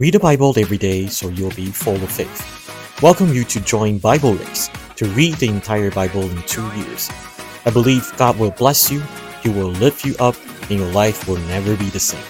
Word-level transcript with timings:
Read 0.00 0.14
the 0.14 0.18
Bible 0.18 0.52
every 0.58 0.76
day 0.76 1.06
so 1.06 1.28
you'll 1.28 1.54
be 1.54 1.66
full 1.66 1.94
of 1.94 2.10
faith. 2.10 3.00
Welcome 3.00 3.32
you 3.32 3.44
to 3.44 3.60
join 3.60 3.98
Bible 3.98 4.34
Race 4.34 4.68
to 4.96 5.06
read 5.10 5.34
the 5.34 5.46
entire 5.46 5.92
Bible 5.92 6.22
in 6.22 6.42
two 6.48 6.66
years. 6.74 7.08
I 7.64 7.70
believe 7.70 8.12
God 8.16 8.36
will 8.36 8.50
bless 8.50 8.90
you, 8.90 9.00
He 9.44 9.50
will 9.50 9.68
lift 9.68 10.04
you 10.04 10.16
up, 10.18 10.34
and 10.62 10.80
your 10.80 10.90
life 10.90 11.28
will 11.28 11.36
never 11.46 11.76
be 11.76 11.84
the 11.90 12.00
same. 12.00 12.24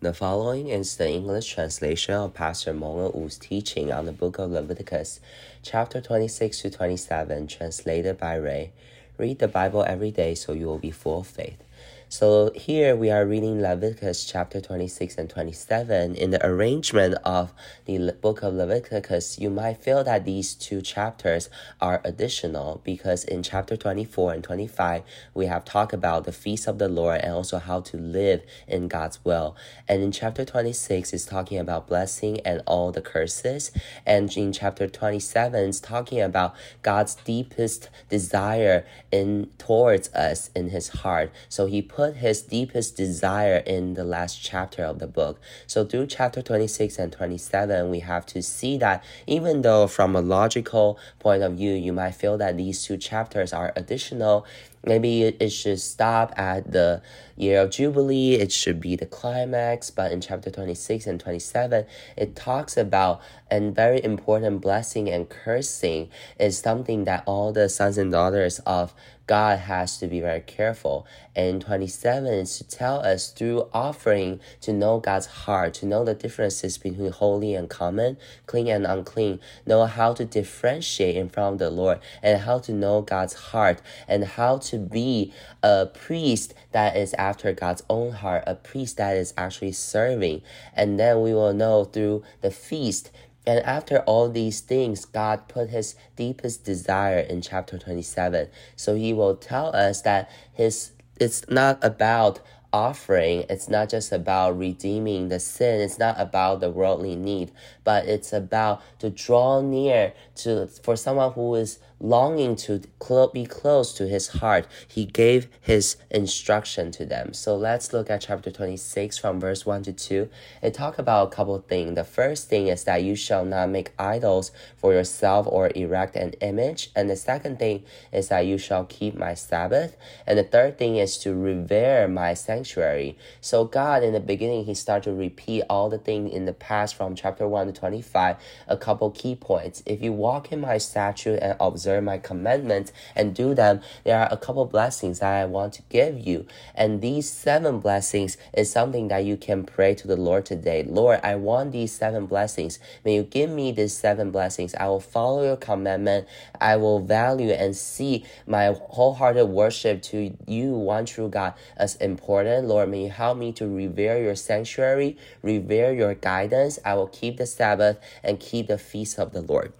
The 0.00 0.12
following 0.12 0.68
is 0.68 0.98
the 0.98 1.08
English 1.08 1.54
translation 1.54 2.12
of 2.12 2.34
Pastor 2.34 2.74
Mong 2.74 3.14
Wu's 3.14 3.38
teaching 3.38 3.90
on 3.90 4.04
the 4.04 4.12
book 4.12 4.38
of 4.38 4.50
Leviticus, 4.50 5.18
chapter 5.62 6.02
26 6.02 6.60
to 6.60 6.68
27, 6.68 7.46
translated 7.46 8.18
by 8.18 8.34
Ray. 8.34 8.72
Read 9.16 9.38
the 9.38 9.48
Bible 9.48 9.82
every 9.88 10.10
day 10.10 10.34
so 10.34 10.52
you 10.52 10.66
will 10.66 10.76
be 10.76 10.90
full 10.90 11.20
of 11.20 11.26
faith. 11.26 11.62
So 12.08 12.52
here 12.54 12.94
we 12.94 13.10
are 13.10 13.26
reading 13.26 13.60
Leviticus 13.60 14.24
chapter 14.24 14.60
26 14.60 15.18
and 15.18 15.28
27. 15.28 16.14
In 16.14 16.30
the 16.30 16.46
arrangement 16.46 17.16
of 17.24 17.52
the 17.84 18.12
book 18.12 18.44
of 18.44 18.54
Leviticus, 18.54 19.40
you 19.40 19.50
might 19.50 19.82
feel 19.82 20.04
that 20.04 20.24
these 20.24 20.54
two 20.54 20.82
chapters 20.82 21.50
are 21.80 22.00
additional 22.04 22.80
because 22.84 23.24
in 23.24 23.42
chapter 23.42 23.76
24 23.76 24.34
and 24.34 24.44
25, 24.44 25.02
we 25.34 25.46
have 25.46 25.64
talked 25.64 25.92
about 25.92 26.22
the 26.22 26.32
feast 26.32 26.68
of 26.68 26.78
the 26.78 26.88
Lord 26.88 27.22
and 27.22 27.32
also 27.32 27.58
how 27.58 27.80
to 27.80 27.96
live 27.96 28.44
in 28.68 28.86
God's 28.86 29.24
will. 29.24 29.56
And 29.88 30.00
in 30.00 30.12
chapter 30.12 30.44
26, 30.44 31.12
is 31.12 31.24
talking 31.24 31.58
about 31.58 31.88
blessing 31.88 32.38
and 32.42 32.62
all 32.66 32.92
the 32.92 33.02
curses. 33.02 33.72
And 34.06 34.34
in 34.36 34.52
chapter 34.52 34.86
27, 34.86 35.70
is 35.70 35.80
talking 35.80 36.20
about 36.20 36.54
God's 36.82 37.16
deepest 37.16 37.90
desire 38.08 38.86
in 39.10 39.50
towards 39.58 40.08
us 40.10 40.50
in 40.54 40.68
his 40.68 40.88
heart. 41.00 41.32
So 41.48 41.66
he 41.66 41.82
put 41.96 42.16
his 42.16 42.42
deepest 42.42 42.94
desire 42.94 43.56
in 43.64 43.94
the 43.94 44.04
last 44.04 44.42
chapter 44.42 44.84
of 44.84 44.98
the 44.98 45.06
book. 45.06 45.40
So 45.66 45.82
through 45.82 46.08
chapter 46.08 46.42
26 46.42 46.98
and 46.98 47.10
27, 47.10 47.88
we 47.88 48.00
have 48.00 48.26
to 48.26 48.42
see 48.42 48.76
that 48.76 49.02
even 49.26 49.62
though 49.62 49.86
from 49.86 50.14
a 50.14 50.20
logical 50.20 50.98
point 51.18 51.42
of 51.42 51.54
view, 51.54 51.72
you 51.72 51.94
might 51.94 52.14
feel 52.14 52.36
that 52.36 52.58
these 52.58 52.84
two 52.84 52.98
chapters 52.98 53.54
are 53.54 53.72
additional, 53.76 54.44
maybe 54.84 55.22
it 55.22 55.48
should 55.48 55.80
stop 55.80 56.38
at 56.38 56.70
the 56.70 57.00
year 57.36 57.60
of 57.60 57.70
jubilee 57.70 58.34
it 58.34 58.50
should 58.50 58.80
be 58.80 58.96
the 58.96 59.06
climax 59.06 59.90
but 59.90 60.10
in 60.10 60.20
chapter 60.20 60.50
26 60.50 61.06
and 61.06 61.20
27 61.20 61.84
it 62.16 62.34
talks 62.34 62.76
about 62.76 63.20
a 63.50 63.60
very 63.70 64.02
important 64.02 64.60
blessing 64.60 65.08
and 65.08 65.28
cursing 65.28 66.08
is 66.38 66.58
something 66.58 67.04
that 67.04 67.22
all 67.26 67.52
the 67.52 67.68
sons 67.68 67.98
and 67.98 68.10
daughters 68.10 68.58
of 68.60 68.94
God 69.26 69.58
has 69.58 69.98
to 69.98 70.06
be 70.06 70.20
very 70.20 70.40
careful. 70.40 71.06
And 71.34 71.60
27 71.60 72.26
is 72.26 72.58
to 72.58 72.64
tell 72.64 73.00
us 73.00 73.30
through 73.30 73.68
offering 73.72 74.40
to 74.60 74.72
know 74.72 75.00
God's 75.00 75.26
heart, 75.26 75.74
to 75.74 75.86
know 75.86 76.04
the 76.04 76.14
differences 76.14 76.78
between 76.78 77.10
holy 77.10 77.54
and 77.54 77.68
common, 77.68 78.18
clean 78.46 78.68
and 78.68 78.86
unclean, 78.86 79.40
know 79.66 79.84
how 79.86 80.14
to 80.14 80.24
differentiate 80.24 81.16
in 81.16 81.28
front 81.28 81.54
of 81.54 81.58
the 81.58 81.70
Lord, 81.70 81.98
and 82.22 82.42
how 82.42 82.58
to 82.60 82.72
know 82.72 83.02
God's 83.02 83.34
heart, 83.34 83.82
and 84.06 84.24
how 84.24 84.58
to 84.58 84.78
be 84.78 85.32
a 85.62 85.86
priest 85.86 86.54
that 86.76 86.94
is 86.94 87.14
after 87.14 87.54
God's 87.54 87.82
own 87.88 88.12
heart, 88.12 88.44
a 88.46 88.54
priest 88.54 88.98
that 88.98 89.16
is 89.16 89.32
actually 89.38 89.72
serving. 89.72 90.42
And 90.74 91.00
then 91.00 91.22
we 91.22 91.32
will 91.32 91.54
know 91.54 91.84
through 91.84 92.22
the 92.42 92.50
feast 92.50 93.10
and 93.46 93.64
after 93.64 94.00
all 94.00 94.28
these 94.28 94.60
things, 94.60 95.04
God 95.06 95.46
put 95.48 95.70
his 95.70 95.94
deepest 96.16 96.64
desire 96.64 97.20
in 97.20 97.40
chapter 97.40 97.78
27. 97.78 98.48
So 98.74 98.94
he 98.96 99.12
will 99.12 99.36
tell 99.36 99.74
us 99.74 100.02
that 100.02 100.30
his 100.52 100.90
it's 101.18 101.48
not 101.48 101.82
about 101.82 102.40
offering, 102.72 103.44
it's 103.48 103.70
not 103.70 103.88
just 103.88 104.12
about 104.12 104.58
redeeming 104.58 105.28
the 105.28 105.40
sin, 105.40 105.80
it's 105.80 105.98
not 105.98 106.20
about 106.20 106.60
the 106.60 106.70
worldly 106.70 107.16
need, 107.16 107.50
but 107.86 108.04
it's 108.06 108.32
about 108.32 108.82
to 108.98 109.08
draw 109.08 109.60
near 109.60 110.12
to 110.34 110.66
for 110.66 110.96
someone 110.96 111.32
who 111.32 111.54
is 111.54 111.78
longing 112.00 112.54
to 112.56 112.82
cl- 113.02 113.28
be 113.28 113.46
close 113.46 113.94
to 113.94 114.06
his 114.06 114.28
heart. 114.28 114.66
He 114.86 115.04
gave 115.04 115.48
his 115.60 115.96
instruction 116.10 116.90
to 116.92 117.06
them. 117.06 117.32
So 117.32 117.56
let's 117.56 117.92
look 117.92 118.10
at 118.10 118.20
chapter 118.20 118.50
26 118.50 119.16
from 119.18 119.40
verse 119.40 119.64
1 119.64 119.84
to 119.84 119.92
2. 119.92 120.28
It 120.62 120.74
talk 120.74 120.98
about 120.98 121.28
a 121.28 121.30
couple 121.30 121.58
things. 121.60 121.94
The 121.94 122.04
first 122.04 122.48
thing 122.48 122.68
is 122.68 122.84
that 122.84 123.02
you 123.02 123.16
shall 123.16 123.44
not 123.44 123.70
make 123.70 123.92
idols 123.98 124.52
for 124.76 124.92
yourself 124.92 125.46
or 125.48 125.70
erect 125.74 126.16
an 126.16 126.32
image. 126.40 126.90
And 126.94 127.08
the 127.08 127.16
second 127.16 127.58
thing 127.58 127.84
is 128.12 128.28
that 128.28 128.40
you 128.40 128.58
shall 128.58 128.84
keep 128.84 129.16
my 129.16 129.34
Sabbath. 129.34 129.96
And 130.26 130.38
the 130.38 130.44
third 130.44 130.78
thing 130.78 130.96
is 130.96 131.16
to 131.18 131.34
revere 131.34 132.08
my 132.08 132.34
sanctuary. 132.34 133.16
So 133.40 133.64
God 133.64 134.02
in 134.02 134.12
the 134.12 134.20
beginning 134.20 134.64
he 134.64 134.74
started 134.74 135.10
to 135.10 135.16
repeat 135.16 135.62
all 135.70 135.88
the 135.88 135.98
things 135.98 136.32
in 136.32 136.44
the 136.44 136.52
past 136.52 136.94
from 136.94 137.14
chapter 137.14 137.48
1 137.48 137.66
to 137.68 137.75
25, 137.76 138.36
a 138.66 138.76
couple 138.76 139.10
key 139.10 139.36
points. 139.36 139.82
If 139.86 140.02
you 140.02 140.12
walk 140.12 140.50
in 140.52 140.60
my 140.60 140.78
statute 140.78 141.38
and 141.40 141.56
observe 141.60 142.02
my 142.02 142.18
commandments 142.18 142.92
and 143.14 143.34
do 143.34 143.54
them, 143.54 143.80
there 144.04 144.18
are 144.18 144.28
a 144.30 144.36
couple 144.36 144.64
blessings 144.64 145.20
that 145.20 145.32
I 145.32 145.44
want 145.44 145.74
to 145.74 145.82
give 145.88 146.18
you. 146.18 146.46
And 146.74 147.00
these 147.00 147.30
seven 147.30 147.80
blessings 147.80 148.36
is 148.52 148.70
something 148.70 149.08
that 149.08 149.24
you 149.24 149.36
can 149.36 149.64
pray 149.64 149.94
to 149.94 150.08
the 150.08 150.16
Lord 150.16 150.46
today. 150.46 150.84
Lord, 150.88 151.20
I 151.22 151.36
want 151.36 151.72
these 151.72 151.92
seven 151.92 152.26
blessings. 152.26 152.78
May 153.04 153.16
you 153.16 153.22
give 153.22 153.50
me 153.50 153.72
these 153.72 153.96
seven 153.96 154.30
blessings. 154.30 154.74
I 154.74 154.88
will 154.88 155.00
follow 155.00 155.44
your 155.44 155.56
commandment. 155.56 156.26
I 156.60 156.76
will 156.76 157.00
value 157.00 157.50
and 157.50 157.76
see 157.76 158.24
my 158.46 158.74
wholehearted 158.88 159.48
worship 159.48 160.02
to 160.02 160.36
you, 160.46 160.72
one 160.72 161.06
true 161.06 161.28
God, 161.28 161.54
as 161.76 161.96
important. 161.96 162.66
Lord, 162.66 162.90
may 162.90 163.04
you 163.04 163.10
help 163.10 163.38
me 163.38 163.52
to 163.52 163.68
revere 163.68 164.22
your 164.22 164.34
sanctuary, 164.34 165.16
revere 165.42 165.92
your 165.92 166.14
guidance. 166.14 166.78
I 166.84 166.94
will 166.94 167.08
keep 167.08 167.36
the 167.36 167.46
Sabbath 167.66 167.98
and 168.22 168.38
keep 168.38 168.68
the 168.68 168.78
feast 168.78 169.18
of 169.18 169.32
the 169.32 169.42
Lord. 169.42 169.72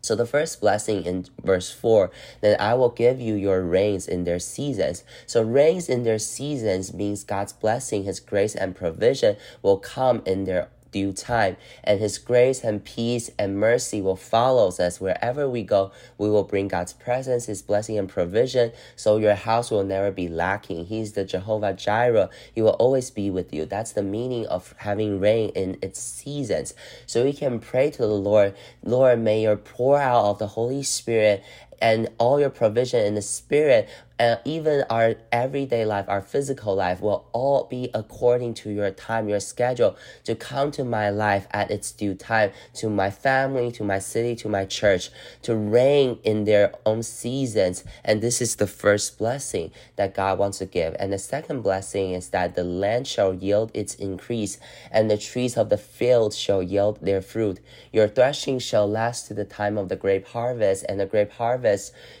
So 0.00 0.14
the 0.16 0.24
first 0.24 0.60
blessing 0.60 1.04
in 1.04 1.26
verse 1.42 1.70
4, 1.70 2.10
then 2.40 2.56
I 2.58 2.72
will 2.74 2.88
give 2.88 3.20
you 3.20 3.34
your 3.34 3.60
rains 3.62 4.08
in 4.08 4.24
their 4.24 4.38
seasons. 4.38 5.04
So 5.26 5.42
rains 5.42 5.90
in 5.90 6.04
their 6.04 6.18
seasons 6.18 6.94
means 6.94 7.24
God's 7.24 7.52
blessing, 7.52 8.04
his 8.04 8.20
grace 8.20 8.54
and 8.54 8.74
provision 8.74 9.36
will 9.60 9.76
come 9.76 10.22
in 10.24 10.44
their 10.44 10.68
due 10.90 11.12
time, 11.12 11.56
and 11.84 12.00
His 12.00 12.18
grace 12.18 12.64
and 12.64 12.84
peace 12.84 13.30
and 13.38 13.58
mercy 13.58 14.00
will 14.00 14.16
follow 14.16 14.68
us 14.68 15.00
wherever 15.00 15.48
we 15.48 15.62
go. 15.62 15.92
We 16.16 16.30
will 16.30 16.44
bring 16.44 16.68
God's 16.68 16.92
presence, 16.92 17.46
His 17.46 17.62
blessing 17.62 17.98
and 17.98 18.08
provision, 18.08 18.72
so 18.96 19.18
your 19.18 19.34
house 19.34 19.70
will 19.70 19.84
never 19.84 20.10
be 20.10 20.28
lacking. 20.28 20.86
He's 20.86 21.12
the 21.12 21.24
Jehovah 21.24 21.72
Jireh. 21.72 22.30
He 22.54 22.62
will 22.62 22.70
always 22.70 23.10
be 23.10 23.30
with 23.30 23.52
you. 23.52 23.64
That's 23.64 23.92
the 23.92 24.02
meaning 24.02 24.46
of 24.46 24.74
having 24.78 25.20
rain 25.20 25.50
in 25.50 25.78
its 25.82 26.00
seasons. 26.00 26.74
So 27.06 27.24
we 27.24 27.32
can 27.32 27.58
pray 27.60 27.90
to 27.90 28.02
the 28.02 28.08
Lord, 28.08 28.54
Lord, 28.82 29.20
may 29.20 29.42
your 29.42 29.56
pour 29.56 29.98
out 29.98 30.24
of 30.24 30.38
the 30.38 30.48
Holy 30.48 30.82
Spirit 30.82 31.44
and 31.80 32.08
all 32.18 32.40
your 32.40 32.50
provision 32.50 33.04
in 33.04 33.14
the 33.14 33.22
spirit 33.22 33.88
and 34.18 34.40
even 34.44 34.84
our 34.90 35.14
everyday 35.30 35.84
life, 35.84 36.06
our 36.08 36.20
physical 36.20 36.74
life 36.74 37.00
will 37.00 37.28
all 37.32 37.64
be 37.70 37.88
according 37.94 38.54
to 38.54 38.70
your 38.70 38.90
time, 38.90 39.28
your 39.28 39.38
schedule 39.38 39.96
to 40.24 40.34
come 40.34 40.72
to 40.72 40.84
my 40.84 41.08
life 41.08 41.46
at 41.52 41.70
its 41.70 41.92
due 41.92 42.14
time, 42.14 42.50
to 42.74 42.90
my 42.90 43.10
family, 43.10 43.70
to 43.70 43.84
my 43.84 44.00
city, 44.00 44.34
to 44.34 44.48
my 44.48 44.64
church, 44.64 45.10
to 45.42 45.54
rain 45.54 46.18
in 46.24 46.44
their 46.44 46.74
own 46.84 47.04
seasons. 47.04 47.84
And 48.04 48.20
this 48.20 48.40
is 48.40 48.56
the 48.56 48.66
first 48.66 49.18
blessing 49.18 49.70
that 49.94 50.14
God 50.14 50.38
wants 50.38 50.58
to 50.58 50.66
give. 50.66 50.96
And 50.98 51.12
the 51.12 51.18
second 51.18 51.62
blessing 51.62 52.10
is 52.12 52.30
that 52.30 52.56
the 52.56 52.64
land 52.64 53.06
shall 53.06 53.32
yield 53.32 53.70
its 53.72 53.94
increase, 53.94 54.58
and 54.90 55.08
the 55.08 55.18
trees 55.18 55.56
of 55.56 55.68
the 55.68 55.78
field 55.78 56.34
shall 56.34 56.62
yield 56.62 56.98
their 57.00 57.22
fruit. 57.22 57.60
Your 57.92 58.08
threshing 58.08 58.58
shall 58.58 58.88
last 58.88 59.28
to 59.28 59.34
the 59.34 59.44
time 59.44 59.78
of 59.78 59.88
the 59.88 59.96
grape 59.96 60.26
harvest, 60.26 60.84
and 60.88 60.98
the 60.98 61.06
grape 61.06 61.32
harvest 61.32 61.67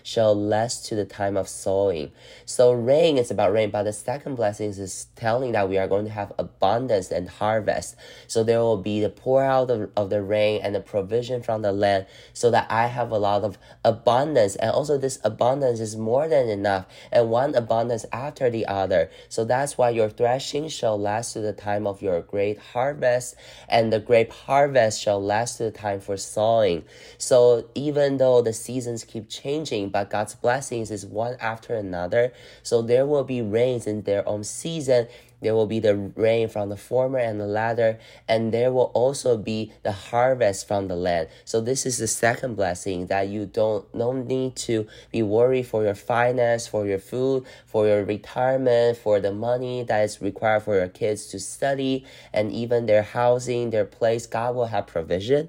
shall 0.02 0.34
last 0.34 0.86
to 0.86 0.94
the 0.94 1.04
time 1.04 1.36
of 1.36 1.48
sowing 1.48 2.12
so 2.44 2.72
rain 2.72 3.18
is 3.18 3.30
about 3.30 3.52
rain, 3.52 3.70
but 3.70 3.82
the 3.82 3.92
second 3.92 4.36
blessing 4.36 4.70
is 4.70 5.06
telling 5.16 5.52
that 5.52 5.68
we 5.68 5.78
are 5.78 5.86
going 5.86 6.06
to 6.06 6.10
have 6.10 6.32
abundance 6.38 7.10
and 7.10 7.28
harvest. 7.28 7.96
So 8.26 8.42
there 8.42 8.60
will 8.60 8.78
be 8.78 9.00
the 9.00 9.10
pour 9.10 9.44
out 9.44 9.70
of, 9.70 9.90
of 9.96 10.10
the 10.10 10.22
rain 10.22 10.60
and 10.62 10.74
the 10.74 10.80
provision 10.80 11.42
from 11.42 11.62
the 11.62 11.72
land 11.72 12.06
so 12.32 12.50
that 12.50 12.66
I 12.70 12.86
have 12.86 13.10
a 13.10 13.18
lot 13.18 13.44
of 13.44 13.58
abundance. 13.84 14.56
And 14.56 14.70
also 14.70 14.98
this 14.98 15.18
abundance 15.24 15.80
is 15.80 15.96
more 15.96 16.28
than 16.28 16.48
enough 16.48 16.86
and 17.12 17.30
one 17.30 17.54
abundance 17.54 18.06
after 18.12 18.50
the 18.50 18.66
other. 18.66 19.10
So 19.28 19.44
that's 19.44 19.76
why 19.76 19.90
your 19.90 20.08
threshing 20.08 20.68
shall 20.68 20.98
last 20.98 21.34
to 21.34 21.40
the 21.40 21.52
time 21.52 21.86
of 21.86 22.02
your 22.02 22.20
great 22.22 22.58
harvest 22.58 23.36
and 23.68 23.92
the 23.92 24.00
grape 24.00 24.32
harvest 24.32 25.02
shall 25.02 25.22
last 25.22 25.58
to 25.58 25.64
the 25.64 25.70
time 25.70 26.00
for 26.00 26.16
sowing. 26.16 26.84
So 27.18 27.68
even 27.74 28.16
though 28.16 28.42
the 28.42 28.52
seasons 28.52 29.04
keep 29.04 29.28
changing, 29.40 29.90
but 29.90 30.10
God's 30.10 30.34
blessings 30.34 30.90
is 30.90 31.06
one 31.06 31.36
after 31.40 31.74
another. 31.74 32.32
So 32.62 32.82
there 32.82 33.06
will 33.06 33.24
be 33.24 33.40
rains 33.42 33.86
in 33.86 34.02
their 34.02 34.28
own 34.28 34.44
season 34.44 35.08
There 35.40 35.54
will 35.54 35.66
be 35.66 35.78
the 35.78 35.94
rain 35.94 36.48
from 36.48 36.68
the 36.68 36.76
former 36.76 37.18
and 37.18 37.40
the 37.40 37.46
latter, 37.46 37.98
and 38.26 38.52
there 38.52 38.72
will 38.72 38.90
also 38.94 39.36
be 39.36 39.72
the 39.82 39.92
harvest 39.92 40.66
from 40.66 40.88
the 40.88 40.96
land. 40.96 41.28
So 41.44 41.60
this 41.60 41.86
is 41.86 41.98
the 41.98 42.08
second 42.08 42.56
blessing 42.56 43.06
that 43.06 43.28
you 43.28 43.46
don't 43.46 43.92
no 43.94 44.12
need 44.12 44.56
to 44.56 44.86
be 45.12 45.22
worried 45.22 45.66
for 45.66 45.84
your 45.84 45.94
finance, 45.94 46.66
for 46.66 46.86
your 46.86 46.98
food, 46.98 47.44
for 47.66 47.86
your 47.86 48.04
retirement, 48.04 48.98
for 48.98 49.20
the 49.20 49.32
money 49.32 49.84
that 49.84 50.02
is 50.02 50.20
required 50.20 50.64
for 50.64 50.74
your 50.74 50.88
kids 50.88 51.26
to 51.28 51.38
study, 51.38 52.04
and 52.32 52.50
even 52.50 52.86
their 52.86 53.02
housing, 53.02 53.70
their 53.70 53.84
place. 53.84 54.26
God 54.26 54.54
will 54.56 54.66
have 54.66 54.86
provision. 54.86 55.48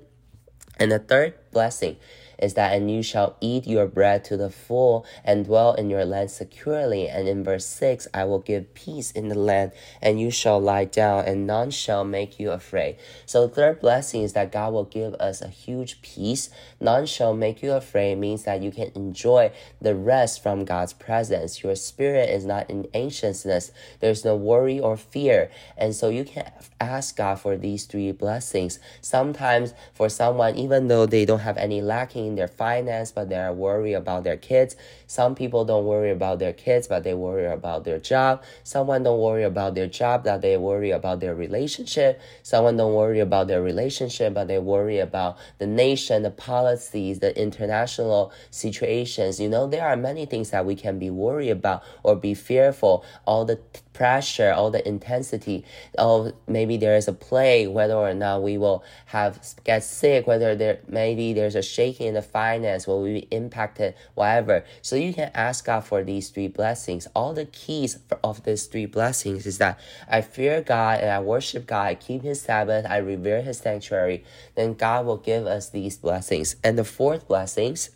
And 0.78 0.92
the 0.92 1.00
third 1.00 1.34
blessing 1.52 1.98
is 2.40 2.54
that, 2.56 2.74
and 2.74 2.90
you 2.90 3.04
shall 3.04 3.36
eat 3.42 3.68
your 3.68 3.86
bread 3.86 4.24
to 4.26 4.38
the 4.38 4.50
full 4.50 5.06
and 5.24 5.46
dwell 5.46 5.74
in 5.74 5.90
your 5.90 6.06
land 6.06 6.32
securely. 6.32 7.08
And 7.08 7.28
in 7.28 7.44
verse 7.44 7.66
6, 7.66 8.08
I 8.14 8.24
will 8.24 8.40
give 8.40 8.74
peace 8.74 9.12
in 9.12 9.28
the 9.28 9.38
land, 9.38 9.72
and 10.02 10.20
you 10.20 10.32
shall 10.32 10.60
lie 10.60 10.86
down, 10.86 11.26
and 11.26 11.46
none 11.46 11.72
shall 11.72 12.04
make 12.04 12.40
you 12.40 12.52
afraid. 12.52 12.98
So, 13.26 13.46
the 13.46 13.54
third 13.54 13.80
blessing 13.82 14.24
is 14.24 14.34
that 14.34 14.52
God 14.52 14.74
will 14.74 14.86
give 14.86 15.14
us 15.16 15.42
a 15.42 15.48
huge 15.50 16.02
peace. 16.02 16.50
None 16.80 17.06
shall 17.06 17.34
make 17.34 17.62
you 17.62 17.74
afraid 17.74 18.18
means 18.18 18.44
that 18.44 18.62
you 18.62 18.72
can 18.72 18.92
enjoy 18.96 19.52
the 19.82 19.96
rest 19.96 20.42
from 20.42 20.66
God's 20.66 20.94
presence. 20.94 21.64
Your 21.64 21.76
spirit 21.76 22.30
is 22.30 22.46
not 22.46 22.70
in 22.70 22.88
anxiousness, 22.94 23.72
there's 24.00 24.24
no 24.24 24.36
worry 24.36 24.80
or 24.80 24.96
fear. 24.98 25.52
And 25.78 25.94
so, 25.94 26.10
you 26.10 26.24
can 26.24 26.50
ask 26.80 27.18
God 27.18 27.36
for 27.40 27.58
these 27.58 27.86
three 27.86 28.12
blessings. 28.12 28.80
Sometimes, 29.02 29.74
for 29.94 30.10
someone, 30.10 30.56
even 30.56 30.88
though 30.88 31.06
they 31.06 31.26
don't 31.26 31.40
have 31.40 31.58
any 31.58 31.82
lacking, 31.82 32.29
their 32.36 32.48
finance, 32.48 33.12
but 33.12 33.30
they 33.30 33.36
are 33.36 33.54
worried 33.54 33.94
about 33.94 34.24
their 34.24 34.38
kids. 34.38 34.76
Some 35.08 35.36
people 35.36 35.66
don't 35.66 35.86
worry 35.86 36.12
about 36.12 36.40
their 36.40 36.54
kids, 36.54 36.88
but 36.88 37.04
they 37.04 37.14
worry 37.14 37.46
about 37.46 37.84
their 37.84 38.00
job. 38.00 38.44
Someone 38.64 39.04
don't 39.04 39.20
worry 39.20 39.44
about 39.44 39.76
their 39.76 39.88
job, 39.88 40.24
that 40.24 40.42
they 40.42 40.58
worry 40.58 40.92
about 40.92 41.20
their 41.20 41.36
relationship. 41.36 42.20
Someone 42.44 42.78
don't 42.78 42.94
worry 42.94 43.20
about 43.20 43.48
their 43.48 43.62
relationship, 43.62 44.34
but 44.34 44.48
they 44.48 44.60
worry 44.60 45.00
about 45.00 45.38
the 45.58 45.68
nation, 45.68 46.24
the 46.24 46.32
policies, 46.32 47.20
the 47.20 47.40
international 47.40 48.32
situations. 48.52 49.40
You 49.40 49.50
know, 49.50 49.68
there 49.68 49.88
are 49.88 49.98
many 49.98 50.26
things 50.26 50.52
that 50.52 50.66
we 50.66 50.76
can 50.76 51.00
be 51.00 51.10
worried 51.10 51.50
about 51.50 51.84
or 52.04 52.16
be 52.16 52.34
fearful. 52.34 53.04
All 53.26 53.46
the 53.46 53.60
pressure, 54.00 54.54
all 54.54 54.72
the 54.72 54.88
intensity. 54.88 55.66
Oh, 55.98 56.32
maybe 56.48 56.78
there 56.78 56.96
is 56.96 57.10
a 57.10 57.14
plague, 57.14 57.68
whether 57.68 57.96
or 57.96 58.14
not 58.14 58.42
we 58.42 58.58
will 58.58 58.82
have 59.08 59.38
get 59.66 59.84
sick, 59.84 60.26
whether 60.26 60.56
there 60.56 60.80
maybe 60.88 61.34
there's 61.34 61.54
a 61.54 61.62
shaking 61.62 62.08
in 62.08 62.14
the 62.14 62.22
finance, 62.22 62.88
will 62.88 63.04
we 63.04 63.14
be 63.14 63.28
impacted, 63.30 63.96
whatever. 64.16 64.64
So 64.82 64.96
you 64.96 65.14
can 65.14 65.30
ask 65.34 65.66
God 65.66 65.82
for 65.82 66.02
these 66.02 66.30
three 66.30 66.48
blessings. 66.48 67.10
All 67.14 67.34
the 67.34 67.44
keys 67.48 68.00
of 68.24 68.42
these 68.46 68.68
three 68.68 68.86
blessings 68.86 69.46
is 69.46 69.58
that 69.58 69.78
I 70.08 70.22
fear 70.22 70.62
God 70.62 71.02
and 71.02 71.12
I 71.12 71.20
worship 71.20 71.68
God, 71.68 71.88
I 71.88 71.96
keep 71.96 72.22
His 72.22 72.42
Sabbath, 72.42 72.86
I 72.90 73.00
revere 73.00 73.42
His 73.42 73.58
sanctuary. 73.58 74.24
Then 74.56 74.76
God 74.76 75.06
will 75.06 75.18
give 75.18 75.46
us 75.46 75.70
these 75.70 75.98
blessings. 75.98 76.56
And 76.64 76.78
the 76.78 76.86
fourth 76.86 77.28
blessings 77.28 77.90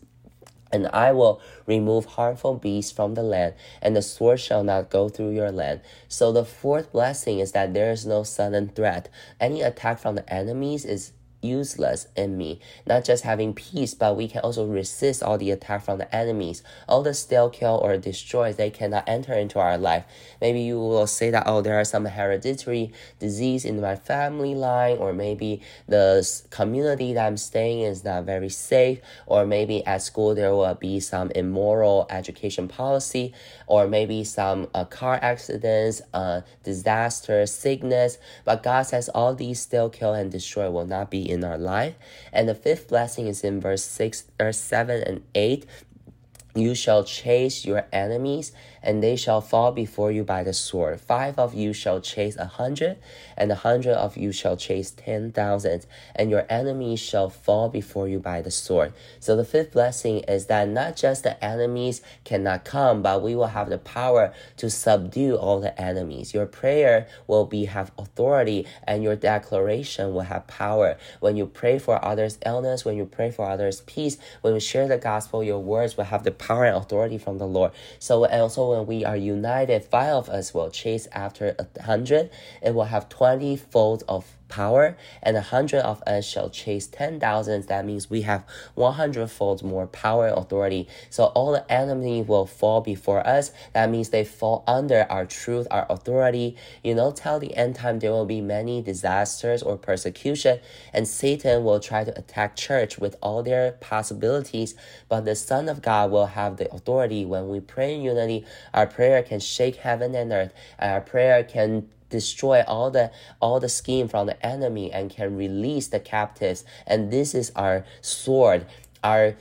and 0.73 0.87
I 0.87 1.11
will 1.13 1.39
remove 1.67 2.05
harmful 2.05 2.55
beasts 2.55 2.91
from 2.91 3.13
the 3.13 3.23
land, 3.23 3.53
and 3.81 3.95
the 3.95 4.01
sword 4.01 4.39
shall 4.39 4.63
not 4.63 4.89
go 4.89 5.07
through 5.07 5.31
your 5.31 5.51
land. 5.51 5.81
So 6.07 6.31
the 6.31 6.43
fourth 6.43 6.91
blessing 6.91 7.39
is 7.39 7.51
that 7.53 7.73
there 7.73 7.91
is 7.91 8.05
no 8.05 8.23
sudden 8.23 8.69
threat. 8.69 9.07
Any 9.39 9.61
attack 9.61 9.99
from 9.99 10.15
the 10.15 10.33
enemies 10.33 10.83
is 10.83 11.13
useless 11.43 12.07
in 12.15 12.37
me. 12.37 12.59
Not 12.85 13.03
just 13.03 13.23
having 13.23 13.53
peace, 13.53 13.93
but 13.93 14.15
we 14.15 14.27
can 14.27 14.41
also 14.41 14.65
resist 14.65 15.21
all 15.21 15.37
the 15.37 15.51
attack 15.51 15.83
from 15.83 15.97
the 15.97 16.15
enemies. 16.15 16.63
All 16.87 17.03
the 17.03 17.13
steal, 17.13 17.49
kill, 17.49 17.79
or 17.83 17.97
destroy, 17.97 18.53
they 18.53 18.69
cannot 18.69 19.07
enter 19.07 19.33
into 19.33 19.59
our 19.59 19.77
life. 19.77 20.05
Maybe 20.41 20.61
you 20.61 20.79
will 20.79 21.07
say 21.07 21.29
that, 21.31 21.43
oh, 21.45 21.61
there 21.61 21.79
are 21.79 21.85
some 21.85 22.05
hereditary 22.05 22.91
disease 23.19 23.65
in 23.65 23.81
my 23.81 23.95
family 23.95 24.55
line, 24.55 24.97
or 24.97 25.13
maybe 25.13 25.61
the 25.87 26.27
community 26.49 27.13
that 27.13 27.27
I'm 27.27 27.37
staying 27.37 27.81
is 27.81 28.03
not 28.03 28.25
very 28.25 28.49
safe, 28.49 28.99
or 29.25 29.45
maybe 29.45 29.85
at 29.85 30.01
school 30.01 30.35
there 30.35 30.53
will 30.53 30.73
be 30.75 30.99
some 30.99 31.31
immoral 31.31 32.07
education 32.09 32.67
policy, 32.67 33.33
or 33.67 33.87
maybe 33.87 34.23
some 34.23 34.67
uh, 34.73 34.85
car 34.85 35.19
accidents, 35.21 36.01
uh, 36.13 36.41
disaster, 36.63 37.45
sickness. 37.45 38.17
But 38.45 38.63
God 38.63 38.83
says 38.83 39.09
all 39.09 39.35
these 39.35 39.61
steal, 39.61 39.89
kill, 39.89 40.13
and 40.13 40.31
destroy 40.31 40.69
will 40.69 40.85
not 40.85 41.09
be 41.09 41.29
in 41.33 41.43
our 41.43 41.57
life. 41.57 41.95
And 42.31 42.47
the 42.47 42.55
fifth 42.55 42.87
blessing 42.87 43.27
is 43.27 43.43
in 43.43 43.59
verse 43.59 43.83
6 43.83 44.25
or 44.39 44.53
7 44.53 45.03
and 45.03 45.23
8. 45.35 45.65
You 46.55 46.75
shall 46.75 47.03
chase 47.03 47.65
your 47.65 47.87
enemies 47.91 48.51
and 48.83 49.01
they 49.01 49.15
shall 49.15 49.41
fall 49.41 49.71
before 49.71 50.11
you 50.11 50.23
by 50.23 50.43
the 50.43 50.53
sword. 50.53 50.99
Five 50.99 51.39
of 51.39 51.53
you 51.53 51.73
shall 51.73 52.01
chase 52.01 52.35
a 52.35 52.45
hundred, 52.45 52.97
and 53.37 53.51
a 53.51 53.55
hundred 53.55 53.93
of 53.93 54.17
you 54.17 54.31
shall 54.31 54.57
chase 54.57 54.91
ten 54.91 55.31
thousand, 55.31 55.85
and 56.15 56.29
your 56.29 56.45
enemies 56.49 56.99
shall 56.99 57.29
fall 57.29 57.69
before 57.69 58.07
you 58.07 58.19
by 58.19 58.41
the 58.41 58.51
sword. 58.51 58.93
So 59.19 59.35
the 59.35 59.45
fifth 59.45 59.71
blessing 59.71 60.19
is 60.27 60.47
that 60.47 60.67
not 60.67 60.95
just 60.97 61.23
the 61.23 61.43
enemies 61.43 62.01
cannot 62.25 62.65
come, 62.65 63.01
but 63.01 63.23
we 63.23 63.35
will 63.35 63.47
have 63.47 63.69
the 63.69 63.77
power 63.77 64.33
to 64.57 64.69
subdue 64.69 65.37
all 65.37 65.61
the 65.61 65.79
enemies. 65.81 66.33
Your 66.33 66.45
prayer 66.45 67.07
will 67.27 67.45
be 67.45 67.65
have 67.65 67.91
authority, 67.97 68.67
and 68.83 69.03
your 69.03 69.15
declaration 69.15 70.13
will 70.13 70.21
have 70.21 70.45
power. 70.47 70.97
When 71.21 71.37
you 71.37 71.45
pray 71.45 71.79
for 71.79 72.03
others' 72.03 72.37
illness, 72.45 72.83
when 72.83 72.97
you 72.97 73.05
pray 73.05 73.31
for 73.31 73.49
others' 73.49 73.81
peace, 73.81 74.17
when 74.41 74.53
you 74.53 74.59
share 74.59 74.87
the 74.87 74.97
gospel, 74.97 75.43
your 75.43 75.59
words 75.59 75.95
will 75.95 76.03
have 76.03 76.23
the 76.23 76.31
power 76.31 76.65
and 76.65 76.75
authority 76.75 77.17
from 77.17 77.37
the 77.37 77.47
Lord. 77.47 77.71
So 77.99 78.25
also 78.25 78.72
when 78.73 78.87
we 78.87 79.05
are 79.05 79.15
united, 79.15 79.85
five 79.85 80.13
of 80.13 80.29
us 80.29 80.53
will 80.53 80.69
chase 80.69 81.07
after 81.11 81.55
a 81.59 81.81
hundred. 81.83 82.29
It 82.61 82.73
will 82.73 82.85
have 82.85 83.09
twenty 83.09 83.55
fold 83.55 84.03
of 84.07 84.25
power, 84.49 84.97
and 85.21 85.35
a 85.35 85.41
hundred 85.41 85.81
of 85.81 86.01
us 86.03 86.25
shall 86.25 86.49
chase 86.49 86.87
ten 86.87 87.19
thousands. 87.19 87.65
That 87.67 87.85
means 87.85 88.09
we 88.09 88.21
have 88.21 88.45
one 88.75 88.93
hundred 88.93 89.27
fold 89.31 89.63
more 89.63 89.87
power 89.87 90.27
and 90.27 90.37
authority. 90.37 90.87
So 91.09 91.25
all 91.25 91.51
the 91.53 91.71
enemy 91.71 92.21
will 92.21 92.45
fall 92.45 92.81
before 92.81 93.25
us. 93.25 93.51
That 93.73 93.89
means 93.89 94.09
they 94.09 94.25
fall 94.25 94.63
under 94.67 95.05
our 95.09 95.25
truth, 95.25 95.67
our 95.71 95.87
authority. 95.89 96.55
You 96.83 96.95
know, 96.95 97.11
till 97.11 97.39
the 97.39 97.55
end 97.55 97.75
time 97.75 97.99
there 97.99 98.11
will 98.11 98.25
be 98.25 98.41
many 98.41 98.81
disasters 98.81 99.63
or 99.63 99.77
persecution, 99.77 100.59
and 100.93 101.07
Satan 101.07 101.63
will 101.63 101.79
try 101.79 102.03
to 102.03 102.17
attack 102.17 102.55
church 102.55 102.99
with 102.99 103.15
all 103.21 103.43
their 103.43 103.71
possibilities. 103.73 104.75
But 105.09 105.25
the 105.25 105.35
Son 105.35 105.69
of 105.69 105.81
God 105.81 106.11
will 106.11 106.27
have 106.27 106.57
the 106.57 106.71
authority 106.71 107.25
when 107.25 107.49
we 107.49 107.59
pray 107.59 107.95
in 107.95 108.01
unity. 108.01 108.45
Our 108.73 108.87
prayer 108.87 109.23
can 109.23 109.39
shake 109.39 109.77
heaven 109.77 110.13
and 110.15 110.31
earth. 110.31 110.53
Our 110.79 111.01
prayer 111.01 111.43
can 111.43 111.89
destroy 112.13 112.63
all 112.67 112.91
the 112.91 113.11
all 113.41 113.59
the 113.59 113.67
scheme 113.67 114.07
from 114.07 114.27
the 114.27 114.45
enemy 114.45 114.91
and 114.91 115.09
can 115.09 115.35
release 115.35 115.87
the 115.87 115.99
captives. 115.99 116.63
And 116.85 117.11
this 117.11 117.33
is 117.33 117.51
our 117.55 117.85
sword. 118.01 118.67
Our 119.03 119.33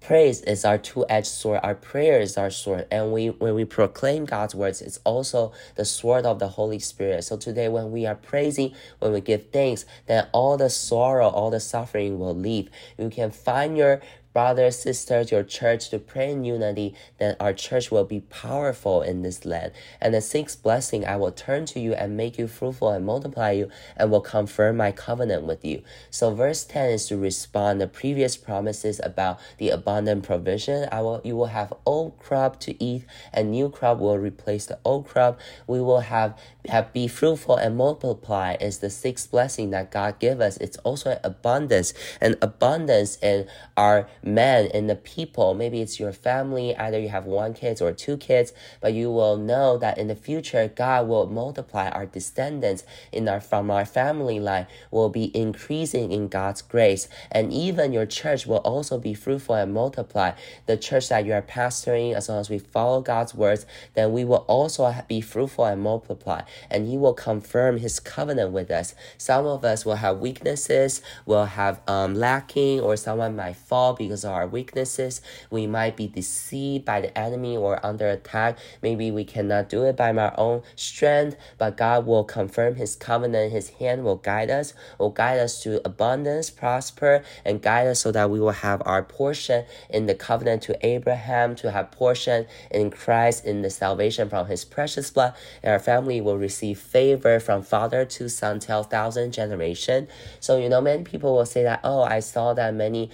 praise 0.00 0.40
is 0.42 0.64
our 0.64 0.78
two-edged 0.78 1.26
sword. 1.26 1.58
Our 1.64 1.74
prayer 1.74 2.20
is 2.20 2.38
our 2.38 2.50
sword. 2.50 2.86
And 2.92 3.12
we 3.12 3.30
when 3.30 3.54
we 3.56 3.64
proclaim 3.64 4.26
god's 4.26 4.54
words 4.54 4.80
it's 4.80 5.00
also 5.02 5.52
the 5.74 5.84
sword 5.84 6.24
of 6.24 6.38
the 6.38 6.48
holy 6.48 6.78
spirit. 6.78 7.24
So 7.24 7.36
today 7.36 7.68
when 7.68 7.90
we 7.90 8.06
are 8.06 8.14
praising 8.14 8.74
when 9.00 9.12
we 9.12 9.20
give 9.20 9.50
thanks 9.50 9.84
then 10.06 10.28
all 10.32 10.56
the 10.56 10.70
sorrow 10.70 11.28
all 11.28 11.50
the 11.50 11.60
suffering 11.60 12.20
will 12.20 12.36
leave. 12.36 12.70
You 12.96 13.10
can 13.10 13.32
find 13.32 13.76
your 13.76 14.00
brothers, 14.38 14.78
sisters, 14.78 15.32
your 15.32 15.42
church 15.42 15.90
to 15.90 15.98
pray 15.98 16.30
in 16.30 16.44
unity, 16.44 16.94
then 17.18 17.34
our 17.40 17.52
church 17.52 17.90
will 17.90 18.04
be 18.04 18.20
powerful 18.20 19.02
in 19.02 19.22
this 19.22 19.44
land. 19.44 19.72
And 20.00 20.14
the 20.14 20.20
sixth 20.20 20.62
blessing, 20.62 21.04
I 21.04 21.16
will 21.16 21.32
turn 21.32 21.66
to 21.66 21.80
you 21.80 21.92
and 21.92 22.16
make 22.16 22.38
you 22.38 22.46
fruitful 22.46 22.90
and 22.90 23.04
multiply 23.04 23.50
you 23.50 23.68
and 23.96 24.12
will 24.12 24.20
confirm 24.20 24.76
my 24.76 24.92
covenant 24.92 25.42
with 25.42 25.64
you. 25.64 25.82
So 26.10 26.32
verse 26.32 26.62
10 26.62 26.90
is 26.90 27.08
to 27.08 27.16
respond 27.16 27.80
the 27.80 27.88
previous 27.88 28.36
promises 28.36 29.00
about 29.02 29.40
the 29.58 29.70
abundant 29.70 30.22
provision. 30.22 30.88
I 30.92 31.00
will 31.00 31.20
you 31.24 31.34
will 31.34 31.46
have 31.46 31.72
old 31.84 32.16
crop 32.20 32.60
to 32.60 32.80
eat 32.80 33.06
and 33.32 33.50
new 33.50 33.68
crop 33.68 33.98
will 33.98 34.18
replace 34.18 34.66
the 34.66 34.78
old 34.84 35.08
crop. 35.08 35.40
We 35.66 35.80
will 35.80 36.02
have 36.14 36.38
have 36.68 36.92
be 36.92 37.08
fruitful 37.08 37.56
and 37.56 37.76
multiply 37.76 38.56
is 38.60 38.78
the 38.78 38.90
sixth 38.90 39.32
blessing 39.32 39.70
that 39.70 39.90
God 39.90 40.20
give 40.20 40.40
us. 40.40 40.58
It's 40.58 40.76
also 40.78 41.18
abundance 41.24 41.92
and 42.20 42.36
abundance 42.40 43.16
in 43.16 43.48
our 43.76 44.08
men 44.34 44.70
and 44.72 44.88
the 44.88 44.96
people. 44.96 45.54
Maybe 45.54 45.80
it's 45.80 45.98
your 45.98 46.12
family, 46.12 46.76
either 46.76 46.98
you 46.98 47.08
have 47.08 47.24
one 47.24 47.54
kids 47.54 47.80
or 47.80 47.92
two 47.92 48.16
kids, 48.16 48.52
but 48.80 48.92
you 48.92 49.10
will 49.10 49.36
know 49.36 49.78
that 49.78 49.98
in 49.98 50.08
the 50.08 50.14
future, 50.14 50.68
God 50.68 51.08
will 51.08 51.26
multiply 51.26 51.88
our 51.88 52.06
descendants 52.06 52.84
in 53.12 53.28
our 53.28 53.40
from 53.40 53.70
our 53.70 53.84
family 53.84 54.40
line 54.40 54.66
will 54.90 55.08
be 55.08 55.36
increasing 55.36 56.12
in 56.12 56.28
God's 56.28 56.62
grace. 56.62 57.08
And 57.30 57.52
even 57.52 57.92
your 57.92 58.06
church 58.06 58.46
will 58.46 58.58
also 58.58 58.98
be 58.98 59.14
fruitful 59.14 59.54
and 59.54 59.72
multiply. 59.72 60.32
The 60.66 60.76
church 60.76 61.08
that 61.08 61.24
you 61.24 61.32
are 61.32 61.42
pastoring, 61.42 62.14
as 62.14 62.28
long 62.28 62.38
as 62.38 62.50
we 62.50 62.58
follow 62.58 63.00
God's 63.00 63.34
words, 63.34 63.66
then 63.94 64.12
we 64.12 64.24
will 64.24 64.44
also 64.48 64.94
be 65.08 65.20
fruitful 65.20 65.64
and 65.64 65.82
multiply. 65.82 66.42
And 66.70 66.86
He 66.86 66.96
will 66.96 67.14
confirm 67.14 67.78
His 67.78 68.00
covenant 68.00 68.52
with 68.52 68.70
us. 68.70 68.94
Some 69.16 69.46
of 69.46 69.64
us 69.64 69.84
will 69.84 69.96
have 69.96 70.18
weaknesses, 70.18 71.02
will 71.26 71.46
have 71.46 71.80
um, 71.86 72.14
lacking, 72.14 72.80
or 72.80 72.96
someone 72.96 73.36
might 73.36 73.56
fall 73.56 73.94
because 73.94 74.17
because 74.18 74.24
of 74.24 74.34
our 74.34 74.48
weaknesses. 74.48 75.20
We 75.50 75.66
might 75.66 75.96
be 75.96 76.08
deceived 76.08 76.84
by 76.84 77.00
the 77.00 77.16
enemy 77.16 77.56
or 77.56 77.84
under 77.86 78.08
attack. 78.08 78.58
Maybe 78.82 79.10
we 79.12 79.24
cannot 79.24 79.68
do 79.68 79.84
it 79.84 79.96
by 79.96 80.12
our 80.12 80.34
own 80.36 80.62
strength, 80.74 81.36
but 81.56 81.76
God 81.76 82.04
will 82.06 82.24
confirm 82.24 82.74
his 82.74 82.96
covenant. 82.96 83.52
His 83.52 83.70
hand 83.78 84.02
will 84.02 84.16
guide 84.16 84.50
us, 84.50 84.74
will 84.98 85.10
guide 85.10 85.38
us 85.38 85.62
to 85.62 85.80
abundance, 85.86 86.50
prosper, 86.50 87.22
and 87.44 87.62
guide 87.62 87.86
us 87.86 88.00
so 88.00 88.10
that 88.10 88.30
we 88.30 88.40
will 88.40 88.58
have 88.66 88.82
our 88.84 89.02
portion 89.02 89.64
in 89.88 90.06
the 90.06 90.14
covenant 90.14 90.62
to 90.62 90.74
Abraham, 90.84 91.54
to 91.56 91.70
have 91.70 91.92
portion 91.92 92.46
in 92.70 92.90
Christ 92.90 93.44
in 93.44 93.62
the 93.62 93.70
salvation 93.70 94.28
from 94.28 94.46
his 94.46 94.64
precious 94.64 95.10
blood. 95.10 95.34
And 95.62 95.72
our 95.72 95.78
family 95.78 96.20
will 96.20 96.38
receive 96.38 96.78
favor 96.78 97.38
from 97.38 97.62
father 97.62 98.04
to 98.04 98.28
son 98.28 98.58
till 98.58 98.82
thousand 98.82 99.32
generation. 99.32 100.08
So, 100.40 100.58
you 100.58 100.68
know, 100.68 100.80
many 100.80 101.04
people 101.04 101.34
will 101.34 101.46
say 101.46 101.62
that, 101.62 101.80
oh, 101.84 102.02
I 102.02 102.20
saw 102.20 102.54
that 102.54 102.74
many 102.74 103.10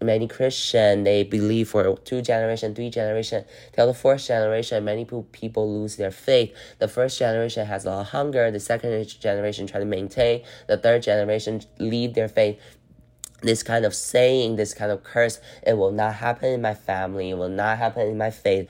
many 0.00 0.28
Christian 0.38 1.02
they 1.02 1.24
believe 1.24 1.68
for 1.68 1.96
two 2.04 2.22
generation, 2.22 2.72
three 2.72 2.90
generation, 2.90 3.44
till 3.72 3.88
the 3.88 3.92
fourth 3.92 4.24
generation, 4.24 4.84
many 4.84 5.04
people 5.04 5.80
lose 5.80 5.96
their 5.96 6.12
faith. 6.12 6.54
The 6.78 6.86
first 6.86 7.18
generation 7.18 7.66
has 7.66 7.84
a 7.84 7.90
lot 7.90 8.00
of 8.02 8.06
hunger. 8.10 8.48
The 8.52 8.60
second 8.60 9.08
generation 9.18 9.66
try 9.66 9.80
to 9.80 9.84
maintain. 9.84 10.44
The 10.68 10.76
third 10.76 11.02
generation 11.02 11.62
leave 11.80 12.14
their 12.14 12.28
faith 12.28 12.56
this 13.40 13.62
kind 13.62 13.84
of 13.84 13.94
saying, 13.94 14.56
this 14.56 14.74
kind 14.74 14.90
of 14.90 15.04
curse, 15.04 15.40
it 15.64 15.74
will 15.74 15.92
not 15.92 16.14
happen 16.14 16.50
in 16.50 16.60
my 16.60 16.74
family, 16.74 17.30
it 17.30 17.38
will 17.38 17.48
not 17.48 17.78
happen 17.78 18.08
in 18.08 18.18
my 18.18 18.30
faith 18.30 18.68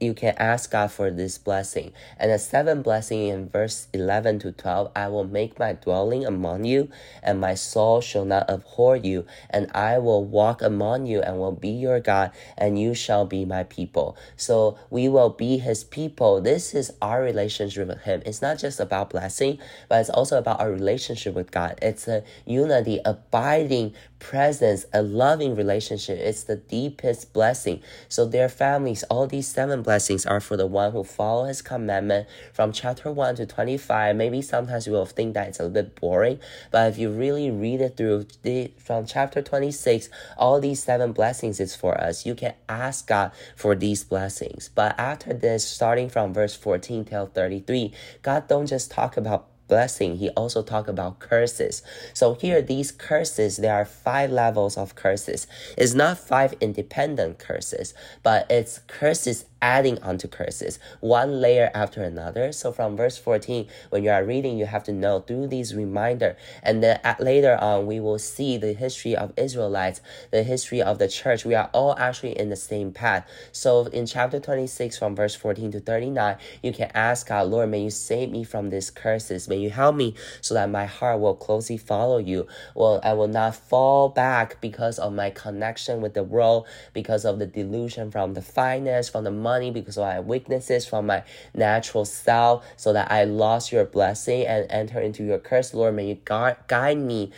you 0.00 0.14
can 0.14 0.34
ask 0.36 0.70
God 0.70 0.92
for 0.92 1.10
this 1.10 1.38
blessing. 1.38 1.92
And 2.18 2.30
the 2.30 2.38
seventh 2.38 2.84
blessing 2.84 3.26
in 3.28 3.48
verse 3.48 3.88
11 3.92 4.40
to 4.40 4.52
12 4.52 4.92
I 4.94 5.08
will 5.08 5.24
make 5.24 5.58
my 5.58 5.72
dwelling 5.72 6.24
among 6.24 6.64
you, 6.64 6.88
and 7.22 7.40
my 7.40 7.54
soul 7.54 8.00
shall 8.00 8.24
not 8.24 8.48
abhor 8.48 8.96
you, 8.96 9.26
and 9.50 9.70
I 9.74 9.98
will 9.98 10.24
walk 10.24 10.62
among 10.62 11.06
you 11.06 11.20
and 11.20 11.38
will 11.38 11.52
be 11.52 11.70
your 11.70 12.00
God, 12.00 12.32
and 12.56 12.78
you 12.78 12.94
shall 12.94 13.26
be 13.26 13.44
my 13.44 13.64
people. 13.64 14.16
So 14.36 14.78
we 14.90 15.08
will 15.08 15.30
be 15.30 15.58
his 15.58 15.84
people. 15.84 16.40
This 16.40 16.74
is 16.74 16.92
our 17.02 17.22
relationship 17.22 17.88
with 17.88 18.02
him. 18.02 18.22
It's 18.24 18.42
not 18.42 18.58
just 18.58 18.80
about 18.80 19.10
blessing, 19.10 19.58
but 19.88 20.00
it's 20.00 20.10
also 20.10 20.38
about 20.38 20.60
our 20.60 20.70
relationship 20.70 21.34
with 21.34 21.50
God. 21.50 21.78
It's 21.82 22.06
a 22.06 22.22
unity, 22.46 23.00
abiding 23.04 23.94
presence, 24.18 24.86
a 24.92 25.02
loving 25.02 25.54
relationship. 25.54 26.18
It's 26.18 26.44
the 26.44 26.56
deepest 26.56 27.32
blessing. 27.32 27.82
So 28.08 28.26
their 28.26 28.48
families, 28.48 29.04
all 29.04 29.26
these 29.26 29.46
seven 29.46 29.82
blessings 29.88 30.26
are 30.26 30.38
for 30.38 30.54
the 30.54 30.66
one 30.66 30.92
who 30.92 31.02
follow 31.02 31.46
his 31.46 31.62
commandment 31.62 32.28
from 32.52 32.72
chapter 32.72 33.10
1 33.10 33.36
to 33.36 33.46
25. 33.46 34.14
Maybe 34.16 34.42
sometimes 34.42 34.86
you 34.86 34.92
will 34.92 35.06
think 35.06 35.32
that 35.32 35.48
it's 35.48 35.60
a 35.60 35.62
little 35.62 35.82
bit 35.82 35.98
boring, 35.98 36.40
but 36.70 36.90
if 36.90 36.98
you 36.98 37.08
really 37.08 37.50
read 37.50 37.80
it 37.80 37.96
through 37.96 38.26
the, 38.42 38.70
from 38.76 39.06
chapter 39.06 39.40
26, 39.40 40.10
all 40.36 40.60
these 40.60 40.82
seven 40.82 41.12
blessings 41.12 41.58
is 41.58 41.74
for 41.74 41.98
us. 41.98 42.26
You 42.26 42.34
can 42.34 42.52
ask 42.68 43.06
God 43.06 43.32
for 43.56 43.74
these 43.74 44.04
blessings. 44.04 44.68
But 44.74 44.94
after 45.00 45.32
this, 45.32 45.66
starting 45.66 46.10
from 46.10 46.34
verse 46.34 46.54
14 46.54 47.06
till 47.06 47.24
33, 47.24 47.94
God 48.20 48.46
don't 48.46 48.66
just 48.66 48.90
talk 48.90 49.16
about 49.16 49.48
blessing, 49.68 50.16
he 50.16 50.30
also 50.30 50.62
talked 50.62 50.88
about 50.88 51.20
curses. 51.20 51.82
So 52.14 52.34
here, 52.34 52.60
these 52.60 52.90
curses, 52.90 53.58
there 53.58 53.74
are 53.74 53.84
five 53.84 54.32
levels 54.32 54.76
of 54.76 54.94
curses. 54.94 55.46
It's 55.76 55.94
not 55.94 56.18
five 56.18 56.54
independent 56.60 57.38
curses, 57.38 57.94
but 58.22 58.50
it's 58.50 58.80
curses 58.88 59.44
adding 59.60 60.00
onto 60.02 60.28
curses, 60.28 60.78
one 61.00 61.40
layer 61.40 61.70
after 61.74 62.02
another. 62.02 62.52
So 62.52 62.72
from 62.72 62.96
verse 62.96 63.18
14, 63.18 63.66
when 63.90 64.04
you 64.04 64.10
are 64.10 64.24
reading, 64.24 64.58
you 64.58 64.66
have 64.66 64.84
to 64.84 64.92
know 64.92 65.20
through 65.20 65.48
these 65.48 65.74
reminder. 65.74 66.36
And 66.62 66.82
then 66.82 67.00
at, 67.04 67.20
uh, 67.20 67.24
later 67.24 67.56
on, 67.60 67.86
we 67.86 68.00
will 68.00 68.18
see 68.18 68.56
the 68.56 68.72
history 68.72 69.16
of 69.16 69.32
Israelites, 69.36 70.00
the 70.30 70.42
history 70.42 70.82
of 70.82 70.98
the 70.98 71.08
church. 71.08 71.44
We 71.44 71.54
are 71.54 71.70
all 71.72 71.96
actually 71.98 72.38
in 72.38 72.48
the 72.50 72.56
same 72.56 72.92
path. 72.92 73.28
So 73.52 73.86
in 73.86 74.06
chapter 74.06 74.40
26, 74.40 74.98
from 74.98 75.16
verse 75.16 75.34
14 75.34 75.72
to 75.72 75.80
39, 75.80 76.36
you 76.62 76.72
can 76.72 76.90
ask 76.94 77.28
God, 77.28 77.48
Lord, 77.48 77.70
may 77.70 77.82
you 77.82 77.90
save 77.90 78.30
me 78.30 78.44
from 78.44 78.70
these 78.70 78.90
curses. 78.90 79.48
May 79.48 79.58
you 79.58 79.70
help 79.70 79.96
me 79.96 80.14
so 80.40 80.54
that 80.54 80.70
my 80.70 80.86
heart 80.86 81.20
will 81.20 81.34
closely 81.34 81.76
follow 81.76 82.18
you. 82.18 82.46
Well, 82.74 83.00
I 83.02 83.14
will 83.14 83.28
not 83.28 83.56
fall 83.56 84.08
back 84.08 84.60
because 84.60 84.98
of 84.98 85.12
my 85.12 85.30
connection 85.30 86.00
with 86.00 86.14
the 86.14 86.22
world, 86.22 86.66
because 86.92 87.24
of 87.24 87.38
the 87.38 87.46
delusion 87.46 88.10
from 88.10 88.34
the 88.34 88.42
finance, 88.42 89.08
from 89.08 89.24
the 89.24 89.30
money 89.48 89.70
because 89.70 89.96
of 89.96 90.04
my 90.04 90.20
weaknesses 90.20 90.86
from 90.90 91.06
my 91.06 91.20
natural 91.54 92.04
self, 92.04 92.56
so 92.76 92.92
that 92.92 93.10
I 93.10 93.24
lost 93.24 93.72
your 93.72 93.86
blessing 93.96 94.46
and 94.46 94.66
enter 94.70 95.00
into 95.00 95.22
your 95.24 95.38
curse. 95.38 95.72
Lord, 95.74 95.94
may 95.94 96.06
you 96.12 96.18
guide 96.24 96.98
me 96.98 97.32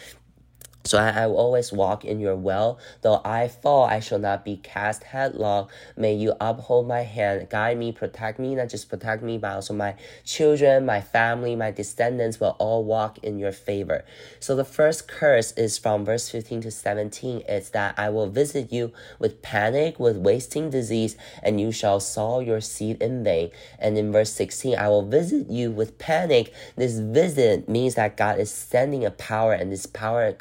so 0.85 0.99
I, 0.99 1.11
I, 1.11 1.27
will 1.27 1.37
always 1.37 1.73
walk 1.73 2.05
in 2.07 2.21
your 2.21 2.35
will. 2.35 2.79
Though 3.03 3.21
I 3.23 3.49
fall, 3.49 3.85
I 3.85 4.01
shall 4.01 4.19
not 4.19 4.45
be 4.45 4.57
cast 4.57 5.05
headlong. 5.05 5.69
May 5.97 6.15
you 6.15 6.35
uphold 6.41 6.89
my 6.89 7.03
hand, 7.03 7.51
guide 7.51 7.77
me, 7.77 7.93
protect 7.93 8.39
me, 8.39 8.55
not 8.55 8.71
just 8.71 8.89
protect 8.89 9.23
me, 9.23 9.37
but 9.37 9.53
also 9.53 9.75
my 9.75 9.95
children, 10.25 10.87
my 10.87 11.03
family, 11.03 11.55
my 11.55 11.71
descendants 11.71 12.41
will 12.41 12.57
all 12.59 12.83
walk 12.83 13.19
in 13.19 13.39
your 13.39 13.53
favor. 13.53 14.05
So 14.39 14.57
the 14.57 14.65
first 14.65 15.07
curse 15.07 15.53
is 15.53 15.77
from 15.77 16.05
verse 16.05 16.31
15 16.31 16.63
to 16.63 16.71
17. 16.71 17.43
It's 17.47 17.71
that 17.71 17.99
I 17.99 18.09
will 18.09 18.29
visit 18.29 18.73
you 18.73 18.93
with 19.19 19.43
panic, 19.43 20.01
with 20.01 20.17
wasting 20.17 20.71
disease, 20.71 21.15
and 21.43 21.61
you 21.61 21.73
shall 21.73 22.01
sow 22.01 22.41
your 22.41 22.63
seed 22.63 23.03
in 23.03 23.23
vain. 23.23 23.51
And 23.79 23.99
in 23.99 24.13
verse 24.13 24.33
16, 24.33 24.79
I 24.79 24.89
will 24.89 25.05
visit 25.07 25.51
you 25.51 25.71
with 25.71 25.99
panic. 25.99 26.55
This 26.77 26.99
visit 26.99 27.69
means 27.69 27.97
that 27.97 28.17
God 28.17 28.39
is 28.39 28.51
sending 28.51 29.05
a 29.05 29.11
power, 29.11 29.53
and 29.53 29.71
this 29.71 29.85
power 29.85 30.33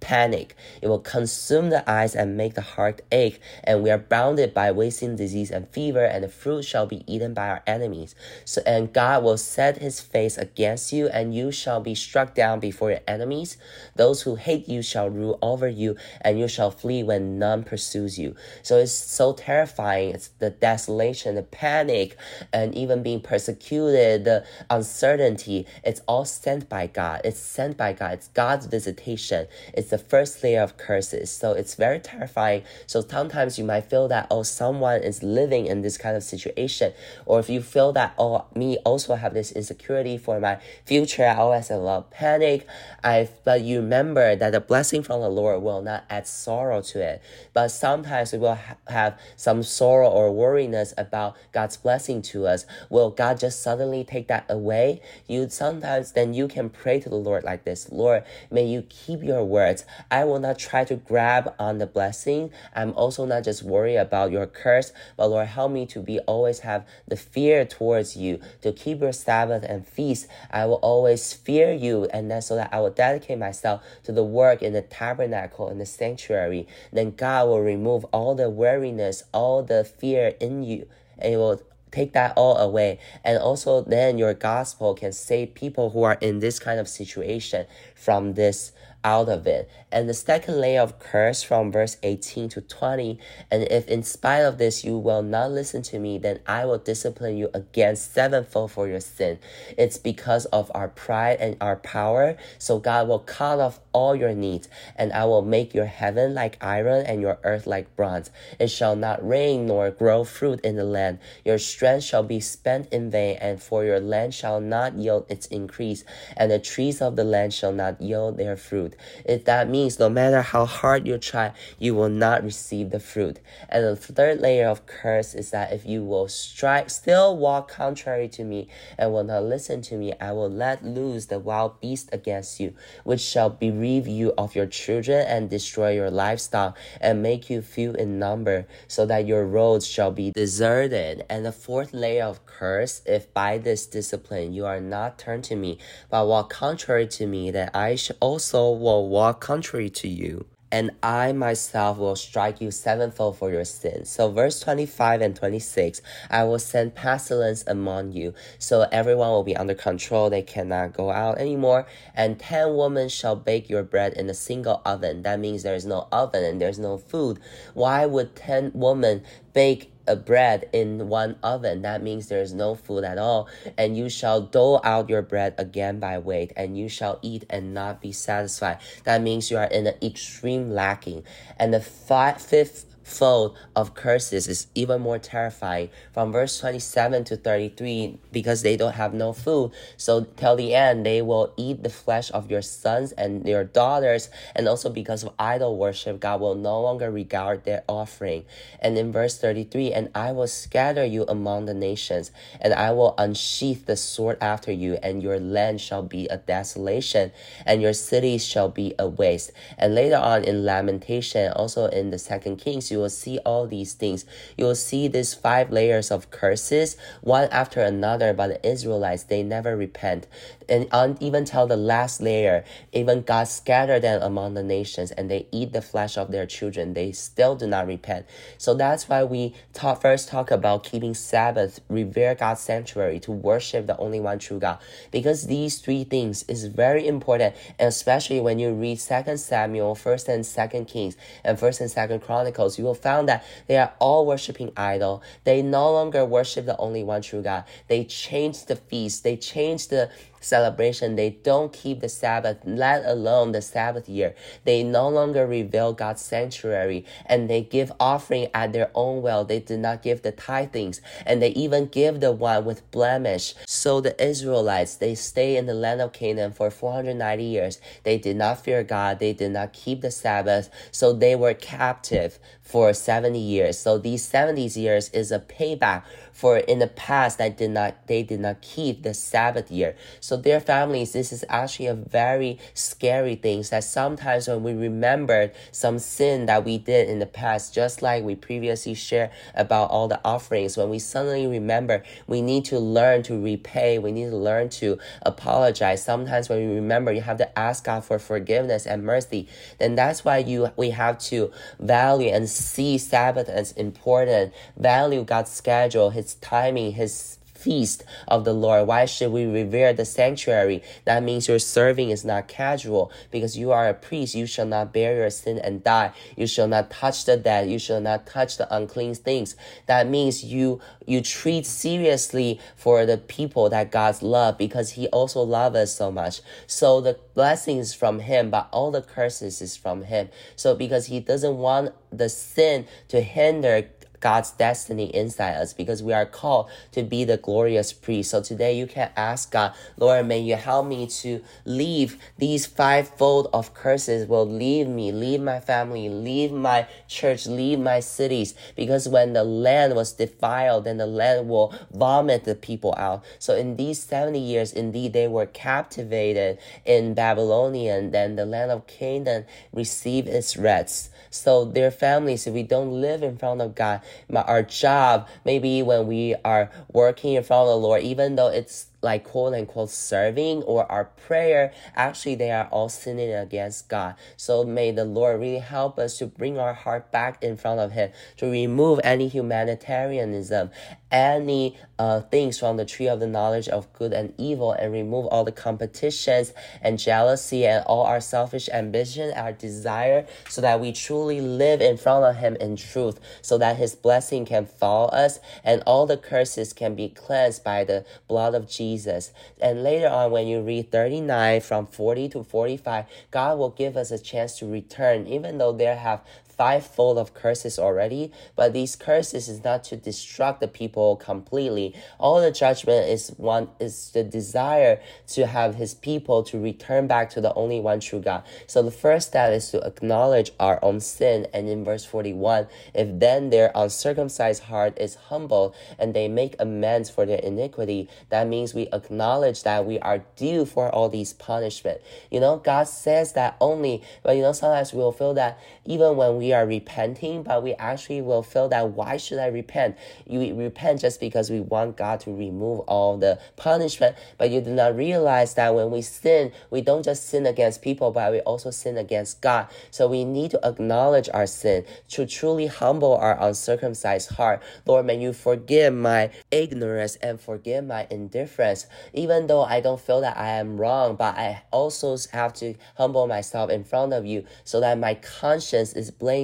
panic. 0.00 0.56
It 0.82 0.88
will 0.88 1.00
consume 1.00 1.70
the 1.70 1.88
eyes 1.90 2.14
and 2.14 2.36
make 2.36 2.54
the 2.54 2.60
heart 2.60 3.02
ache, 3.12 3.40
and 3.64 3.82
we 3.82 3.90
are 3.90 3.98
bounded 3.98 4.54
by 4.54 4.72
wasting 4.72 5.16
disease 5.16 5.50
and 5.50 5.68
fever, 5.68 6.04
and 6.04 6.24
the 6.24 6.28
fruit 6.28 6.64
shall 6.64 6.86
be 6.86 7.04
eaten 7.06 7.34
by 7.34 7.48
our 7.48 7.62
enemies. 7.66 8.14
So 8.44 8.62
and 8.66 8.92
God 8.92 9.22
will 9.22 9.38
set 9.38 9.78
his 9.78 10.00
face 10.00 10.36
against 10.36 10.92
you, 10.92 11.08
and 11.08 11.34
you 11.34 11.50
shall 11.52 11.80
be 11.80 11.94
struck 11.94 12.34
down 12.34 12.60
before 12.60 12.90
your 12.90 13.00
enemies. 13.06 13.56
Those 13.94 14.22
who 14.22 14.36
hate 14.36 14.68
you 14.68 14.82
shall 14.82 15.08
rule 15.08 15.38
over 15.42 15.68
you, 15.68 15.96
and 16.20 16.38
you 16.38 16.48
shall 16.48 16.70
flee 16.70 17.02
when 17.02 17.38
none 17.38 17.64
pursues 17.64 18.18
you. 18.18 18.34
So 18.62 18.78
it's 18.78 18.92
so 18.92 19.32
terrifying. 19.32 20.14
It's 20.14 20.28
the 20.28 20.50
desolation, 20.50 21.34
the 21.34 21.42
panic, 21.42 22.16
and 22.52 22.74
even 22.74 23.02
being 23.02 23.20
persecuted, 23.20 24.24
the 24.24 24.44
uncertainty. 24.70 25.66
It's 25.84 26.00
all 26.06 26.24
sent 26.24 26.68
by 26.68 26.86
God. 26.86 27.22
It's 27.24 27.40
sent 27.40 27.76
by 27.76 27.92
God. 27.92 28.14
It's 28.14 28.28
God's 28.28 28.66
visitation. 28.66 29.46
It's 29.74 29.90
the 29.90 29.98
first 29.98 30.42
layer 30.42 30.62
of 30.62 30.76
curses. 30.76 31.30
So 31.30 31.52
it's 31.52 31.74
very 31.74 32.00
terrifying. 32.00 32.62
So 32.86 33.00
sometimes 33.00 33.58
you 33.58 33.64
might 33.64 33.90
feel 33.90 34.08
that, 34.08 34.26
oh, 34.30 34.42
someone 34.42 35.02
is 35.02 35.22
living 35.22 35.66
in 35.66 35.82
this 35.82 35.98
kind 35.98 36.16
of 36.16 36.22
situation. 36.22 36.92
Or 37.24 37.40
if 37.40 37.48
you 37.48 37.62
feel 37.62 37.92
that, 37.92 38.14
oh, 38.18 38.46
me 38.54 38.78
also 38.78 39.14
have 39.14 39.34
this 39.34 39.52
insecurity 39.52 40.18
for 40.18 40.40
my 40.40 40.58
future, 40.84 41.26
I 41.26 41.36
always 41.36 41.68
have 41.68 41.80
a 41.80 41.82
lot 41.82 41.98
of 41.98 42.10
panic. 42.10 42.66
I, 43.02 43.28
but 43.44 43.62
you 43.62 43.80
remember 43.80 44.36
that 44.36 44.50
the 44.50 44.60
blessing 44.60 45.02
from 45.02 45.20
the 45.20 45.28
Lord 45.28 45.62
will 45.62 45.82
not 45.82 46.04
add 46.10 46.26
sorrow 46.26 46.82
to 46.82 47.00
it. 47.00 47.22
But 47.52 47.68
sometimes 47.68 48.32
we 48.32 48.38
will 48.38 48.56
ha- 48.56 48.76
have 48.88 49.18
some 49.36 49.62
sorrow 49.62 50.08
or 50.08 50.32
worriness 50.32 50.92
about 50.96 51.36
God's 51.52 51.76
blessing 51.76 52.22
to 52.22 52.46
us. 52.46 52.66
Will 52.90 53.10
God 53.10 53.38
just 53.38 53.62
suddenly 53.62 54.04
take 54.04 54.28
that 54.28 54.46
away? 54.48 55.00
You 55.26 55.48
sometimes 55.48 56.12
then 56.12 56.34
you 56.34 56.48
can 56.48 56.70
pray 56.70 57.00
to 57.00 57.08
the 57.08 57.16
Lord 57.16 57.44
like 57.44 57.64
this 57.64 57.90
Lord, 57.90 58.24
may 58.50 58.66
you 58.66 58.82
keep 58.82 59.22
your 59.22 59.44
words. 59.46 59.84
I 60.10 60.24
will 60.24 60.38
not 60.38 60.58
try 60.58 60.84
to 60.84 60.96
grab 60.96 61.54
on 61.58 61.78
the 61.78 61.86
blessing. 61.86 62.50
I'm 62.74 62.92
also 62.92 63.24
not 63.24 63.44
just 63.44 63.62
worried 63.62 63.96
about 63.96 64.30
your 64.30 64.46
curse, 64.46 64.92
but 65.16 65.28
Lord, 65.28 65.46
help 65.48 65.72
me 65.72 65.86
to 65.86 66.00
be 66.00 66.18
always 66.20 66.60
have 66.60 66.86
the 67.08 67.16
fear 67.16 67.64
towards 67.64 68.16
you, 68.16 68.40
to 68.62 68.72
keep 68.72 69.00
your 69.00 69.12
Sabbath 69.12 69.64
and 69.66 69.86
feast. 69.86 70.26
I 70.50 70.66
will 70.66 70.74
always 70.76 71.32
fear 71.32 71.72
you, 71.72 72.04
and 72.12 72.30
then 72.30 72.42
so 72.42 72.56
that 72.56 72.72
I 72.72 72.80
will 72.80 72.90
dedicate 72.90 73.38
myself 73.38 73.82
to 74.04 74.12
the 74.12 74.24
work 74.24 74.62
in 74.62 74.72
the 74.72 74.82
tabernacle 74.82 75.68
in 75.70 75.78
the 75.78 75.86
sanctuary. 75.86 76.66
Then 76.92 77.12
God 77.12 77.48
will 77.48 77.62
remove 77.62 78.04
all 78.06 78.34
the 78.34 78.50
weariness, 78.50 79.24
all 79.32 79.62
the 79.62 79.84
fear 79.84 80.34
in 80.40 80.62
you, 80.62 80.88
and 81.18 81.34
it 81.34 81.36
will 81.36 81.62
take 81.90 82.12
that 82.12 82.34
all 82.36 82.58
away. 82.58 82.98
And 83.24 83.38
also, 83.38 83.80
then 83.80 84.18
your 84.18 84.34
gospel 84.34 84.94
can 84.94 85.12
save 85.12 85.54
people 85.54 85.90
who 85.90 86.02
are 86.02 86.18
in 86.20 86.40
this 86.40 86.58
kind 86.58 86.78
of 86.78 86.88
situation 86.88 87.66
from 87.96 88.34
this 88.34 88.72
out 89.06 89.28
of 89.28 89.46
it. 89.46 89.70
And 89.92 90.08
the 90.08 90.14
second 90.14 90.60
layer 90.60 90.80
of 90.80 90.98
curse 90.98 91.40
from 91.40 91.70
verse 91.70 91.96
18 92.02 92.48
to 92.50 92.60
20. 92.60 93.20
And 93.52 93.62
if 93.70 93.86
in 93.86 94.02
spite 94.02 94.40
of 94.40 94.58
this 94.58 94.84
you 94.84 94.98
will 94.98 95.22
not 95.22 95.52
listen 95.52 95.82
to 95.82 96.00
me, 96.00 96.18
then 96.18 96.40
I 96.44 96.64
will 96.64 96.78
discipline 96.78 97.36
you 97.36 97.48
again 97.54 97.94
sevenfold 97.94 98.72
for 98.72 98.88
your 98.88 98.98
sin. 98.98 99.38
It's 99.78 99.96
because 99.96 100.46
of 100.46 100.72
our 100.74 100.88
pride 100.88 101.38
and 101.38 101.56
our 101.60 101.76
power. 101.76 102.36
So 102.58 102.80
God 102.80 103.06
will 103.06 103.20
cut 103.20 103.60
off 103.60 103.78
all 103.92 104.16
your 104.16 104.34
needs, 104.34 104.68
and 104.96 105.12
I 105.12 105.24
will 105.24 105.42
make 105.42 105.72
your 105.72 105.86
heaven 105.86 106.34
like 106.34 106.62
iron 106.62 107.06
and 107.06 107.22
your 107.22 107.38
earth 107.44 107.66
like 107.66 107.94
bronze. 107.94 108.30
It 108.58 108.68
shall 108.68 108.96
not 108.96 109.26
rain 109.26 109.66
nor 109.66 109.90
grow 109.92 110.24
fruit 110.24 110.60
in 110.60 110.74
the 110.74 110.84
land. 110.84 111.20
Your 111.44 111.58
strength 111.58 112.04
shall 112.04 112.24
be 112.24 112.40
spent 112.40 112.92
in 112.92 113.10
vain, 113.10 113.38
and 113.40 113.62
for 113.62 113.84
your 113.84 114.00
land 114.00 114.34
shall 114.34 114.60
not 114.60 114.94
yield 114.94 115.26
its 115.30 115.46
increase, 115.46 116.04
and 116.36 116.50
the 116.50 116.58
trees 116.58 117.00
of 117.00 117.14
the 117.14 117.24
land 117.24 117.54
shall 117.54 117.72
not 117.72 117.85
yield 118.00 118.36
their 118.36 118.56
fruit. 118.56 118.94
If 119.24 119.44
that 119.44 119.68
means 119.68 119.98
no 119.98 120.08
matter 120.08 120.42
how 120.42 120.64
hard 120.64 121.06
you 121.06 121.18
try, 121.18 121.52
you 121.78 121.94
will 121.94 122.08
not 122.08 122.42
receive 122.42 122.90
the 122.90 123.00
fruit. 123.00 123.40
And 123.68 123.84
the 123.84 123.96
third 123.96 124.40
layer 124.40 124.68
of 124.68 124.86
curse 124.86 125.34
is 125.34 125.50
that 125.50 125.72
if 125.72 125.86
you 125.86 126.04
will 126.04 126.28
strike, 126.28 126.90
still 126.90 127.36
walk 127.36 127.70
contrary 127.70 128.28
to 128.28 128.44
me, 128.44 128.68
and 128.98 129.12
will 129.12 129.24
not 129.24 129.44
listen 129.44 129.82
to 129.82 129.96
me, 129.96 130.12
I 130.20 130.32
will 130.32 130.50
let 130.50 130.84
loose 130.84 131.26
the 131.26 131.38
wild 131.38 131.80
beast 131.80 132.08
against 132.12 132.60
you, 132.60 132.74
which 133.04 133.20
shall 133.20 133.50
bereave 133.50 134.06
you 134.06 134.32
of 134.36 134.54
your 134.54 134.66
children 134.66 135.26
and 135.26 135.50
destroy 135.50 135.92
your 135.92 136.10
livestock, 136.10 136.76
and 137.00 137.22
make 137.22 137.48
you 137.50 137.62
few 137.62 137.92
in 137.92 138.18
number, 138.18 138.66
so 138.88 139.06
that 139.06 139.26
your 139.26 139.44
roads 139.44 139.86
shall 139.86 140.10
be 140.10 140.30
deserted. 140.32 141.24
And 141.28 141.44
the 141.44 141.52
fourth 141.52 141.92
layer 141.92 142.24
of 142.24 142.44
curse, 142.46 143.02
if 143.06 143.32
by 143.32 143.58
this 143.58 143.86
discipline 143.86 144.52
you 144.52 144.66
are 144.66 144.80
not 144.80 145.18
turned 145.18 145.44
to 145.44 145.56
me, 145.56 145.78
but 146.10 146.26
walk 146.26 146.50
contrary 146.50 147.06
to 147.06 147.26
me, 147.26 147.50
then 147.50 147.70
I 147.76 147.98
also 148.20 148.70
will 148.70 149.06
walk 149.06 149.42
contrary 149.42 149.90
to 149.90 150.08
you 150.08 150.46
and 150.72 150.92
I 151.02 151.32
myself 151.32 151.98
will 151.98 152.16
strike 152.16 152.58
you 152.58 152.70
sevenfold 152.70 153.36
for 153.36 153.52
your 153.52 153.66
sins. 153.66 154.08
So, 154.08 154.30
verse 154.30 154.60
25 154.60 155.20
and 155.20 155.36
26 155.36 156.00
I 156.30 156.44
will 156.44 156.58
send 156.58 156.94
pestilence 156.94 157.64
among 157.66 158.12
you, 158.12 158.32
so 158.58 158.86
everyone 158.90 159.28
will 159.28 159.42
be 159.42 159.54
under 159.54 159.74
control. 159.74 160.30
They 160.30 160.40
cannot 160.40 160.94
go 160.94 161.10
out 161.10 161.36
anymore. 161.36 161.86
And 162.14 162.38
10 162.38 162.74
women 162.74 163.10
shall 163.10 163.36
bake 163.36 163.68
your 163.68 163.82
bread 163.82 164.14
in 164.14 164.30
a 164.30 164.34
single 164.34 164.80
oven. 164.86 165.20
That 165.22 165.38
means 165.38 165.62
there 165.62 165.74
is 165.74 165.84
no 165.84 166.08
oven 166.10 166.44
and 166.44 166.58
there's 166.58 166.78
no 166.78 166.96
food. 166.96 167.38
Why 167.74 168.06
would 168.06 168.34
10 168.36 168.72
women 168.72 169.22
bake 169.52 169.92
a 170.08 170.16
bread 170.16 170.68
in 170.72 171.08
one 171.08 171.36
oven. 171.42 171.82
That 171.82 172.02
means 172.02 172.28
there 172.28 172.42
is 172.42 172.52
no 172.52 172.74
food 172.74 173.04
at 173.04 173.18
all. 173.18 173.48
And 173.76 173.96
you 173.96 174.08
shall 174.08 174.40
dole 174.40 174.80
out 174.84 175.08
your 175.08 175.22
bread 175.22 175.54
again 175.58 176.00
by 176.00 176.18
weight, 176.18 176.52
and 176.56 176.76
you 176.78 176.88
shall 176.88 177.18
eat 177.22 177.44
and 177.50 177.74
not 177.74 178.00
be 178.00 178.12
satisfied. 178.12 178.78
That 179.04 179.22
means 179.22 179.50
you 179.50 179.58
are 179.58 179.64
in 179.64 179.86
an 179.86 179.94
extreme 180.02 180.70
lacking. 180.70 181.24
And 181.58 181.72
the 181.72 181.80
five, 181.80 182.40
fifth 182.40 182.95
fold 183.06 183.56
of 183.76 183.94
curses 183.94 184.48
is 184.48 184.66
even 184.74 185.00
more 185.00 185.18
terrifying. 185.18 185.88
From 186.12 186.32
verse 186.32 186.58
27 186.58 187.22
to 187.24 187.36
33 187.36 188.18
because 188.32 188.62
they 188.62 188.76
don't 188.76 188.94
have 188.94 189.14
no 189.14 189.32
food. 189.32 189.70
So 189.96 190.24
till 190.36 190.56
the 190.56 190.74
end 190.74 191.06
they 191.06 191.22
will 191.22 191.52
eat 191.56 191.84
the 191.84 191.88
flesh 191.88 192.32
of 192.32 192.50
your 192.50 192.62
sons 192.62 193.12
and 193.12 193.46
your 193.46 193.62
daughters. 193.62 194.28
And 194.56 194.66
also 194.66 194.90
because 194.90 195.22
of 195.22 195.32
idol 195.38 195.78
worship 195.78 196.18
god 196.18 196.40
will 196.40 196.56
no 196.56 196.80
longer 196.80 197.10
regard 197.10 197.64
their 197.64 197.84
offering. 197.88 198.44
And 198.80 198.98
in 198.98 199.12
verse 199.12 199.38
33 199.38 199.92
and 199.92 200.10
i 200.14 200.32
will 200.32 200.48
scatter 200.48 201.04
you 201.04 201.24
among 201.28 201.66
the 201.66 201.74
nations 201.74 202.32
and 202.60 202.74
i 202.74 202.90
will 202.90 203.14
unsheath 203.18 203.86
the 203.86 203.96
sword 203.96 204.36
after 204.40 204.72
you 204.72 204.94
and 205.02 205.22
your 205.22 205.38
land 205.38 205.80
shall 205.80 206.02
be 206.02 206.26
a 206.26 206.38
desolation 206.38 207.30
and 207.64 207.80
your 207.80 207.92
cities 207.92 208.44
shall 208.44 208.68
be 208.68 208.94
a 208.98 209.06
waste. 209.06 209.52
And 209.78 209.94
later 209.94 210.16
on 210.16 210.42
in 210.42 210.64
lamentation 210.64 211.52
also 211.52 211.86
in 211.86 212.10
the 212.10 212.18
second 212.18 212.56
kings 212.56 212.90
you 212.96 213.02
will 213.02 213.10
see 213.10 213.38
all 213.44 213.66
these 213.66 213.92
things. 213.92 214.24
You 214.56 214.64
will 214.64 214.74
see 214.74 215.06
these 215.06 215.34
five 215.34 215.70
layers 215.70 216.10
of 216.10 216.30
curses, 216.30 216.96
one 217.20 217.48
after 217.50 217.82
another, 217.82 218.32
but 218.32 218.48
the 218.48 218.66
Israelites, 218.66 219.24
they 219.24 219.42
never 219.42 219.76
repent. 219.76 220.26
And 220.68 220.88
even 221.22 221.44
till 221.44 221.66
the 221.66 221.76
last 221.76 222.20
layer, 222.20 222.64
even 222.92 223.22
God 223.22 223.48
scattered 223.48 224.02
them 224.02 224.22
among 224.22 224.54
the 224.54 224.62
nations 224.62 225.12
and 225.12 225.30
they 225.30 225.46
eat 225.52 225.72
the 225.72 225.82
flesh 225.82 226.16
of 226.16 226.32
their 226.32 226.46
children. 226.46 226.94
They 226.94 227.12
still 227.12 227.54
do 227.54 227.66
not 227.66 227.86
repent. 227.86 228.26
So 228.58 228.74
that's 228.74 229.08
why 229.08 229.22
we 229.24 229.54
talk, 229.74 230.00
first 230.00 230.28
talk 230.28 230.50
about 230.50 230.82
keeping 230.82 231.14
Sabbath, 231.14 231.80
revere 231.88 232.34
God's 232.34 232.62
sanctuary, 232.62 233.20
to 233.20 233.30
worship 233.30 233.86
the 233.86 233.96
only 233.98 234.20
one 234.20 234.38
true 234.38 234.58
God. 234.58 234.78
Because 235.12 235.46
these 235.46 235.78
three 235.78 236.02
things 236.02 236.44
is 236.48 236.64
very 236.64 237.06
important, 237.06 237.54
and 237.78 237.88
especially 237.88 238.40
when 238.40 238.58
you 238.58 238.72
read 238.72 238.98
Second 238.98 239.38
Samuel, 239.38 239.94
First 239.94 240.28
and 240.28 240.44
Second 240.44 240.86
Kings, 240.86 241.16
and 241.44 241.60
First 241.60 241.80
and 241.80 241.90
Second 241.90 242.20
Chronicles, 242.22 242.78
you 242.78 242.85
will 242.86 242.94
find 242.94 243.28
that 243.28 243.44
they 243.66 243.76
are 243.76 243.92
all 243.98 244.26
worshiping 244.26 244.72
idol. 244.76 245.22
They 245.44 245.62
no 245.62 245.92
longer 245.92 246.24
worship 246.24 246.66
the 246.66 246.76
only 246.78 247.04
one 247.04 247.22
true 247.22 247.42
God. 247.42 247.64
They 247.88 248.04
change 248.04 248.66
the 248.66 248.76
feast. 248.76 249.24
They 249.24 249.36
change 249.36 249.88
the 249.88 250.10
celebration. 250.46 251.16
They 251.16 251.30
don't 251.30 251.72
keep 251.72 252.00
the 252.00 252.08
Sabbath, 252.08 252.58
let 252.64 253.04
alone 253.04 253.52
the 253.52 253.62
Sabbath 253.62 254.08
year. 254.08 254.34
They 254.64 254.82
no 254.82 255.08
longer 255.08 255.46
reveal 255.46 255.92
God's 255.92 256.22
sanctuary 256.22 257.04
and 257.26 257.50
they 257.50 257.62
give 257.62 257.92
offering 257.98 258.48
at 258.54 258.72
their 258.72 258.90
own 258.94 259.22
will. 259.22 259.44
They 259.44 259.60
do 259.60 259.76
not 259.76 260.02
give 260.02 260.22
the 260.22 260.32
tithings 260.32 261.00
and 261.24 261.42
they 261.42 261.50
even 261.50 261.86
give 261.86 262.20
the 262.20 262.32
one 262.32 262.64
with 262.64 262.88
blemish. 262.90 263.54
So 263.66 264.00
the 264.00 264.20
Israelites, 264.22 264.96
they 264.96 265.14
stay 265.14 265.56
in 265.56 265.66
the 265.66 265.74
land 265.74 266.00
of 266.00 266.12
Canaan 266.12 266.52
for 266.52 266.70
490 266.70 267.44
years. 267.44 267.80
They 268.04 268.18
did 268.18 268.36
not 268.36 268.62
fear 268.62 268.82
God. 268.82 269.18
They 269.18 269.32
did 269.32 269.52
not 269.52 269.72
keep 269.72 270.00
the 270.00 270.10
Sabbath. 270.10 270.70
So 270.90 271.12
they 271.12 271.34
were 271.34 271.54
captive 271.54 272.38
for 272.62 272.92
70 272.92 273.38
years. 273.38 273.78
So 273.78 273.98
these 273.98 274.24
70 274.24 274.62
years 274.78 275.08
is 275.10 275.30
a 275.32 275.38
payback 275.38 276.02
for 276.36 276.58
in 276.58 276.78
the 276.80 276.86
past 276.86 277.38
that 277.38 277.56
did 277.56 277.70
not 277.70 278.06
they 278.08 278.22
did 278.22 278.40
not 278.40 278.60
keep 278.60 279.02
the 279.02 279.14
Sabbath 279.14 279.70
year. 279.70 279.96
So 280.20 280.36
their 280.36 280.60
families, 280.60 281.14
this 281.14 281.32
is 281.32 281.44
actually 281.48 281.86
a 281.86 281.94
very 281.94 282.58
scary 282.74 283.36
thing 283.36 283.64
that 283.70 283.84
sometimes 283.84 284.48
when 284.48 284.62
we 284.62 284.74
remember 284.74 285.50
some 285.72 285.98
sin 285.98 286.44
that 286.44 286.62
we 286.62 286.76
did 286.76 287.08
in 287.08 287.20
the 287.20 287.26
past, 287.26 287.74
just 287.74 288.02
like 288.02 288.22
we 288.22 288.34
previously 288.34 288.92
shared 288.92 289.30
about 289.54 289.90
all 289.90 290.08
the 290.08 290.20
offerings, 290.24 290.76
when 290.76 290.90
we 290.90 290.98
suddenly 290.98 291.46
remember, 291.46 292.02
we 292.26 292.42
need 292.42 292.66
to 292.66 292.78
learn 292.78 293.22
to 293.22 293.42
repay, 293.42 293.98
we 293.98 294.12
need 294.12 294.28
to 294.28 294.36
learn 294.36 294.68
to 294.68 294.98
apologize. 295.22 296.04
Sometimes 296.04 296.50
when 296.50 296.68
we 296.68 296.74
remember, 296.74 297.12
you 297.12 297.22
have 297.22 297.38
to 297.38 297.58
ask 297.58 297.84
God 297.84 298.04
for 298.04 298.18
forgiveness 298.18 298.86
and 298.86 299.04
mercy. 299.04 299.48
Then 299.78 299.94
that's 299.94 300.22
why 300.22 300.38
you 300.38 300.70
we 300.76 300.90
have 300.90 301.18
to 301.30 301.50
value 301.80 302.28
and 302.28 302.46
see 302.46 302.98
Sabbath 302.98 303.48
as 303.48 303.72
important, 303.72 304.52
value 304.76 305.24
God's 305.24 305.50
schedule, 305.50 306.10
His 306.10 306.25
timing, 306.34 306.92
His 306.92 307.38
feast 307.56 308.04
of 308.28 308.44
the 308.44 308.52
Lord? 308.52 308.86
Why 308.86 309.06
should 309.06 309.32
we 309.32 309.44
revere 309.46 309.92
the 309.92 310.04
sanctuary? 310.04 310.82
That 311.04 311.22
means 311.22 311.48
your 311.48 311.58
serving 311.58 312.10
is 312.10 312.24
not 312.24 312.48
casual 312.48 313.10
because 313.30 313.56
you 313.58 313.72
are 313.72 313.88
a 313.88 313.94
priest. 313.94 314.34
You 314.34 314.46
shall 314.46 314.66
not 314.66 314.92
bear 314.92 315.16
your 315.16 315.30
sin 315.30 315.58
and 315.58 315.82
die. 315.82 316.12
You 316.36 316.46
shall 316.46 316.68
not 316.68 316.90
touch 316.90 317.24
the 317.24 317.36
dead. 317.36 317.68
You 317.68 317.78
shall 317.78 318.00
not 318.00 318.26
touch 318.26 318.56
the 318.58 318.72
unclean 318.74 319.14
things. 319.14 319.56
That 319.86 320.08
means 320.08 320.44
you 320.44 320.80
you 321.06 321.22
treat 321.22 321.66
seriously 321.66 322.60
for 322.74 323.06
the 323.06 323.16
people 323.16 323.68
that 323.70 323.92
God's 323.92 324.22
love 324.22 324.58
because 324.58 324.90
He 324.90 325.06
also 325.08 325.40
loves 325.42 325.76
us 325.76 325.94
so 325.94 326.10
much. 326.10 326.40
So 326.66 327.00
the 327.00 327.18
blessings 327.34 327.94
from 327.94 328.20
Him, 328.20 328.50
but 328.50 328.68
all 328.72 328.90
the 328.90 329.02
curses 329.02 329.62
is 329.62 329.76
from 329.76 330.02
Him. 330.02 330.28
So 330.56 330.74
because 330.74 331.06
He 331.06 331.20
doesn't 331.20 331.56
want 331.56 331.94
the 332.10 332.28
sin 332.28 332.86
to 333.08 333.20
hinder 333.20 333.88
God's 334.20 334.50
destiny 334.50 335.14
inside 335.14 335.54
us 335.54 335.72
because 335.72 336.02
we 336.02 336.12
are 336.12 336.26
called 336.26 336.68
to 336.92 337.02
be 337.02 337.24
the 337.24 337.36
glorious 337.36 337.92
priest. 337.92 338.30
So 338.30 338.42
today 338.42 338.78
you 338.78 338.86
can 338.86 339.10
ask 339.16 339.50
God, 339.50 339.74
Lord, 339.96 340.26
may 340.26 340.40
you 340.40 340.56
help 340.56 340.86
me 340.86 341.06
to 341.06 341.42
leave 341.64 342.18
these 342.38 342.66
fivefold 342.66 343.48
of 343.52 343.74
curses 343.74 344.28
will 344.28 344.48
leave 344.48 344.86
me, 344.86 345.12
leave 345.12 345.40
my 345.40 345.60
family, 345.60 346.08
leave 346.08 346.52
my 346.52 346.86
church, 347.08 347.46
leave 347.46 347.78
my 347.78 348.00
cities. 348.00 348.54
Because 348.74 349.08
when 349.08 349.32
the 349.32 349.44
land 349.44 349.94
was 349.94 350.12
defiled, 350.12 350.84
then 350.84 350.98
the 350.98 351.06
land 351.06 351.48
will 351.48 351.74
vomit 351.92 352.44
the 352.44 352.54
people 352.54 352.94
out. 352.96 353.24
So 353.38 353.54
in 353.54 353.76
these 353.76 354.02
70 354.02 354.38
years, 354.38 354.72
indeed, 354.72 355.12
they 355.12 355.28
were 355.28 355.46
captivated 355.46 356.58
in 356.84 357.14
Babylonian. 357.14 358.10
Then 358.10 358.36
the 358.36 358.46
land 358.46 358.70
of 358.70 358.86
Canaan 358.86 359.46
received 359.72 360.28
its 360.28 360.56
rest. 360.56 361.10
So 361.30 361.64
their 361.64 361.90
families, 361.90 362.46
if 362.46 362.54
we 362.54 362.62
don't 362.62 363.00
live 363.00 363.22
in 363.22 363.36
front 363.36 363.60
of 363.60 363.74
God, 363.74 364.00
our 364.34 364.62
job, 364.62 365.28
maybe 365.44 365.82
when 365.82 366.06
we 366.06 366.34
are 366.44 366.70
working 366.92 367.34
in 367.34 367.42
front 367.42 367.62
of 367.62 367.68
the 367.68 367.76
Lord, 367.76 368.02
even 368.02 368.36
though 368.36 368.48
it's 368.48 368.86
like 369.02 369.24
quote 369.24 369.54
unquote 369.54 369.90
serving 369.90 370.62
or 370.62 370.90
our 370.90 371.04
prayer, 371.04 371.72
actually 371.94 372.34
they 372.34 372.50
are 372.50 372.66
all 372.68 372.88
sinning 372.88 373.32
against 373.32 373.88
God. 373.88 374.14
So 374.36 374.64
may 374.64 374.90
the 374.90 375.04
Lord 375.04 375.40
really 375.40 375.58
help 375.58 375.98
us 375.98 376.18
to 376.18 376.26
bring 376.26 376.58
our 376.58 376.74
heart 376.74 377.12
back 377.12 377.42
in 377.42 377.56
front 377.56 377.80
of 377.80 377.92
Him, 377.92 378.10
to 378.38 378.50
remove 378.50 379.00
any 379.04 379.28
humanitarianism, 379.28 380.70
any 381.10 381.76
uh, 381.98 382.20
things 382.20 382.58
from 382.58 382.76
the 382.76 382.84
tree 382.84 383.08
of 383.08 383.20
the 383.20 383.26
knowledge 383.26 383.68
of 383.68 383.92
good 383.92 384.12
and 384.12 384.34
evil, 384.38 384.72
and 384.72 384.92
remove 384.92 385.26
all 385.26 385.44
the 385.44 385.52
competitions 385.52 386.52
and 386.82 386.98
jealousy 386.98 387.66
and 387.66 387.84
all 387.86 388.02
our 388.02 388.20
selfish 388.20 388.68
ambition, 388.70 389.32
our 389.34 389.52
desire, 389.52 390.26
so 390.48 390.60
that 390.60 390.80
we 390.80 390.92
truly 390.92 391.40
live 391.40 391.80
in 391.80 391.96
front 391.96 392.24
of 392.24 392.36
Him 392.36 392.56
in 392.56 392.76
truth, 392.76 393.20
so 393.40 393.56
that 393.58 393.76
His 393.76 393.94
blessing 393.94 394.44
can 394.44 394.66
follow 394.66 395.08
us 395.08 395.38
and 395.64 395.82
all 395.86 396.06
the 396.06 396.16
curses 396.16 396.72
can 396.72 396.94
be 396.94 397.08
cleansed 397.08 397.62
by 397.62 397.84
the 397.84 398.04
blood 398.28 398.54
of 398.54 398.68
Jesus. 398.68 398.95
Jesus. 398.96 399.30
And 399.60 399.82
later 399.82 400.08
on, 400.08 400.30
when 400.30 400.46
you 400.46 400.62
read 400.62 400.90
39 400.90 401.60
from 401.60 401.86
40 401.86 402.30
to 402.30 402.42
45, 402.42 403.04
God 403.30 403.58
will 403.58 403.70
give 403.70 403.94
us 403.94 404.10
a 404.10 404.18
chance 404.18 404.58
to 404.58 404.66
return, 404.66 405.26
even 405.26 405.58
though 405.58 405.72
there 405.72 405.96
have 405.96 406.22
fivefold 406.56 407.18
of 407.18 407.34
curses 407.34 407.78
already, 407.78 408.32
but 408.54 408.72
these 408.72 408.96
curses 408.96 409.48
is 409.48 409.62
not 409.62 409.84
to 409.84 409.96
destruct 409.96 410.60
the 410.60 410.68
people 410.68 411.16
completely. 411.16 411.94
All 412.18 412.40
the 412.40 412.50
judgment 412.50 413.08
is 413.08 413.28
one 413.36 413.68
is 413.78 414.10
the 414.12 414.24
desire 414.24 415.00
to 415.28 415.46
have 415.46 415.74
his 415.74 415.94
people 415.94 416.42
to 416.44 416.58
return 416.58 417.06
back 417.06 417.30
to 417.30 417.40
the 417.40 417.52
only 417.54 417.80
one 417.80 418.00
true 418.00 418.20
God. 418.20 418.42
So 418.66 418.82
the 418.82 418.90
first 418.90 419.28
step 419.28 419.52
is 419.52 419.70
to 419.70 419.80
acknowledge 419.80 420.50
our 420.58 420.82
own 420.82 421.00
sin. 421.00 421.46
And 421.52 421.68
in 421.68 421.84
verse 421.84 422.04
41, 422.04 422.66
if 422.94 423.18
then 423.18 423.50
their 423.50 423.70
uncircumcised 423.74 424.64
heart 424.64 424.96
is 424.98 425.14
humble 425.14 425.74
and 425.98 426.14
they 426.14 426.28
make 426.28 426.56
amends 426.58 427.10
for 427.10 427.26
their 427.26 427.38
iniquity, 427.38 428.08
that 428.30 428.48
means 428.48 428.74
we 428.74 428.88
acknowledge 428.92 429.62
that 429.64 429.84
we 429.84 429.98
are 430.00 430.24
due 430.36 430.64
for 430.64 430.88
all 430.94 431.08
these 431.08 431.32
punishment. 431.32 432.00
You 432.30 432.40
know, 432.40 432.56
God 432.56 432.88
says 432.88 433.34
that 433.34 433.56
only, 433.60 434.02
but 434.22 434.36
you 434.36 434.42
know, 434.42 434.52
sometimes 434.52 434.92
we'll 434.92 435.12
feel 435.12 435.34
that 435.34 435.58
even 435.84 436.16
when 436.16 436.36
we 436.36 436.45
are 436.52 436.66
repenting, 436.66 437.42
but 437.42 437.62
we 437.62 437.74
actually 437.74 438.20
will 438.22 438.42
feel 438.42 438.68
that 438.68 438.90
why 438.90 439.16
should 439.16 439.38
I 439.38 439.46
repent? 439.46 439.96
You 440.26 440.54
repent 440.54 441.00
just 441.00 441.20
because 441.20 441.50
we 441.50 441.60
want 441.60 441.96
God 441.96 442.20
to 442.20 442.32
remove 442.34 442.80
all 442.80 443.16
the 443.16 443.38
punishment, 443.56 444.16
but 444.38 444.50
you 444.50 444.60
do 444.60 444.70
not 444.70 444.96
realize 444.96 445.54
that 445.54 445.74
when 445.74 445.90
we 445.90 446.02
sin, 446.02 446.52
we 446.70 446.80
don't 446.80 447.04
just 447.04 447.28
sin 447.28 447.46
against 447.46 447.82
people, 447.82 448.10
but 448.10 448.32
we 448.32 448.40
also 448.40 448.70
sin 448.70 448.96
against 448.96 449.40
God. 449.40 449.68
So 449.90 450.08
we 450.08 450.24
need 450.24 450.50
to 450.52 450.60
acknowledge 450.66 451.28
our 451.32 451.46
sin 451.46 451.84
to 452.08 452.26
truly 452.26 452.66
humble 452.66 453.16
our 453.16 453.40
uncircumcised 453.40 454.30
heart. 454.30 454.62
Lord, 454.86 455.06
may 455.06 455.20
you 455.20 455.32
forgive 455.32 455.94
my 455.94 456.30
ignorance 456.50 457.16
and 457.16 457.40
forgive 457.40 457.84
my 457.84 458.06
indifference, 458.10 458.86
even 459.12 459.46
though 459.46 459.62
I 459.62 459.80
don't 459.80 460.00
feel 460.00 460.20
that 460.20 460.36
I 460.36 460.50
am 460.58 460.76
wrong, 460.76 461.16
but 461.16 461.36
I 461.36 461.62
also 461.70 462.16
have 462.32 462.52
to 462.54 462.74
humble 462.96 463.26
myself 463.26 463.70
in 463.70 463.84
front 463.84 464.12
of 464.12 464.26
you 464.26 464.44
so 464.64 464.80
that 464.80 464.98
my 464.98 465.14
conscience 465.14 465.92
is 465.92 466.10
blameless. 466.10 466.35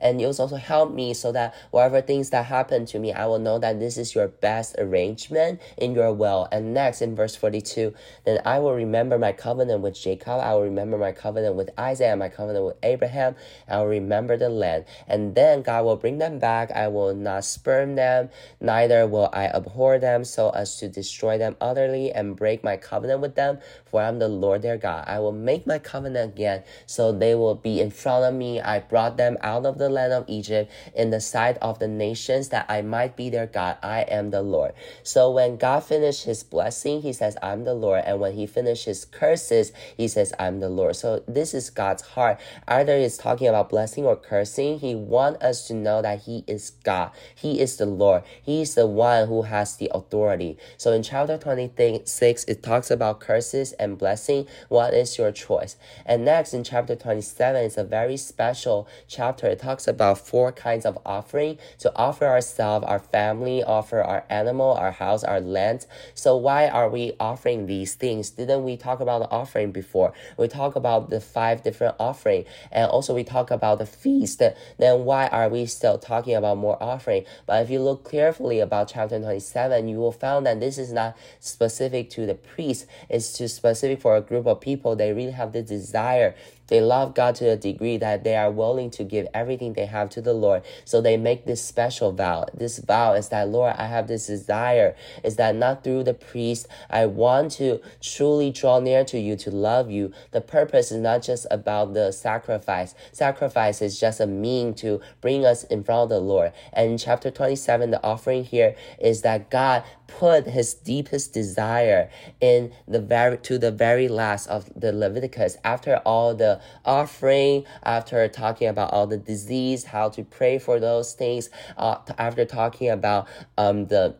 And 0.00 0.20
you 0.20 0.26
also 0.26 0.56
help 0.56 0.92
me 0.92 1.14
so 1.14 1.32
that 1.32 1.54
whatever 1.70 2.00
things 2.00 2.30
that 2.30 2.46
happen 2.46 2.86
to 2.86 2.98
me, 2.98 3.12
I 3.12 3.26
will 3.26 3.38
know 3.38 3.58
that 3.58 3.80
this 3.80 3.98
is 3.98 4.14
your 4.14 4.28
best 4.28 4.76
arrangement 4.78 5.60
in 5.76 5.94
your 5.94 6.12
will. 6.12 6.48
And 6.52 6.74
next 6.74 7.02
in 7.02 7.16
verse 7.16 7.34
42, 7.36 7.94
then 8.24 8.40
I 8.44 8.58
will 8.58 8.74
remember 8.74 9.18
my 9.18 9.32
covenant 9.32 9.82
with 9.82 10.00
Jacob. 10.00 10.40
I 10.40 10.54
will 10.54 10.62
remember 10.62 10.96
my 10.96 11.12
covenant 11.12 11.56
with 11.56 11.70
Isaac 11.76 12.10
my 12.20 12.28
covenant 12.28 12.64
with 12.64 12.76
Abraham. 12.82 13.34
I 13.68 13.78
will 13.78 13.86
remember 13.86 14.36
the 14.36 14.48
land. 14.48 14.84
And 15.08 15.34
then 15.34 15.62
God 15.62 15.84
will 15.84 15.96
bring 15.96 16.18
them 16.18 16.38
back. 16.38 16.70
I 16.70 16.88
will 16.88 17.14
not 17.14 17.44
spurn 17.44 17.94
them, 17.94 18.30
neither 18.60 19.06
will 19.06 19.30
I 19.32 19.46
abhor 19.46 19.98
them 19.98 20.24
so 20.24 20.50
as 20.50 20.76
to 20.76 20.88
destroy 20.88 21.38
them 21.38 21.56
utterly 21.60 22.12
and 22.12 22.36
break 22.36 22.62
my 22.62 22.76
covenant 22.76 23.20
with 23.20 23.34
them. 23.34 23.58
For 23.86 24.02
I'm 24.02 24.18
the 24.18 24.28
Lord 24.28 24.62
their 24.62 24.76
God. 24.76 25.04
I 25.06 25.18
will 25.18 25.32
make 25.32 25.66
my 25.66 25.78
covenant 25.78 26.34
again 26.34 26.62
so 26.86 27.12
they 27.12 27.34
will 27.34 27.54
be 27.54 27.80
in 27.80 27.90
front 27.90 28.24
of 28.24 28.34
me. 28.34 28.60
I 28.60 28.80
brought 28.80 29.16
them 29.20 29.36
out 29.42 29.66
of 29.66 29.76
the 29.76 29.90
land 29.90 30.14
of 30.14 30.24
Egypt 30.28 30.72
in 30.94 31.10
the 31.10 31.20
sight 31.20 31.58
of 31.60 31.78
the 31.78 31.88
nations 31.88 32.48
that 32.48 32.64
I 32.70 32.80
might 32.80 33.16
be 33.16 33.28
their 33.28 33.46
God. 33.46 33.76
I 33.82 34.00
am 34.02 34.30
the 34.30 34.40
Lord. 34.40 34.72
So 35.02 35.30
when 35.30 35.58
God 35.58 35.84
finished 35.84 36.24
his 36.24 36.42
blessing, 36.42 37.02
he 37.02 37.12
says, 37.12 37.36
I'm 37.42 37.64
the 37.64 37.74
Lord. 37.74 38.02
And 38.06 38.18
when 38.18 38.32
he 38.32 38.46
finished 38.46 38.86
his 38.86 39.04
curses, 39.04 39.72
he 39.94 40.08
says, 40.08 40.32
I'm 40.38 40.60
the 40.60 40.70
Lord. 40.70 40.96
So 40.96 41.22
this 41.28 41.52
is 41.52 41.68
God's 41.68 42.02
heart. 42.02 42.40
Either 42.66 42.98
he's 42.98 43.18
talking 43.18 43.46
about 43.46 43.68
blessing 43.68 44.06
or 44.06 44.16
cursing. 44.16 44.78
He 44.78 44.94
wants 44.94 45.44
us 45.44 45.66
to 45.68 45.74
know 45.74 46.00
that 46.00 46.22
he 46.22 46.44
is 46.46 46.70
God. 46.82 47.10
He 47.34 47.60
is 47.60 47.76
the 47.76 47.86
Lord. 47.86 48.22
He 48.42 48.62
is 48.62 48.74
the 48.74 48.86
one 48.86 49.28
who 49.28 49.42
has 49.42 49.76
the 49.76 49.90
authority. 49.92 50.56
So 50.78 50.92
in 50.92 51.02
chapter 51.02 51.36
26, 51.36 52.44
it 52.44 52.62
talks 52.62 52.90
about 52.90 53.20
curses 53.20 53.72
and 53.72 53.98
blessing. 53.98 54.46
What 54.68 54.94
is 54.94 55.18
your 55.18 55.30
choice? 55.32 55.76
And 56.06 56.24
next 56.24 56.54
in 56.54 56.64
chapter 56.64 56.96
27, 56.96 57.62
it's 57.64 57.76
a 57.76 57.84
very 57.84 58.16
special 58.16 58.88
chapter. 59.10 59.48
It 59.48 59.58
talks 59.58 59.88
about 59.88 60.18
four 60.18 60.52
kinds 60.52 60.86
of 60.86 60.98
offering 61.04 61.58
to 61.80 61.92
offer 61.96 62.26
ourselves, 62.26 62.86
our 62.86 63.00
family, 63.00 63.62
offer 63.62 64.00
our 64.00 64.24
animal, 64.30 64.72
our 64.72 64.92
house, 64.92 65.24
our 65.24 65.40
land. 65.40 65.86
So 66.14 66.36
why 66.36 66.68
are 66.68 66.88
we 66.88 67.12
offering 67.18 67.66
these 67.66 67.94
things? 67.94 68.30
Didn't 68.30 68.64
we 68.64 68.76
talk 68.76 69.00
about 69.00 69.18
the 69.18 69.30
offering 69.30 69.72
before? 69.72 70.12
We 70.38 70.48
talk 70.48 70.76
about 70.76 71.10
the 71.10 71.20
five 71.20 71.62
different 71.62 71.96
offering 71.98 72.44
and 72.70 72.88
also 72.90 73.14
we 73.14 73.24
talk 73.24 73.50
about 73.50 73.78
the 73.78 73.86
feast. 73.86 74.40
Then 74.78 75.04
why 75.04 75.26
are 75.26 75.48
we 75.48 75.66
still 75.66 75.98
talking 75.98 76.34
about 76.34 76.56
more 76.58 76.80
offering? 76.82 77.24
But 77.46 77.62
if 77.64 77.70
you 77.70 77.80
look 77.80 78.10
carefully 78.10 78.60
about 78.60 78.88
chapter 78.88 79.18
27, 79.18 79.88
you 79.88 79.98
will 79.98 80.12
find 80.12 80.46
that 80.46 80.60
this 80.60 80.78
is 80.78 80.92
not 80.92 81.16
specific 81.40 82.10
to 82.10 82.26
the 82.26 82.34
priest. 82.34 82.86
It's 83.08 83.32
too 83.32 83.48
specific 83.48 84.00
for 84.00 84.16
a 84.16 84.20
group 84.20 84.46
of 84.46 84.60
people. 84.60 84.94
They 84.94 85.12
really 85.12 85.32
have 85.32 85.52
the 85.52 85.62
desire 85.62 86.34
they 86.70 86.80
love 86.80 87.14
God 87.14 87.34
to 87.36 87.50
a 87.50 87.56
degree 87.56 87.98
that 87.98 88.24
they 88.24 88.36
are 88.36 88.50
willing 88.50 88.90
to 88.92 89.04
give 89.04 89.26
everything 89.34 89.74
they 89.74 89.86
have 89.86 90.08
to 90.10 90.22
the 90.22 90.32
Lord. 90.32 90.62
So 90.84 91.00
they 91.00 91.18
make 91.18 91.44
this 91.44 91.62
special 91.62 92.12
vow. 92.12 92.46
This 92.54 92.78
vow 92.78 93.12
is 93.12 93.28
that, 93.28 93.48
Lord, 93.48 93.74
I 93.76 93.86
have 93.86 94.08
this 94.08 94.28
desire, 94.28 94.96
is 95.22 95.36
that 95.36 95.54
not 95.54 95.84
through 95.84 96.04
the 96.04 96.14
priest, 96.14 96.66
I 96.88 97.06
want 97.06 97.52
to 97.52 97.80
truly 98.00 98.50
draw 98.50 98.80
near 98.80 99.04
to 99.04 99.18
you, 99.18 99.36
to 99.36 99.50
love 99.50 99.90
you. 99.90 100.12
The 100.30 100.40
purpose 100.40 100.90
is 100.90 100.98
not 100.98 101.22
just 101.22 101.46
about 101.50 101.92
the 101.92 102.12
sacrifice. 102.12 102.94
Sacrifice 103.12 103.82
is 103.82 104.00
just 104.00 104.20
a 104.20 104.26
mean 104.26 104.72
to 104.74 105.00
bring 105.20 105.44
us 105.44 105.64
in 105.64 105.84
front 105.84 106.04
of 106.04 106.08
the 106.08 106.20
Lord. 106.20 106.52
And 106.72 106.92
in 106.92 106.98
chapter 106.98 107.30
27, 107.30 107.90
the 107.90 108.02
offering 108.02 108.44
here 108.44 108.76
is 108.98 109.22
that 109.22 109.50
God 109.50 109.82
put 110.18 110.46
his 110.46 110.74
deepest 110.74 111.32
desire 111.32 112.10
in 112.40 112.72
the 112.86 113.00
very 113.00 113.38
to 113.38 113.58
the 113.58 113.70
very 113.70 114.08
last 114.08 114.48
of 114.48 114.70
the 114.74 114.92
Leviticus. 114.92 115.56
After 115.64 115.96
all 116.04 116.34
the 116.34 116.60
offering 116.84 117.64
after 117.82 118.26
talking 118.28 118.68
about 118.68 118.92
all 118.92 119.06
the 119.06 119.16
disease 119.16 119.84
how 119.84 120.08
to 120.10 120.24
pray 120.24 120.58
for 120.58 120.80
those 120.80 121.12
things 121.12 121.50
uh, 121.76 121.96
after 122.18 122.44
talking 122.44 122.90
about 122.90 123.28
um 123.58 123.86
the 123.86 124.14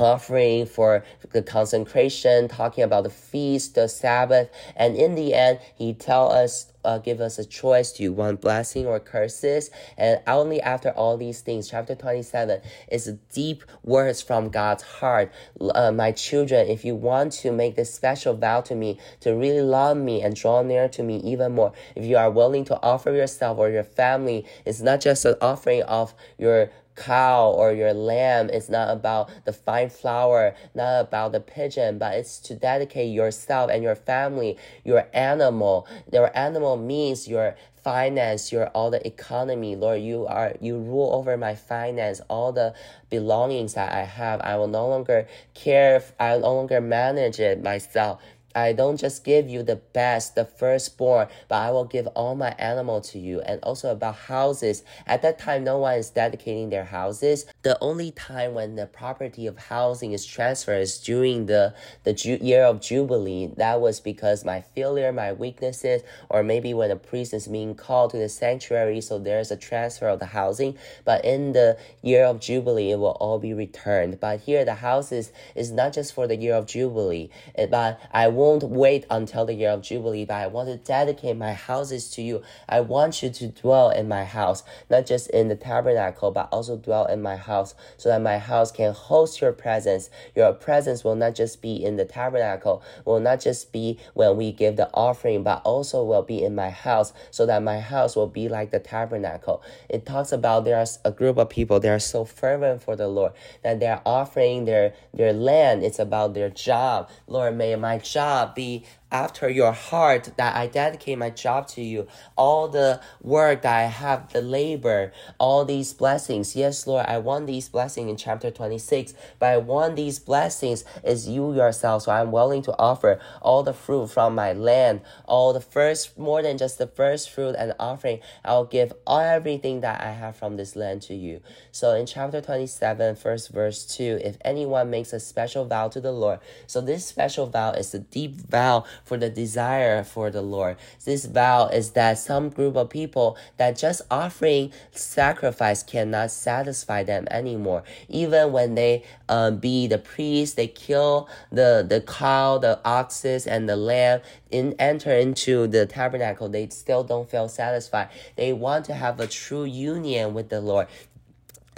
offering 0.00 0.66
for 0.66 1.04
the 1.32 1.42
consecration, 1.42 2.48
talking 2.48 2.84
about 2.84 3.04
the 3.04 3.10
feast, 3.10 3.74
the 3.74 3.88
Sabbath, 3.88 4.50
and 4.76 4.96
in 4.96 5.14
the 5.14 5.34
end, 5.34 5.58
he 5.76 5.94
tell 5.94 6.30
us 6.32 6.70
uh, 6.84 6.98
give 6.98 7.20
us 7.20 7.38
a 7.38 7.44
choice. 7.44 7.92
Do 7.92 8.02
you 8.02 8.12
want 8.12 8.40
blessing 8.40 8.86
or 8.86 8.98
curses? 9.00 9.70
And 9.96 10.20
only 10.26 10.60
after 10.60 10.90
all 10.90 11.16
these 11.16 11.40
things 11.40 11.68
chapter 11.68 11.94
27 11.94 12.60
is 12.90 13.14
deep 13.32 13.64
words 13.84 14.22
from 14.22 14.48
god's 14.48 14.82
heart. 14.82 15.32
Uh, 15.60 15.92
my 15.92 16.12
children 16.12 16.68
if 16.68 16.84
you 16.84 16.94
want 16.94 17.32
to 17.32 17.52
make 17.52 17.76
this 17.76 17.92
special 17.92 18.34
vow 18.34 18.60
to 18.62 18.74
me 18.74 18.98
to 19.20 19.32
really 19.32 19.62
love 19.62 19.96
me 19.96 20.22
and 20.22 20.34
draw 20.34 20.62
near 20.62 20.88
to 20.88 21.02
me 21.02 21.18
even 21.18 21.52
more 21.52 21.72
if 21.94 22.04
you 22.04 22.16
are 22.16 22.30
willing 22.30 22.64
to 22.64 22.80
offer 22.82 23.10
yourself 23.10 23.58
or 23.58 23.68
your 23.68 23.84
family 23.84 24.44
it's 24.64 24.80
not 24.80 25.00
just 25.00 25.24
an 25.24 25.34
offering 25.40 25.82
of 25.82 26.14
your 26.38 26.70
cow 26.96 27.50
or 27.50 27.72
your 27.72 27.92
lamb. 27.92 28.50
It's 28.50 28.68
not 28.68 28.90
about 28.90 29.30
the 29.44 29.52
fine 29.52 29.90
flour, 29.90 30.54
not 30.74 31.00
about 31.00 31.32
the 31.32 31.40
pigeon, 31.40 31.98
but 31.98 32.14
it's 32.14 32.38
to 32.40 32.54
dedicate 32.54 33.12
yourself 33.12 33.70
and 33.70 33.82
your 33.82 33.94
family, 33.94 34.56
your 34.84 35.08
animal. 35.12 35.86
Your 36.12 36.36
animal 36.36 36.76
means 36.76 37.28
your 37.28 37.56
finance, 37.82 38.52
your 38.52 38.68
all 38.68 38.90
the 38.90 39.04
economy. 39.06 39.76
Lord, 39.76 40.02
you 40.02 40.26
are 40.26 40.54
you 40.60 40.78
rule 40.78 41.10
over 41.14 41.36
my 41.36 41.54
finance, 41.54 42.20
all 42.28 42.52
the 42.52 42.74
belongings 43.08 43.74
that 43.74 43.92
I 43.92 44.02
have. 44.04 44.40
I 44.42 44.56
will 44.56 44.68
no 44.68 44.88
longer 44.88 45.26
care, 45.54 46.02
I 46.18 46.34
will 46.34 46.40
no 46.40 46.54
longer 46.54 46.80
manage 46.80 47.40
it 47.40 47.62
myself. 47.62 48.20
I 48.54 48.72
don't 48.72 48.96
just 48.98 49.24
give 49.24 49.48
you 49.48 49.62
the 49.62 49.76
best, 49.76 50.34
the 50.34 50.44
firstborn, 50.44 51.28
but 51.48 51.56
I 51.56 51.70
will 51.70 51.84
give 51.84 52.06
all 52.08 52.34
my 52.34 52.50
animal 52.58 53.00
to 53.02 53.18
you. 53.18 53.40
And 53.40 53.60
also 53.62 53.92
about 53.92 54.16
houses. 54.16 54.82
At 55.06 55.22
that 55.22 55.38
time, 55.38 55.64
no 55.64 55.78
one 55.78 55.94
is 55.94 56.10
dedicating 56.10 56.70
their 56.70 56.84
houses. 56.84 57.46
The 57.62 57.78
only 57.80 58.10
time 58.10 58.54
when 58.54 58.76
the 58.76 58.86
property 58.86 59.46
of 59.46 59.58
housing 59.58 60.12
is 60.12 60.26
transferred 60.26 60.80
is 60.80 60.98
during 60.98 61.46
the, 61.46 61.74
the 62.04 62.12
ju- 62.12 62.38
year 62.40 62.64
of 62.64 62.80
Jubilee. 62.80 63.50
That 63.56 63.80
was 63.80 64.00
because 64.00 64.44
my 64.44 64.60
failure, 64.60 65.12
my 65.12 65.32
weaknesses, 65.32 66.02
or 66.28 66.42
maybe 66.42 66.74
when 66.74 66.90
a 66.90 66.96
priest 66.96 67.32
is 67.34 67.46
being 67.46 67.74
called 67.74 68.10
to 68.12 68.18
the 68.18 68.28
sanctuary, 68.28 69.00
so 69.00 69.18
there's 69.18 69.50
a 69.50 69.56
transfer 69.56 70.08
of 70.08 70.18
the 70.18 70.26
housing. 70.26 70.76
But 71.04 71.24
in 71.24 71.52
the 71.52 71.78
year 72.02 72.24
of 72.24 72.40
Jubilee, 72.40 72.90
it 72.90 72.98
will 72.98 73.16
all 73.20 73.38
be 73.38 73.54
returned. 73.54 74.18
But 74.20 74.40
here, 74.40 74.64
the 74.64 74.74
houses 74.74 75.32
is 75.54 75.70
not 75.70 75.92
just 75.92 76.14
for 76.14 76.26
the 76.26 76.36
year 76.36 76.54
of 76.54 76.66
Jubilee, 76.66 77.30
eh, 77.54 77.66
but 77.66 78.00
I 78.12 78.28
won't 78.40 78.62
wait 78.62 79.04
until 79.10 79.44
the 79.44 79.52
year 79.52 79.68
of 79.68 79.82
Jubilee, 79.82 80.24
but 80.24 80.36
I 80.36 80.46
want 80.46 80.70
to 80.70 80.78
dedicate 80.78 81.36
my 81.36 81.52
houses 81.52 82.10
to 82.12 82.22
you. 82.22 82.42
I 82.66 82.80
want 82.80 83.22
you 83.22 83.28
to 83.28 83.48
dwell 83.48 83.90
in 83.90 84.08
my 84.08 84.24
house, 84.24 84.62
not 84.88 85.04
just 85.04 85.28
in 85.28 85.48
the 85.48 85.56
tabernacle, 85.56 86.30
but 86.30 86.48
also 86.50 86.78
dwell 86.78 87.04
in 87.04 87.20
my 87.20 87.36
house 87.36 87.74
so 87.98 88.08
that 88.08 88.22
my 88.22 88.38
house 88.38 88.72
can 88.72 88.94
host 88.94 89.42
your 89.42 89.52
presence. 89.52 90.08
Your 90.34 90.54
presence 90.54 91.04
will 91.04 91.16
not 91.16 91.34
just 91.34 91.60
be 91.60 91.84
in 91.84 91.96
the 91.96 92.06
tabernacle, 92.06 92.82
will 93.04 93.20
not 93.20 93.42
just 93.42 93.72
be 93.72 93.98
when 94.14 94.38
we 94.38 94.52
give 94.52 94.76
the 94.76 94.88
offering, 94.94 95.42
but 95.42 95.60
also 95.62 96.02
will 96.02 96.22
be 96.22 96.42
in 96.42 96.54
my 96.54 96.70
house 96.70 97.12
so 97.30 97.44
that 97.44 97.62
my 97.62 97.78
house 97.78 98.16
will 98.16 98.26
be 98.26 98.48
like 98.48 98.70
the 98.70 98.80
tabernacle. 98.80 99.62
It 99.90 100.06
talks 100.06 100.32
about 100.32 100.64
there's 100.64 100.98
a 101.04 101.10
group 101.10 101.36
of 101.36 101.50
people, 101.50 101.78
that 101.80 101.90
are 101.90 101.98
so 101.98 102.24
fervent 102.24 102.82
for 102.82 102.96
the 102.96 103.06
Lord 103.06 103.32
that 103.62 103.80
they're 103.80 104.00
offering 104.06 104.64
their, 104.64 104.94
their 105.12 105.34
land. 105.34 105.84
It's 105.84 105.98
about 105.98 106.32
their 106.32 106.48
job. 106.48 107.10
Lord, 107.26 107.54
may 107.56 107.76
my 107.76 107.98
job 107.98 108.29
be 108.54 108.84
after 109.12 109.48
your 109.48 109.72
heart 109.72 110.30
that 110.36 110.56
I 110.56 110.66
dedicate 110.66 111.18
my 111.18 111.30
job 111.30 111.66
to 111.68 111.82
you, 111.82 112.06
all 112.36 112.68
the 112.68 113.00
work 113.20 113.62
that 113.62 113.76
I 113.76 113.82
have, 113.84 114.32
the 114.32 114.40
labor, 114.40 115.12
all 115.38 115.64
these 115.64 115.92
blessings. 115.92 116.54
Yes, 116.54 116.86
Lord, 116.86 117.06
I 117.06 117.18
want 117.18 117.46
these 117.46 117.68
blessings 117.68 118.10
in 118.10 118.16
chapter 118.16 118.50
26, 118.50 119.14
but 119.38 119.46
I 119.46 119.56
want 119.56 119.96
these 119.96 120.18
blessings 120.18 120.84
is 121.02 121.28
you 121.28 121.54
yourself. 121.54 122.04
So 122.04 122.12
I'm 122.12 122.30
willing 122.30 122.62
to 122.62 122.78
offer 122.78 123.18
all 123.42 123.62
the 123.62 123.72
fruit 123.72 124.08
from 124.08 124.34
my 124.34 124.52
land, 124.52 125.00
all 125.24 125.52
the 125.52 125.60
first, 125.60 126.18
more 126.18 126.42
than 126.42 126.58
just 126.58 126.78
the 126.78 126.86
first 126.86 127.30
fruit 127.30 127.54
and 127.58 127.74
offering. 127.78 128.20
I'll 128.44 128.64
give 128.64 128.92
everything 129.08 129.80
that 129.80 130.00
I 130.00 130.12
have 130.12 130.36
from 130.36 130.56
this 130.56 130.76
land 130.76 131.02
to 131.02 131.14
you. 131.14 131.40
So 131.72 131.94
in 131.94 132.06
chapter 132.06 132.40
27, 132.40 133.16
first 133.16 133.50
verse 133.50 133.84
2, 133.84 134.20
if 134.22 134.36
anyone 134.44 134.90
makes 134.90 135.12
a 135.12 135.20
special 135.20 135.64
vow 135.64 135.88
to 135.88 136.00
the 136.00 136.12
Lord, 136.12 136.40
so 136.66 136.80
this 136.80 137.06
special 137.06 137.46
vow 137.46 137.72
is 137.72 137.94
a 137.94 137.98
deep 137.98 138.36
vow 138.36 138.84
for 139.04 139.16
the 139.16 139.30
desire 139.30 140.04
for 140.04 140.30
the 140.30 140.42
Lord. 140.42 140.76
This 141.04 141.24
vow 141.24 141.68
is 141.68 141.90
that 141.92 142.18
some 142.18 142.48
group 142.48 142.76
of 142.76 142.90
people 142.90 143.36
that 143.56 143.78
just 143.78 144.02
offering 144.10 144.72
sacrifice 144.92 145.82
cannot 145.82 146.30
satisfy 146.30 147.04
them 147.04 147.26
anymore. 147.30 147.82
Even 148.08 148.52
when 148.52 148.74
they 148.74 149.04
um, 149.28 149.58
be 149.58 149.86
the 149.86 149.98
priest, 149.98 150.56
they 150.56 150.66
kill 150.66 151.28
the, 151.50 151.84
the 151.88 152.00
cow, 152.00 152.58
the 152.58 152.80
oxes, 152.84 153.46
and 153.46 153.68
the 153.68 153.76
lamb, 153.76 154.20
in 154.50 154.74
enter 154.78 155.12
into 155.12 155.66
the 155.66 155.86
tabernacle, 155.86 156.48
they 156.48 156.68
still 156.68 157.04
don't 157.04 157.30
feel 157.30 157.48
satisfied. 157.48 158.08
They 158.36 158.52
want 158.52 158.84
to 158.86 158.94
have 158.94 159.20
a 159.20 159.26
true 159.26 159.64
union 159.64 160.34
with 160.34 160.48
the 160.48 160.60
Lord. 160.60 160.88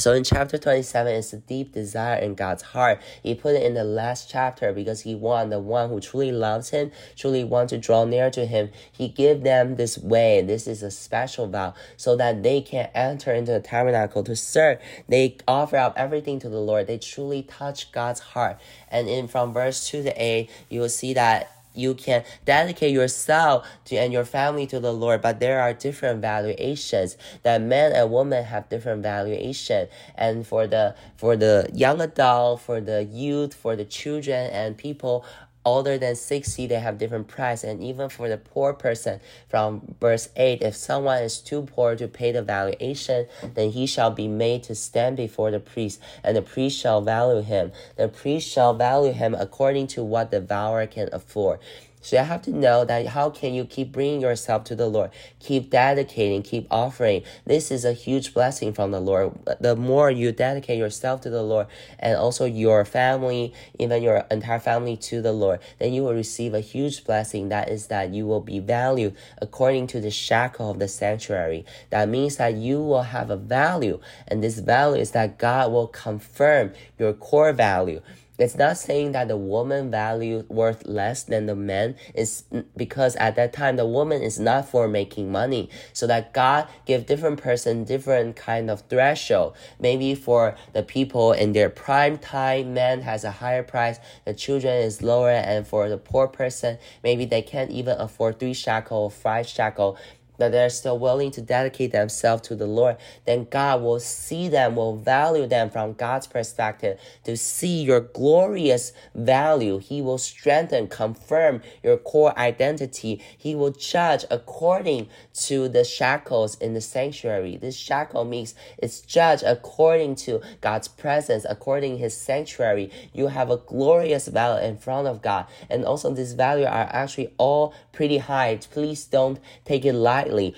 So 0.03 0.15
in 0.15 0.25
chapter 0.25 0.59
27, 0.59 1.15
it's 1.15 1.33
a 1.33 1.37
deep 1.37 1.75
desire 1.75 2.19
in 2.19 2.35
God's 2.35 2.65
heart. 2.65 3.01
He 3.23 3.37
put 3.37 3.55
it 3.55 3.63
in 3.63 3.75
the 3.75 3.85
last 3.85 4.29
chapter 4.29 4.73
because 4.73 5.03
he 5.03 5.15
want 5.15 5.51
the 5.51 5.61
one 5.61 5.91
who 5.91 6.01
truly 6.01 6.33
loves 6.33 6.71
him, 6.71 6.91
truly 7.15 7.45
want 7.45 7.71
to 7.71 7.79
draw 7.79 8.05
near 8.05 8.29
to 8.29 8.45
him. 8.45 8.71
He 8.91 9.07
give 9.07 9.45
them 9.45 9.77
this 9.77 9.97
way. 9.97 10.43
This 10.43 10.67
is 10.67 10.83
a 10.83 10.91
special 10.91 11.47
vow 11.47 11.75
so 11.97 12.17
that 12.17 12.43
they 12.43 12.63
can 12.63 12.91
enter 12.97 13.33
into 13.33 13.53
the 13.53 13.61
tabernacle 13.61 14.25
to 14.25 14.35
serve. 14.35 14.81
They 15.09 15.37
offer 15.47 15.77
up 15.77 15.95
everything 15.97 16.41
to 16.41 16.49
the 16.49 16.59
Lord. 16.59 16.89
They 16.89 16.99
truly 16.99 17.45
touch 17.45 17.93
God's 17.93 18.19
heart. 18.19 18.59
And 18.91 19.09
in 19.09 19.29
from 19.29 19.53
verse 19.53 19.87
2 19.87 20.03
to 20.03 20.21
8, 20.21 20.51
you 20.69 20.81
will 20.81 20.89
see 20.89 21.15
that 21.15 21.62
you 21.75 21.95
can 21.95 22.25
dedicate 22.45 22.93
yourself 22.93 23.67
to 23.87 23.97
and 23.97 24.13
your 24.13 24.25
family 24.25 24.67
to 24.69 24.81
the 24.81 24.93
Lord, 24.93 25.23
but 25.23 25.41
there 25.41 25.61
are 25.61 25.73
different 25.73 26.21
valuations 26.21 27.17
that 27.43 27.61
men 27.63 27.93
and 27.93 28.13
women 28.13 28.45
have 28.45 28.69
different 28.69 29.03
valuation. 29.03 29.89
And 30.15 30.47
for 30.47 30.67
the 30.67 30.95
for 31.17 31.37
the 31.37 31.71
young 31.73 32.01
adult, 32.01 32.61
for 32.61 32.81
the 32.81 33.05
youth, 33.05 33.55
for 33.55 33.77
the 33.77 33.85
children 33.85 34.51
and 34.51 34.77
people 34.77 35.25
older 35.65 35.99
than 35.99 36.17
60 36.17 36.67
they 36.67 36.81
have 36.81 36.99
different 36.99 37.29
price. 37.29 37.65
And 37.65 37.83
even 37.83 38.09
for 38.09 38.29
the 38.29 38.37
poor 38.37 38.73
person 38.73 39.21
from 39.49 39.95
verse 40.01 40.29
8 40.37 40.63
if 40.63 40.77
someone 40.77 41.23
is 41.23 41.39
too 41.39 41.63
poor 41.63 41.97
to 41.97 42.09
pay 42.09 42.33
the 42.33 42.43
valuation 42.43 43.27
then 43.55 43.71
he 43.71 43.87
shall 43.87 44.11
be 44.11 44.29
made 44.29 44.63
to 44.65 44.75
stand 44.75 45.17
before 45.17 45.51
the 45.51 45.61
priest 45.61 46.01
and 46.23 46.37
the 46.37 46.43
priest 46.43 46.79
shall 46.79 47.01
value 47.01 47.43
him. 47.43 47.73
The 47.97 48.09
priest 48.09 48.49
shall 48.49 48.75
value 48.75 49.13
him 49.13 49.35
according 49.35 49.89
to 49.89 50.03
what 50.03 50.31
the 50.31 50.41
valuer 50.41 50.87
can 50.87 51.09
afford 51.13 51.61
so 52.03 52.17
you 52.17 52.25
have 52.25 52.43
to 52.43 52.51
know 52.51 52.85
that 52.85 53.07
how 53.07 53.31
can 53.31 53.55
you 53.55 53.65
keep 53.65 53.93
bringing 53.93 54.21
yourself 54.21 54.65
to 54.65 54.75
the 54.75 54.89
Lord, 54.89 55.11
keep 55.39 55.71
dedicating, 55.71 56.43
keep 56.43 56.67
offering. 56.71 57.23
This 57.47 57.71
is 57.71 57.85
a 57.85 57.93
huge 57.93 58.35
blessing 58.35 58.73
from 58.73 58.91
the 58.91 59.01
Lord. 59.01 59.39
The 59.61 59.77
more 59.77 60.11
you 60.11 60.33
dedicate 60.33 60.79
yourself 60.79 61.21
to 61.23 61.31
the 61.31 61.43
Lord 61.43 61.69
and 61.99 62.17
also 62.17 62.45
your 62.45 62.85
family, 62.85 63.55
even 63.79 64.03
your 64.03 64.27
entire 64.31 64.59
family 64.59 64.97
to 64.97 65.23
the 65.23 65.33
Lord, 65.33 65.61
then 65.79 65.93
you 65.93 66.03
will 66.03 66.15
receive 66.15 66.55
a 66.55 66.61
huge 66.61 67.05
blessing. 67.05 67.49
That 67.51 67.69
is 67.69 67.87
that 67.87 68.13
you 68.13 68.27
will 68.27 68.41
be 68.41 68.59
valued 68.59 69.17
according 69.41 69.87
to 69.89 70.01
the 70.01 70.11
shekel 70.11 70.73
of 70.73 70.81
the 70.81 70.89
sanctuary. 70.89 71.65
That 71.91 72.09
means 72.09 72.37
that 72.37 72.55
you 72.55 72.83
will 72.83 73.03
have 73.03 73.31
a 73.31 73.37
value, 73.37 74.01
and 74.27 74.43
this 74.43 74.59
value 74.59 75.01
is 75.01 75.13
that 75.13 75.39
God 75.39 75.71
will 75.71 75.87
confirm 75.87 76.73
your 76.99 77.13
core 77.13 77.53
value. 77.53 78.01
It's 78.43 78.57
not 78.57 78.77
saying 78.77 79.13
that 79.13 79.29
the 79.29 79.37
woman 79.37 79.91
value 79.91 80.45
worth 80.49 80.85
less 80.85 81.23
than 81.23 81.47
the 81.47 81.55
man 81.55 81.95
is 82.13 82.43
because 82.77 83.15
at 83.17 83.37
that 83.37 83.53
time 83.53 83.77
the 83.77 83.87
woman 83.87 84.21
is 84.21 84.41
not 84.41 84.69
for 84.69 84.89
making 84.89 85.31
money. 85.31 85.71
So 85.93 86.09
that 86.09 86.33
God 86.33 86.67
give 86.85 87.07
different 87.07 87.41
person 87.41 87.85
different 87.85 88.35
kind 88.35 88.69
of 88.69 88.81
threshold. 88.89 89.55
Maybe 89.79 90.15
for 90.17 90.57
the 90.73 90.83
people 90.83 91.33
in 91.33 91.53
their 91.53 91.71
prime 91.71 92.19
time, 92.19 92.75
man 92.75 93.03
has 93.03 93.23
a 93.23 93.31
higher 93.31 93.63
price, 93.63 93.99
the 94.25 94.35
children 94.35 94.75
is 94.75 95.03
lower, 95.03 95.31
and 95.31 95.67
for 95.67 95.89
the 95.89 95.99
poor 95.99 96.27
person, 96.27 96.79
maybe 97.05 97.25
they 97.25 97.43
can't 97.43 97.71
even 97.71 97.97
afford 98.01 98.41
three 98.41 98.55
shekel, 98.55 99.09
five 99.09 99.47
shekel 99.47 99.97
that 100.39 100.53
they're 100.53 100.71
still 100.71 100.99
willing 100.99 101.31
to 101.33 101.41
dedicate 101.41 101.93
themselves 101.93 102.43
to 102.49 102.57
the 102.57 102.67
Lord, 102.67 102.97
then 103.27 103.47
God 103.51 103.83
will 103.83 104.01
see 104.01 104.49
them, 104.49 104.77
will 104.77 104.97
value 104.97 105.47
them 105.47 105.71
from 105.71 105.93
God's 105.95 106.27
perspective 106.27 106.99
to 107.25 107.37
see 107.37 107.83
your 107.83 108.01
glorious 108.01 108.93
value. 109.15 109.79
He 109.79 110.03
will 110.03 110.19
strengthen, 110.19 110.89
confirm 110.89 111.63
your 111.83 111.97
core 111.97 112.37
identity. 112.39 113.23
He 113.37 113.55
will 113.55 113.71
judge 113.73 114.25
according 114.31 115.09
to 115.35 115.69
the 115.69 115.85
shekels 115.85 116.57
in 116.59 116.75
the 116.75 116.81
sanctuary. 116.81 117.57
This 117.57 117.77
shekel 117.77 118.25
means 118.25 118.55
it's 118.79 119.01
judged 119.01 119.45
according 119.45 120.17
to 120.17 120.41
God's 120.61 120.89
presence, 120.89 121.47
according 121.49 121.99
his 121.99 122.17
sanctuary. 122.17 122.91
You 123.13 123.29
have 123.29 123.51
a 123.51 123.57
glorious 123.57 124.29
value 124.29 124.67
in 124.67 124.77
front 124.79 125.07
of 125.07 125.23
God. 125.23 125.47
And 125.71 125.85
also 125.85 126.13
this 126.13 126.33
value 126.33 126.65
are 126.65 126.89
actually 126.93 127.33
all 127.39 127.75
pretty 127.93 128.19
high. 128.19 128.59
Please 128.71 129.05
don't 129.05 129.39
take 129.65 129.85
it 129.85 129.93
lightly 129.93 130.55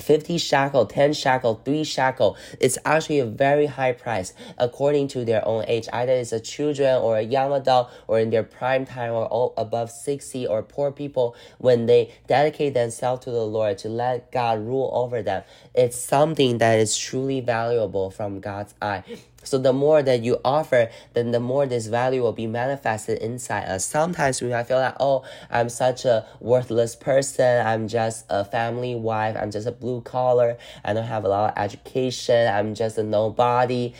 50 0.00 0.38
shekel, 0.38 0.86
10 0.86 1.12
shekel, 1.12 1.62
3 1.64 1.84
shekel. 1.84 2.36
It's 2.60 2.78
actually 2.84 3.20
a 3.20 3.26
very 3.26 3.66
high 3.66 3.92
price 3.92 4.32
according 4.58 5.08
to 5.08 5.24
their 5.24 5.46
own 5.46 5.64
age. 5.68 5.88
Either 5.92 6.12
it's 6.12 6.32
a 6.32 6.40
children 6.40 7.00
or 7.00 7.16
a 7.16 7.22
young 7.22 7.52
adult 7.52 7.90
or 8.06 8.18
in 8.18 8.30
their 8.30 8.42
prime 8.42 8.86
time 8.86 9.12
or 9.12 9.26
all 9.26 9.54
above 9.56 9.90
60 9.90 10.46
or 10.46 10.62
poor 10.62 10.90
people 10.90 11.36
when 11.58 11.86
they 11.86 12.12
dedicate 12.26 12.74
themselves 12.74 13.24
to 13.24 13.30
the 13.30 13.46
Lord 13.46 13.78
to 13.78 13.88
let 13.88 14.32
God 14.32 14.64
rule 14.64 14.90
over 14.92 15.22
them. 15.22 15.44
It's 15.74 15.98
something 15.98 16.58
that 16.58 16.78
is 16.78 16.96
truly 16.96 17.40
valuable 17.40 18.10
from 18.10 18.40
God's 18.40 18.74
eye. 18.82 19.04
So 19.44 19.58
the 19.58 19.72
more 19.72 20.02
that 20.02 20.22
you 20.22 20.38
offer, 20.44 20.90
then 21.12 21.30
the 21.30 21.40
more 21.40 21.66
this 21.66 21.86
value 21.86 22.22
will 22.22 22.32
be 22.32 22.46
manifested 22.46 23.18
inside 23.18 23.64
us. 23.64 23.84
Sometimes 23.84 24.42
we 24.42 24.48
might 24.48 24.64
feel 24.64 24.78
like, 24.78 24.96
oh, 25.00 25.24
I'm 25.50 25.68
such 25.68 26.04
a 26.04 26.26
worthless 26.40 26.96
person. 26.96 27.66
I'm 27.66 27.88
just 27.88 28.26
a 28.28 28.44
family 28.44 28.94
wife. 28.94 29.36
I'm 29.38 29.50
just 29.50 29.66
a 29.66 29.72
blue 29.72 30.00
collar. 30.00 30.58
I 30.84 30.92
don't 30.92 31.06
have 31.06 31.24
a 31.24 31.28
lot 31.28 31.52
of 31.52 31.62
education. 31.62 32.52
I'm 32.52 32.74
just 32.74 32.98
a 32.98 33.02
nobody 33.02 33.94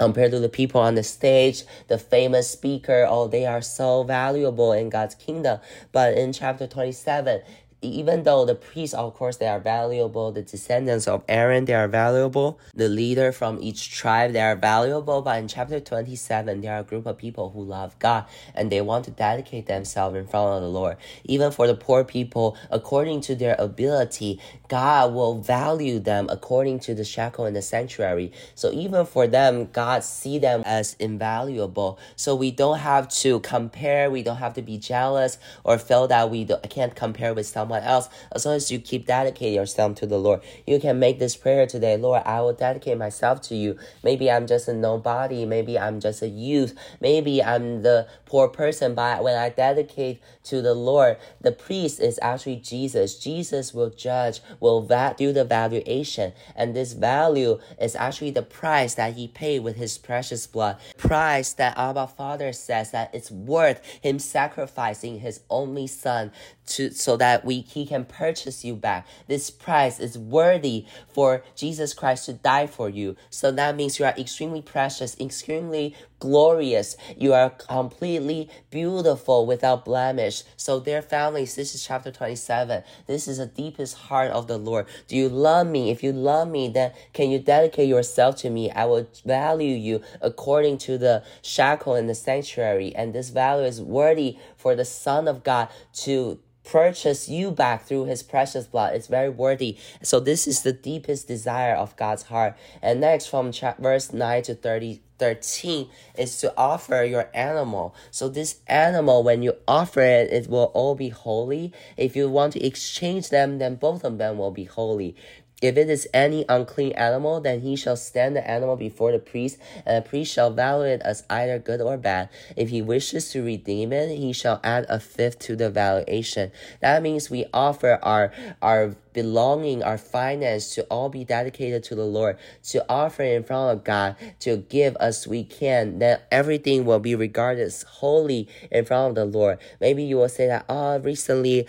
compared 0.00 0.30
to 0.30 0.40
the 0.40 0.48
people 0.48 0.80
on 0.80 0.94
the 0.94 1.02
stage, 1.02 1.62
the 1.88 1.98
famous 1.98 2.48
speaker, 2.50 3.06
oh, 3.08 3.28
they 3.28 3.44
are 3.44 3.60
so 3.60 4.02
valuable 4.02 4.72
in 4.72 4.88
God's 4.88 5.14
kingdom. 5.14 5.60
But 5.92 6.16
in 6.16 6.32
chapter 6.32 6.66
27, 6.66 7.42
even 7.82 8.24
though 8.24 8.44
the 8.44 8.54
priests, 8.54 8.94
of 8.94 9.14
course, 9.14 9.38
they 9.38 9.46
are 9.46 9.60
valuable, 9.60 10.32
the 10.32 10.42
descendants 10.42 11.08
of 11.08 11.24
Aaron, 11.28 11.64
they 11.64 11.74
are 11.74 11.88
valuable, 11.88 12.58
the 12.74 12.88
leader 12.88 13.32
from 13.32 13.58
each 13.62 13.90
tribe, 13.90 14.32
they 14.32 14.40
are 14.40 14.56
valuable, 14.56 15.22
but 15.22 15.38
in 15.38 15.48
chapter 15.48 15.80
27, 15.80 16.60
there 16.60 16.74
are 16.74 16.80
a 16.80 16.84
group 16.84 17.06
of 17.06 17.16
people 17.16 17.50
who 17.50 17.62
love 17.62 17.98
God 17.98 18.26
and 18.54 18.70
they 18.70 18.80
want 18.80 19.06
to 19.06 19.10
dedicate 19.10 19.66
themselves 19.66 20.16
in 20.16 20.26
front 20.26 20.56
of 20.56 20.62
the 20.62 20.68
Lord. 20.68 20.98
Even 21.24 21.50
for 21.50 21.66
the 21.66 21.74
poor 21.74 22.04
people, 22.04 22.56
according 22.70 23.22
to 23.22 23.34
their 23.34 23.56
ability, 23.58 24.40
God 24.68 25.14
will 25.14 25.40
value 25.40 25.98
them 25.98 26.28
according 26.30 26.80
to 26.80 26.94
the 26.94 27.04
shekel 27.04 27.46
in 27.46 27.54
the 27.54 27.62
sanctuary. 27.62 28.32
So 28.54 28.70
even 28.72 29.06
for 29.06 29.26
them, 29.26 29.68
God 29.72 30.04
see 30.04 30.38
them 30.38 30.62
as 30.66 30.94
invaluable. 30.98 31.98
So 32.14 32.34
we 32.34 32.50
don't 32.50 32.78
have 32.78 33.08
to 33.20 33.40
compare, 33.40 34.10
we 34.10 34.22
don't 34.22 34.36
have 34.36 34.54
to 34.54 34.62
be 34.62 34.76
jealous 34.76 35.38
or 35.64 35.78
feel 35.78 36.06
that 36.08 36.30
we 36.30 36.44
can't 36.68 36.94
compare 36.94 37.32
with 37.32 37.46
someone 37.46 37.69
someone 37.70 37.88
else, 37.88 38.08
as 38.32 38.44
long 38.46 38.56
as 38.56 38.70
you 38.70 38.80
keep 38.80 39.06
dedicating 39.06 39.54
yourself 39.54 39.94
to 39.96 40.06
the 40.06 40.18
Lord. 40.18 40.40
You 40.66 40.80
can 40.80 40.98
make 40.98 41.18
this 41.18 41.36
prayer 41.36 41.66
today 41.66 41.96
Lord, 41.96 42.22
I 42.26 42.40
will 42.40 42.52
dedicate 42.52 42.98
myself 42.98 43.40
to 43.42 43.54
you. 43.54 43.78
Maybe 44.02 44.30
I'm 44.30 44.46
just 44.46 44.68
a 44.68 44.74
nobody. 44.74 45.44
Maybe 45.44 45.78
I'm 45.78 46.00
just 46.00 46.22
a 46.22 46.28
youth. 46.28 46.74
Maybe 47.00 47.42
I'm 47.42 47.82
the 47.82 48.08
poor 48.26 48.48
person. 48.48 48.94
But 48.94 49.22
when 49.22 49.36
I 49.36 49.50
dedicate 49.50 50.20
to 50.44 50.60
the 50.62 50.74
Lord, 50.74 51.16
the 51.40 51.52
priest 51.52 52.00
is 52.00 52.18
actually 52.22 52.56
Jesus. 52.56 53.18
Jesus 53.18 53.72
will 53.72 53.90
judge, 53.90 54.40
will 54.58 54.82
do 55.16 55.32
the 55.32 55.44
valuation. 55.44 56.32
And 56.56 56.74
this 56.74 56.92
value 56.92 57.58
is 57.80 57.94
actually 57.94 58.32
the 58.32 58.42
price 58.42 58.94
that 58.94 59.14
he 59.14 59.28
paid 59.28 59.60
with 59.60 59.76
his 59.76 59.98
precious 59.98 60.46
blood. 60.46 60.78
Price 60.96 61.52
that 61.54 61.78
Abba 61.78 62.08
Father 62.08 62.52
says 62.52 62.90
that 62.90 63.14
it's 63.14 63.30
worth 63.30 63.80
him 64.02 64.18
sacrificing 64.18 65.20
his 65.20 65.40
only 65.50 65.86
son 65.86 66.32
to 66.66 66.90
so 66.90 67.16
that 67.16 67.44
we 67.44 67.59
he, 67.62 67.80
he 67.80 67.86
can 67.86 68.04
purchase 68.04 68.64
you 68.64 68.74
back. 68.74 69.06
This 69.26 69.50
price 69.50 70.00
is 70.00 70.18
worthy 70.18 70.86
for 71.08 71.42
Jesus 71.54 71.94
Christ 71.94 72.26
to 72.26 72.32
die 72.34 72.66
for 72.66 72.88
you. 72.88 73.16
So 73.30 73.50
that 73.52 73.76
means 73.76 73.98
you 73.98 74.04
are 74.04 74.14
extremely 74.16 74.62
precious, 74.62 75.18
extremely 75.20 75.94
glorious. 76.20 76.96
You 77.16 77.32
are 77.32 77.50
completely 77.50 78.48
beautiful 78.70 79.46
without 79.46 79.84
blemish. 79.84 80.44
So, 80.56 80.78
dear 80.78 81.02
families, 81.02 81.56
this 81.56 81.74
is 81.74 81.84
chapter 81.84 82.12
27. 82.12 82.84
This 83.06 83.26
is 83.26 83.38
the 83.38 83.46
deepest 83.46 83.96
heart 83.96 84.30
of 84.30 84.46
the 84.46 84.58
Lord. 84.58 84.86
Do 85.08 85.16
you 85.16 85.28
love 85.28 85.66
me? 85.66 85.90
If 85.90 86.04
you 86.04 86.12
love 86.12 86.48
me, 86.48 86.68
then 86.68 86.92
can 87.12 87.30
you 87.30 87.38
dedicate 87.40 87.88
yourself 87.88 88.36
to 88.36 88.50
me? 88.50 88.70
I 88.70 88.84
will 88.84 89.08
value 89.24 89.74
you 89.74 90.02
according 90.20 90.78
to 90.78 90.98
the 90.98 91.24
shekel 91.42 91.96
in 91.96 92.06
the 92.06 92.14
sanctuary. 92.14 92.94
And 92.94 93.12
this 93.12 93.30
value 93.30 93.66
is 93.66 93.80
worthy 93.80 94.38
for 94.56 94.76
the 94.76 94.84
Son 94.84 95.26
of 95.26 95.42
God 95.42 95.68
to 95.94 96.38
purchase 96.64 97.28
you 97.28 97.50
back 97.50 97.84
through 97.84 98.04
his 98.06 98.22
precious 98.22 98.66
blood. 98.66 98.94
It's 98.94 99.06
very 99.06 99.28
worthy. 99.28 99.78
So 100.02 100.20
this 100.20 100.46
is 100.46 100.62
the 100.62 100.72
deepest 100.72 101.28
desire 101.28 101.74
of 101.74 101.96
God's 101.96 102.24
heart. 102.24 102.56
And 102.82 103.00
next 103.00 103.26
from 103.26 103.52
verse 103.78 104.12
9 104.12 104.42
to 104.44 104.54
30, 104.54 105.00
13 105.18 105.88
is 106.16 106.38
to 106.38 106.52
offer 106.56 107.04
your 107.04 107.28
animal. 107.34 107.94
So 108.10 108.28
this 108.28 108.60
animal, 108.66 109.22
when 109.22 109.42
you 109.42 109.54
offer 109.68 110.00
it, 110.00 110.32
it 110.32 110.48
will 110.48 110.72
all 110.74 110.94
be 110.94 111.10
holy. 111.10 111.72
If 111.96 112.16
you 112.16 112.28
want 112.28 112.54
to 112.54 112.64
exchange 112.64 113.28
them, 113.28 113.58
then 113.58 113.76
both 113.76 114.02
of 114.02 114.18
them 114.18 114.38
will 114.38 114.50
be 114.50 114.64
holy. 114.64 115.14
If 115.60 115.76
it 115.76 115.90
is 115.90 116.08
any 116.14 116.44
unclean 116.48 116.92
animal, 116.92 117.40
then 117.40 117.60
he 117.60 117.76
shall 117.76 117.96
stand 117.96 118.36
the 118.36 118.48
animal 118.48 118.76
before 118.76 119.12
the 119.12 119.18
priest, 119.18 119.58
and 119.84 120.02
the 120.02 120.08
priest 120.08 120.32
shall 120.32 120.50
value 120.50 120.86
it 120.86 121.02
as 121.02 121.24
either 121.28 121.58
good 121.58 121.80
or 121.80 121.96
bad. 121.96 122.30
If 122.56 122.70
he 122.70 122.80
wishes 122.82 123.30
to 123.32 123.44
redeem 123.44 123.92
it, 123.92 124.16
he 124.16 124.32
shall 124.32 124.60
add 124.64 124.86
a 124.88 124.98
fifth 124.98 125.38
to 125.40 125.56
the 125.56 125.70
valuation. 125.70 126.50
That 126.80 127.02
means 127.02 127.30
we 127.30 127.44
offer 127.52 127.98
our 128.02 128.32
our 128.62 128.96
belonging, 129.12 129.82
our 129.82 129.98
finance 129.98 130.74
to 130.74 130.84
all 130.84 131.08
be 131.08 131.24
dedicated 131.24 131.82
to 131.84 131.94
the 131.94 132.04
Lord, 132.04 132.38
to 132.68 132.84
offer 132.88 133.22
in 133.22 133.42
front 133.44 133.78
of 133.78 133.84
God, 133.84 134.16
to 134.40 134.58
give 134.58 134.96
as 135.00 135.26
we 135.26 135.44
can, 135.44 135.98
then 135.98 136.20
everything 136.30 136.84
will 136.84 137.00
be 137.00 137.14
regarded 137.14 137.62
as 137.62 137.82
holy 137.82 138.48
in 138.70 138.84
front 138.84 139.10
of 139.10 139.14
the 139.16 139.38
Lord. 139.38 139.58
Maybe 139.80 140.04
you 140.04 140.16
will 140.16 140.28
say 140.28 140.46
that, 140.46 140.64
oh, 140.68 140.98
recently 141.00 141.66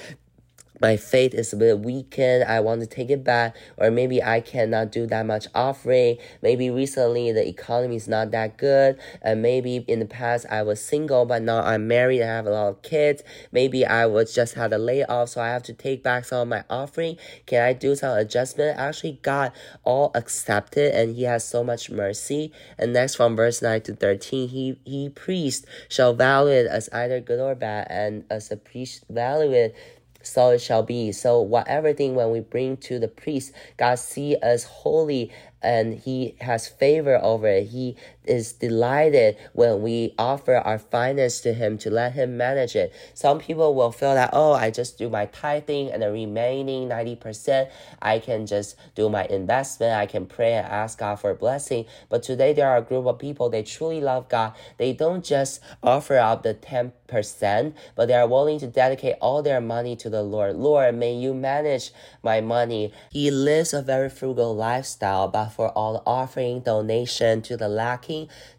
my 0.82 0.98
faith 0.98 1.34
is 1.34 1.54
a 1.54 1.58
bit 1.58 1.80
weakened. 1.80 2.44
I 2.44 2.60
want 2.60 2.82
to 2.82 2.88
take 2.88 3.10
it 3.10 3.24
back, 3.24 3.56
or 3.78 3.92
maybe 3.92 4.22
I 4.22 4.42
cannot 4.42 4.92
do 4.92 5.06
that 5.08 5.26
much 5.26 5.48
offering. 5.54 6.18
Maybe 6.42 6.70
recently 6.70 7.32
the 7.32 7.48
economy 7.48 7.96
is 7.96 8.08
not 8.08 8.32
that 8.32 8.58
good, 8.58 9.00
and 9.22 9.42
maybe 9.42 9.78
in 9.88 10.00
the 10.00 10.06
past 10.06 10.48
I 10.50 10.64
was 10.64 10.82
single, 10.82 11.26
but 11.26 11.44
now 11.44 11.62
I'm 11.62 11.88
married. 11.88 12.24
I 12.24 12.26
have 12.26 12.48
a 12.48 12.50
lot 12.50 12.70
of 12.70 12.82
kids. 12.82 13.22
Maybe 13.52 13.86
I 13.86 14.08
was 14.08 14.34
just 14.34 14.56
had 14.56 14.74
a 14.74 14.78
layoff, 14.78 15.30
so 15.30 15.42
I 15.42 15.50
have 15.50 15.64
to 15.64 15.74
take 15.74 16.02
back 16.02 16.26
some 16.26 16.42
of 16.42 16.48
my 16.48 16.64
offering. 16.70 17.18
Can 17.46 17.62
I 17.62 17.74
do 17.74 17.96
some 17.96 18.18
adjustment? 18.18 18.80
Actually, 18.80 19.20
God 19.22 19.52
all 19.84 20.12
accepted, 20.16 20.96
and 20.96 21.16
He 21.16 21.24
has 21.24 21.48
so 21.48 21.64
much 21.64 21.92
mercy. 21.92 22.52
And 22.78 22.94
next 22.94 23.16
from 23.16 23.36
verse 23.36 23.62
nine 23.62 23.82
to 23.82 23.96
thirteen, 23.96 24.50
He 24.50 24.80
He 24.84 25.10
priest 25.10 25.66
shall 25.90 26.14
value 26.14 26.54
it 26.54 26.66
as 26.66 26.90
either 26.92 27.20
good 27.20 27.40
or 27.40 27.54
bad, 27.54 27.88
and 27.90 28.24
as 28.30 28.52
a 28.52 28.58
priest 28.58 29.04
value 29.10 29.52
it 29.52 29.76
so 30.24 30.50
it 30.52 30.60
shall 30.62 30.84
be. 30.84 31.12
So 31.12 31.42
whatever 31.42 31.94
thing 31.94 32.16
when 32.16 32.32
we 32.32 32.40
bring 32.40 32.78
to 32.78 33.00
the 33.00 33.08
priest, 33.08 33.54
God 33.78 33.96
see 33.96 34.36
us 34.38 34.64
holy 34.64 35.32
and 35.62 35.94
he 35.94 36.36
has 36.42 36.68
favor 36.68 37.20
over 37.22 37.48
it. 37.48 37.68
He 37.68 37.96
is 38.26 38.54
delighted 38.54 39.38
when 39.54 39.82
we 39.82 40.14
offer 40.18 40.56
our 40.56 40.78
finance 40.78 41.42
to 41.42 41.54
him 41.54 41.78
to 41.80 41.90
let 41.90 42.14
him 42.14 42.38
manage 42.38 42.76
it. 42.76 42.94
Some 43.14 43.40
people 43.40 43.74
will 43.74 43.92
feel 43.92 44.14
that, 44.14 44.32
oh, 44.34 44.54
I 44.54 44.72
just 44.72 44.98
do 44.98 45.10
my 45.10 45.26
tithing 45.28 45.92
and 45.92 46.02
the 46.02 46.12
remaining 46.12 46.90
90%, 46.90 47.70
I 48.02 48.20
can 48.20 48.46
just 48.46 48.76
do 48.96 49.10
my 49.10 49.26
investment. 49.26 49.94
I 49.94 50.06
can 50.06 50.26
pray 50.26 50.54
and 50.54 50.68
ask 50.68 51.00
God 51.00 51.16
for 51.16 51.32
a 51.32 51.36
blessing. 51.36 51.86
But 52.10 52.24
today 52.24 52.54
there 52.54 52.70
are 52.70 52.78
a 52.78 52.82
group 52.82 53.06
of 53.06 53.20
people, 53.20 53.50
they 53.50 53.64
truly 53.64 54.02
love 54.02 54.30
God. 54.30 54.54
They 54.78 54.94
don't 54.94 55.24
just 55.24 55.62
offer 55.82 56.18
up 56.18 56.44
the 56.44 56.54
10%, 56.54 57.74
but 57.96 58.08
they 58.08 58.14
are 58.14 58.28
willing 58.28 58.60
to 58.60 58.68
dedicate 58.68 59.16
all 59.22 59.42
their 59.42 59.62
money 59.62 59.96
to 59.98 60.10
the 60.10 60.24
Lord. 60.24 60.56
Lord, 60.56 60.96
may 60.96 61.14
you 61.16 61.34
manage 61.34 61.92
my 62.24 62.42
money. 62.42 62.94
He 63.12 63.32
lives 63.32 63.74
a 63.74 63.82
very 63.82 64.10
frugal 64.10 64.56
lifestyle, 64.56 65.28
but 65.28 65.50
for 65.50 65.70
all 65.70 66.04
offering, 66.06 66.62
donation 66.62 67.42
to 67.44 67.58
the 67.58 67.68
lacking, 67.68 68.11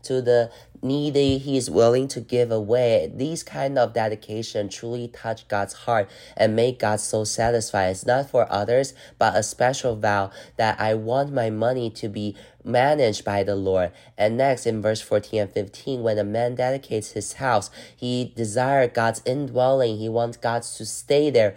to 0.02 0.22
the 0.22 0.50
needy 0.82 1.38
he 1.38 1.56
is 1.56 1.70
willing 1.70 2.08
to 2.08 2.20
give 2.20 2.50
away. 2.50 3.10
These 3.14 3.42
kind 3.42 3.78
of 3.78 3.92
dedication 3.92 4.68
truly 4.68 5.08
touch 5.08 5.46
God's 5.48 5.74
heart 5.74 6.10
and 6.36 6.56
make 6.56 6.80
God 6.80 7.00
so 7.00 7.24
satisfied. 7.24 7.90
It's 7.90 8.06
not 8.06 8.28
for 8.28 8.50
others, 8.50 8.94
but 9.18 9.36
a 9.36 9.42
special 9.42 9.96
vow 9.96 10.30
that 10.56 10.80
I 10.80 10.94
want 10.94 11.32
my 11.32 11.50
money 11.50 11.88
to 11.90 12.08
be 12.08 12.36
managed 12.64 13.24
by 13.24 13.42
the 13.42 13.56
Lord. 13.56 13.92
And 14.18 14.36
next 14.36 14.66
in 14.66 14.82
verse 14.82 15.00
14 15.00 15.42
and 15.42 15.52
15, 15.52 16.02
when 16.02 16.18
a 16.18 16.24
man 16.24 16.56
dedicates 16.56 17.12
his 17.12 17.34
house, 17.34 17.70
he 17.96 18.32
desires 18.34 18.90
God's 18.92 19.22
indwelling. 19.24 19.98
He 19.98 20.08
wants 20.08 20.36
God 20.36 20.62
to 20.62 20.84
stay 20.86 21.30
there 21.30 21.56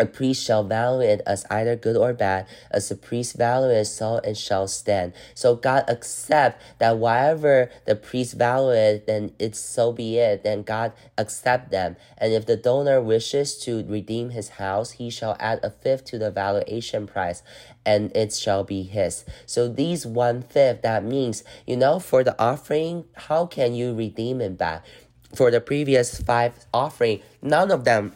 a 0.00 0.06
priest 0.06 0.44
shall 0.44 0.64
value 0.64 1.06
it 1.06 1.20
as 1.26 1.44
either 1.50 1.76
good 1.76 1.96
or 1.96 2.12
bad, 2.12 2.46
as 2.70 2.88
the 2.88 2.96
priest 2.96 3.36
value 3.36 3.68
it, 3.68 3.84
so 3.84 4.16
it 4.16 4.36
shall 4.36 4.66
stand. 4.66 5.12
So 5.34 5.54
God 5.54 5.84
accept 5.88 6.60
that 6.78 6.96
whatever 6.98 7.70
the 7.86 7.94
priest 7.94 8.34
value 8.34 8.70
it, 8.70 9.06
then 9.06 9.32
it's 9.38 9.60
so 9.60 9.92
be 9.92 10.18
it. 10.18 10.42
Then 10.42 10.62
God 10.62 10.92
accept 11.18 11.70
them. 11.70 11.96
And 12.16 12.32
if 12.32 12.46
the 12.46 12.56
donor 12.56 13.00
wishes 13.00 13.58
to 13.58 13.84
redeem 13.86 14.30
his 14.30 14.50
house, 14.50 14.92
he 14.92 15.10
shall 15.10 15.36
add 15.38 15.60
a 15.62 15.70
fifth 15.70 16.06
to 16.06 16.18
the 16.18 16.30
valuation 16.30 17.06
price, 17.06 17.42
and 17.84 18.10
it 18.16 18.32
shall 18.32 18.64
be 18.64 18.82
his. 18.82 19.24
So 19.44 19.68
these 19.68 20.06
one 20.06 20.42
fifth, 20.42 20.82
that 20.82 21.04
means, 21.04 21.44
you 21.66 21.76
know, 21.76 21.98
for 21.98 22.24
the 22.24 22.40
offering, 22.40 23.04
how 23.14 23.46
can 23.46 23.74
you 23.74 23.94
redeem 23.94 24.40
it 24.40 24.56
back? 24.56 24.84
For 25.34 25.50
the 25.50 25.60
previous 25.60 26.20
five 26.20 26.66
offering, 26.74 27.20
none 27.40 27.70
of 27.70 27.84
them 27.84 28.14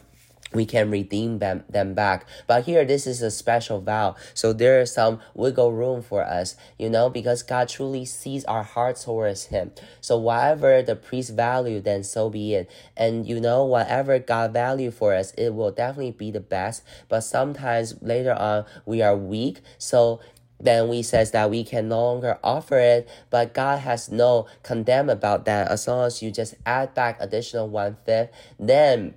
we 0.55 0.64
can 0.64 0.90
redeem 0.90 1.38
them, 1.40 1.64
them 1.69 1.95
back. 1.95 2.27
But 2.47 2.64
here, 2.64 2.85
this 2.85 3.07
is 3.07 3.21
a 3.23 3.31
special 3.31 3.81
vow. 3.81 4.17
So 4.33 4.53
there 4.53 4.81
is 4.81 4.93
some 4.93 5.21
wiggle 5.35 5.73
room 5.73 6.03
for 6.03 6.25
us, 6.25 6.57
you 6.79 6.88
know, 6.88 7.11
because 7.11 7.43
God 7.43 7.69
truly 7.69 8.05
sees 8.05 8.45
our 8.45 8.62
hearts 8.62 9.05
towards 9.05 9.47
Him. 9.47 9.73
So 10.01 10.17
whatever 10.17 10.83
the 10.83 10.97
priest 10.97 11.35
value, 11.35 11.81
then 11.81 12.05
so 12.05 12.31
be 12.31 12.55
it. 12.55 12.71
And 12.97 13.27
you 13.27 13.40
know, 13.40 13.64
whatever 13.64 14.19
God 14.19 14.53
value 14.53 14.90
for 14.90 15.14
us, 15.14 15.33
it 15.33 15.55
will 15.55 15.73
definitely 15.73 16.12
be 16.12 16.31
the 16.31 16.40
best. 16.40 16.83
But 17.09 17.23
sometimes 17.23 18.01
later 18.01 18.35
on, 18.35 18.64
we 18.87 19.03
are 19.03 19.17
weak. 19.17 19.61
So 19.79 20.21
then 20.61 20.88
we 20.88 21.03
says 21.03 21.33
that 21.33 21.51
we 21.51 21.64
can 21.64 21.88
no 21.88 22.01
longer 22.01 22.38
offer 22.43 22.79
it, 22.79 23.09
but 23.29 23.55
God 23.55 23.81
has 23.81 24.11
no 24.11 24.47
condemn 24.62 25.11
about 25.11 25.45
that. 25.45 25.71
As 25.71 25.87
long 25.87 26.07
as 26.07 26.23
you 26.23 26.31
just 26.31 26.55
add 26.64 26.95
back 26.95 27.19
additional 27.21 27.69
one 27.69 27.97
fifth, 28.07 28.31
then 28.59 29.14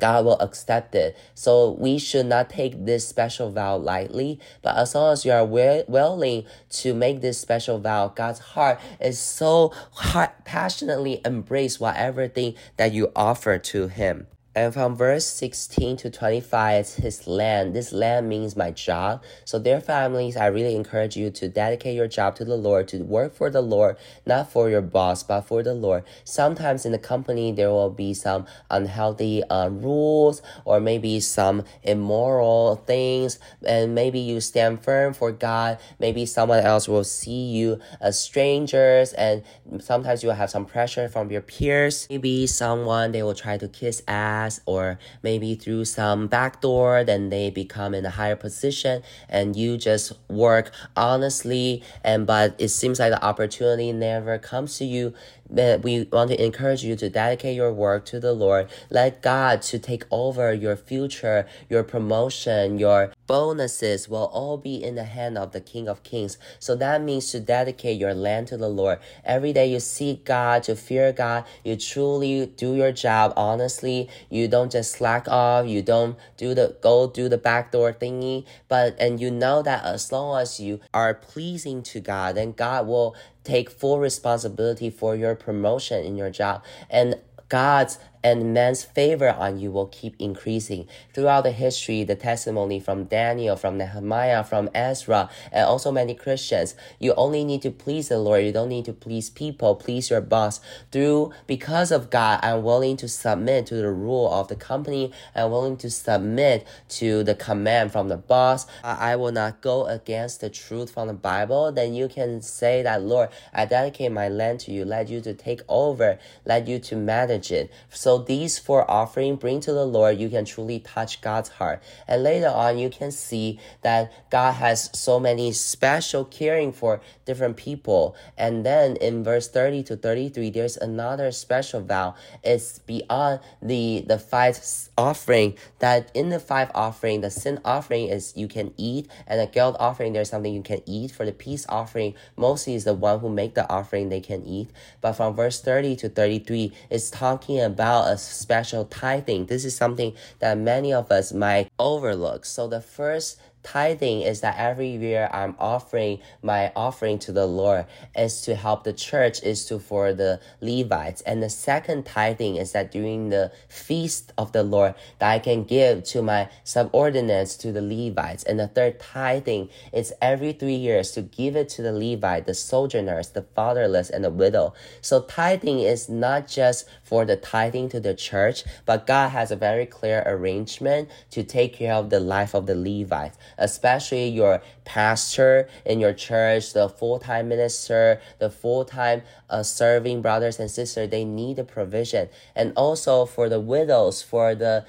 God 0.00 0.24
will 0.24 0.38
accept 0.40 0.94
it. 0.94 1.16
So 1.34 1.72
we 1.72 1.98
should 1.98 2.26
not 2.26 2.50
take 2.50 2.84
this 2.84 3.06
special 3.06 3.50
vow 3.50 3.76
lightly. 3.76 4.40
But 4.62 4.76
as 4.76 4.94
long 4.94 5.12
as 5.12 5.24
you 5.24 5.32
are 5.32 5.44
willing 5.44 6.44
to 6.70 6.94
make 6.94 7.20
this 7.20 7.38
special 7.38 7.78
vow, 7.78 8.08
God's 8.08 8.40
heart 8.40 8.80
is 9.00 9.18
so 9.18 9.72
heart 9.92 10.44
passionately 10.44 11.20
embrace 11.24 11.78
whatever 11.78 12.28
thing 12.28 12.54
that 12.76 12.92
you 12.92 13.12
offer 13.14 13.58
to 13.58 13.88
Him. 13.88 14.26
And 14.56 14.72
from 14.72 14.94
verse 14.94 15.26
16 15.26 15.96
to 15.96 16.10
25, 16.10 16.80
it's 16.80 16.94
his 16.94 17.26
land. 17.26 17.74
This 17.74 17.92
land 17.92 18.28
means 18.28 18.54
my 18.54 18.70
job. 18.70 19.24
So, 19.44 19.58
dear 19.58 19.80
families, 19.80 20.36
I 20.36 20.46
really 20.46 20.76
encourage 20.76 21.16
you 21.16 21.30
to 21.30 21.48
dedicate 21.48 21.96
your 21.96 22.06
job 22.06 22.36
to 22.36 22.44
the 22.44 22.56
Lord, 22.56 22.86
to 22.88 23.02
work 23.02 23.34
for 23.34 23.50
the 23.50 23.60
Lord, 23.60 23.96
not 24.24 24.52
for 24.52 24.70
your 24.70 24.80
boss, 24.80 25.24
but 25.24 25.40
for 25.40 25.64
the 25.64 25.74
Lord. 25.74 26.04
Sometimes 26.22 26.86
in 26.86 26.92
the 26.92 26.98
company, 26.98 27.50
there 27.50 27.70
will 27.70 27.90
be 27.90 28.14
some 28.14 28.46
unhealthy 28.70 29.42
uh, 29.44 29.70
rules 29.70 30.40
or 30.64 30.78
maybe 30.78 31.18
some 31.18 31.64
immoral 31.82 32.76
things. 32.86 33.40
And 33.66 33.92
maybe 33.92 34.20
you 34.20 34.40
stand 34.40 34.84
firm 34.84 35.14
for 35.14 35.32
God. 35.32 35.78
Maybe 35.98 36.26
someone 36.26 36.60
else 36.60 36.86
will 36.86 37.02
see 37.02 37.46
you 37.50 37.80
as 38.00 38.20
strangers. 38.20 39.12
And 39.14 39.42
sometimes 39.80 40.22
you 40.22 40.28
will 40.28 40.36
have 40.36 40.50
some 40.50 40.64
pressure 40.64 41.08
from 41.08 41.32
your 41.32 41.40
peers. 41.40 42.06
Maybe 42.08 42.46
someone, 42.46 43.10
they 43.10 43.24
will 43.24 43.34
try 43.34 43.58
to 43.58 43.66
kiss 43.66 44.00
ass 44.06 44.43
or 44.66 44.98
maybe 45.22 45.54
through 45.54 45.84
some 45.84 46.26
backdoor, 46.26 47.04
then 47.04 47.30
they 47.30 47.50
become 47.50 47.94
in 47.94 48.04
a 48.04 48.10
higher 48.10 48.36
position 48.36 49.02
and 49.28 49.56
you 49.56 49.76
just 49.76 50.12
work 50.28 50.70
honestly. 50.96 51.82
And 52.02 52.26
but 52.26 52.54
it 52.58 52.68
seems 52.68 52.98
like 52.98 53.10
the 53.10 53.24
opportunity 53.24 53.92
never 53.92 54.38
comes 54.38 54.78
to 54.78 54.84
you 54.84 55.14
That 55.50 55.82
we 55.82 56.08
want 56.10 56.30
to 56.30 56.42
encourage 56.42 56.82
you 56.82 56.96
to 56.96 57.10
dedicate 57.10 57.54
your 57.54 57.72
work 57.72 58.04
to 58.06 58.18
the 58.18 58.32
Lord. 58.32 58.68
Let 58.90 59.22
God 59.22 59.62
to 59.62 59.78
take 59.78 60.04
over 60.10 60.52
your 60.52 60.76
future, 60.76 61.46
your 61.68 61.82
promotion, 61.84 62.78
your 62.78 63.12
bonuses 63.26 64.08
will 64.08 64.26
all 64.26 64.56
be 64.56 64.82
in 64.82 64.94
the 64.94 65.04
hand 65.04 65.38
of 65.38 65.52
the 65.52 65.60
King 65.60 65.88
of 65.88 66.02
Kings. 66.02 66.38
So 66.58 66.74
that 66.76 67.02
means 67.02 67.30
to 67.32 67.40
dedicate 67.40 67.98
your 67.98 68.14
land 68.14 68.48
to 68.48 68.56
the 68.56 68.68
Lord. 68.68 68.98
Every 69.24 69.52
day 69.52 69.70
you 69.70 69.80
seek 69.80 70.24
God, 70.24 70.62
to 70.64 70.76
fear 70.76 71.12
God, 71.12 71.44
you 71.62 71.76
truly 71.76 72.46
do 72.46 72.74
your 72.74 72.92
job 72.92 73.32
honestly. 73.36 74.08
You 74.30 74.48
don't 74.48 74.72
just 74.72 74.92
slack 74.92 75.28
off, 75.28 75.66
you 75.66 75.82
don't 75.82 76.16
do 76.36 76.54
the 76.54 76.76
go 76.80 77.06
do 77.08 77.28
the 77.28 77.38
backdoor 77.38 77.92
thingy, 77.92 78.44
but 78.68 78.96
and 78.98 79.20
you 79.20 79.30
know 79.30 79.62
that 79.62 79.84
as 79.84 80.10
long 80.12 80.40
as 80.40 80.60
you 80.60 80.80
are 80.92 81.14
pleasing 81.14 81.82
to 81.84 82.00
God, 82.00 82.36
then 82.36 82.52
God 82.52 82.86
will 82.86 83.14
take 83.44 83.70
full 83.70 83.98
responsibility 83.98 84.90
for 84.90 85.14
your 85.14 85.34
promotion 85.34 86.04
in 86.04 86.16
your 86.16 86.30
job. 86.30 86.64
And 86.90 87.20
God's 87.48 87.98
and 88.24 88.54
man's 88.54 88.82
favor 88.82 89.30
on 89.30 89.60
you 89.60 89.70
will 89.70 89.86
keep 89.88 90.16
increasing. 90.18 90.88
Throughout 91.14 91.42
the 91.42 91.52
history, 91.52 92.04
the 92.04 92.16
testimony 92.16 92.80
from 92.80 93.04
Daniel, 93.04 93.56
from 93.56 93.78
Nehemiah, 93.78 94.42
from 94.42 94.70
Ezra, 94.74 95.30
and 95.52 95.66
also 95.66 95.92
many 95.92 96.14
Christians, 96.14 96.74
you 96.98 97.14
only 97.14 97.44
need 97.44 97.62
to 97.62 97.70
please 97.70 98.08
the 98.08 98.18
Lord. 98.18 98.44
You 98.44 98.52
don't 98.52 98.70
need 98.70 98.86
to 98.86 98.94
please 98.94 99.30
people, 99.30 99.76
please 99.76 100.10
your 100.10 100.22
boss. 100.22 100.60
Through, 100.90 101.32
because 101.46 101.92
of 101.92 102.10
God, 102.10 102.40
I'm 102.42 102.62
willing 102.64 102.96
to 102.98 103.08
submit 103.08 103.66
to 103.66 103.76
the 103.76 103.90
rule 103.90 104.32
of 104.32 104.48
the 104.48 104.56
company. 104.56 105.12
I'm 105.34 105.50
willing 105.50 105.76
to 105.78 105.90
submit 105.90 106.66
to 106.90 107.22
the 107.24 107.34
command 107.34 107.92
from 107.92 108.08
the 108.08 108.16
boss. 108.16 108.66
Uh, 108.82 108.96
I 108.98 109.16
will 109.16 109.32
not 109.32 109.60
go 109.60 109.86
against 109.86 110.40
the 110.40 110.50
truth 110.50 110.90
from 110.92 111.08
the 111.08 111.14
Bible. 111.14 111.72
Then 111.72 111.94
you 111.94 112.08
can 112.08 112.40
say 112.40 112.82
that, 112.82 113.02
Lord, 113.02 113.28
I 113.52 113.66
dedicate 113.66 114.12
my 114.12 114.28
land 114.28 114.60
to 114.60 114.72
you. 114.72 114.84
Let 114.86 115.08
you 115.10 115.20
to 115.20 115.34
take 115.34 115.60
over. 115.68 116.18
Let 116.46 116.66
you 116.66 116.78
to 116.78 116.96
manage 116.96 117.52
it. 117.52 117.70
So 117.90 118.13
so 118.14 118.18
these 118.18 118.60
four 118.60 118.88
offering 118.88 119.34
bring 119.34 119.58
to 119.58 119.72
the 119.72 119.84
Lord, 119.84 120.20
you 120.20 120.28
can 120.28 120.44
truly 120.44 120.78
touch 120.78 121.20
God's 121.20 121.48
heart. 121.48 121.82
And 122.06 122.22
later 122.22 122.46
on, 122.46 122.78
you 122.78 122.88
can 122.88 123.10
see 123.10 123.58
that 123.82 124.12
God 124.30 124.52
has 124.52 124.88
so 124.96 125.18
many 125.18 125.50
special 125.50 126.24
caring 126.24 126.70
for 126.70 127.00
different 127.24 127.56
people. 127.56 128.14
And 128.38 128.64
then 128.64 128.94
in 128.96 129.24
verse 129.24 129.48
30 129.48 129.82
to 129.84 129.96
33, 129.96 130.50
there's 130.50 130.76
another 130.76 131.32
special 131.32 131.80
vow. 131.80 132.14
It's 132.44 132.78
beyond 132.78 133.40
the, 133.60 134.04
the 134.06 134.20
five 134.20 134.60
offering 134.96 135.58
that 135.80 136.08
in 136.14 136.28
the 136.28 136.38
five 136.38 136.70
offering, 136.72 137.20
the 137.20 137.30
sin 137.30 137.58
offering 137.64 138.06
is 138.06 138.32
you 138.36 138.46
can 138.46 138.72
eat 138.76 139.10
and 139.26 139.40
the 139.40 139.46
guilt 139.46 139.76
offering, 139.80 140.12
there's 140.12 140.30
something 140.30 140.54
you 140.54 140.62
can 140.62 140.82
eat. 140.86 141.10
For 141.10 141.26
the 141.26 141.32
peace 141.32 141.66
offering, 141.68 142.14
mostly 142.36 142.74
is 142.74 142.84
the 142.84 142.94
one 142.94 143.18
who 143.18 143.28
make 143.28 143.54
the 143.54 143.68
offering 143.68 144.08
they 144.08 144.20
can 144.20 144.46
eat. 144.46 144.70
But 145.00 145.14
from 145.14 145.34
verse 145.34 145.60
30 145.60 145.96
to 145.96 146.08
33, 146.08 146.72
it's 146.90 147.10
talking 147.10 147.60
about 147.60 148.03
a 148.04 148.18
special 148.18 148.84
tithing. 148.84 149.46
This 149.46 149.64
is 149.64 149.76
something 149.76 150.14
that 150.38 150.58
many 150.58 150.92
of 150.92 151.10
us 151.10 151.32
might 151.32 151.70
overlook. 151.78 152.44
So 152.44 152.68
the 152.68 152.80
first 152.80 153.38
Tithing 153.64 154.20
is 154.20 154.42
that 154.42 154.58
every 154.58 154.88
year 154.88 155.28
I'm 155.32 155.56
offering 155.58 156.20
my 156.42 156.70
offering 156.76 157.18
to 157.20 157.32
the 157.32 157.46
Lord 157.46 157.86
is 158.14 158.42
to 158.42 158.54
help 158.54 158.84
the 158.84 158.92
church, 158.92 159.42
is 159.42 159.64
to 159.66 159.78
for 159.78 160.12
the 160.12 160.38
Levites. 160.60 161.22
And 161.22 161.42
the 161.42 161.48
second 161.48 162.04
tithing 162.04 162.56
is 162.56 162.72
that 162.72 162.92
during 162.92 163.30
the 163.30 163.50
feast 163.68 164.34
of 164.36 164.52
the 164.52 164.62
Lord 164.62 164.94
that 165.18 165.30
I 165.30 165.38
can 165.38 165.64
give 165.64 166.04
to 166.04 166.20
my 166.20 166.50
subordinates 166.62 167.56
to 167.56 167.72
the 167.72 167.80
Levites. 167.80 168.44
And 168.44 168.60
the 168.60 168.68
third 168.68 169.00
tithing 169.00 169.70
is 169.94 170.12
every 170.20 170.52
three 170.52 170.76
years 170.76 171.12
to 171.12 171.22
give 171.22 171.56
it 171.56 171.70
to 171.70 171.82
the 171.82 171.92
Levite, 171.92 172.44
the 172.44 172.54
sojourners, 172.54 173.30
the 173.30 173.42
fatherless, 173.42 174.10
and 174.10 174.24
the 174.24 174.30
widow. 174.30 174.74
So 175.00 175.22
tithing 175.22 175.80
is 175.80 176.10
not 176.10 176.48
just 176.48 176.86
for 177.04 177.24
the 177.24 177.36
tithing 177.36 177.88
to 177.90 178.00
the 178.00 178.14
church, 178.14 178.64
but 178.84 179.06
God 179.06 179.28
has 179.28 179.50
a 179.50 179.56
very 179.56 179.86
clear 179.86 180.22
arrangement 180.26 181.08
to 181.30 181.44
take 181.44 181.74
care 181.74 181.94
of 181.94 182.10
the 182.10 182.20
life 182.20 182.54
of 182.54 182.66
the 182.66 182.74
Levites 182.74 183.38
especially 183.58 184.28
your 184.28 184.62
pastor 184.84 185.68
in 185.84 186.00
your 186.00 186.12
church, 186.12 186.72
the 186.72 186.88
full 186.88 187.18
time 187.18 187.48
minister, 187.48 188.20
the 188.38 188.50
full 188.50 188.84
time 188.84 189.22
uh, 189.50 189.62
serving 189.62 190.22
brothers 190.22 190.58
and 190.58 190.70
sisters, 190.70 191.10
they 191.10 191.24
need 191.24 191.58
a 191.58 191.64
provision. 191.64 192.28
And 192.54 192.72
also 192.76 193.26
for 193.26 193.48
the 193.48 193.60
widows, 193.60 194.22
for 194.22 194.54
the 194.54 194.84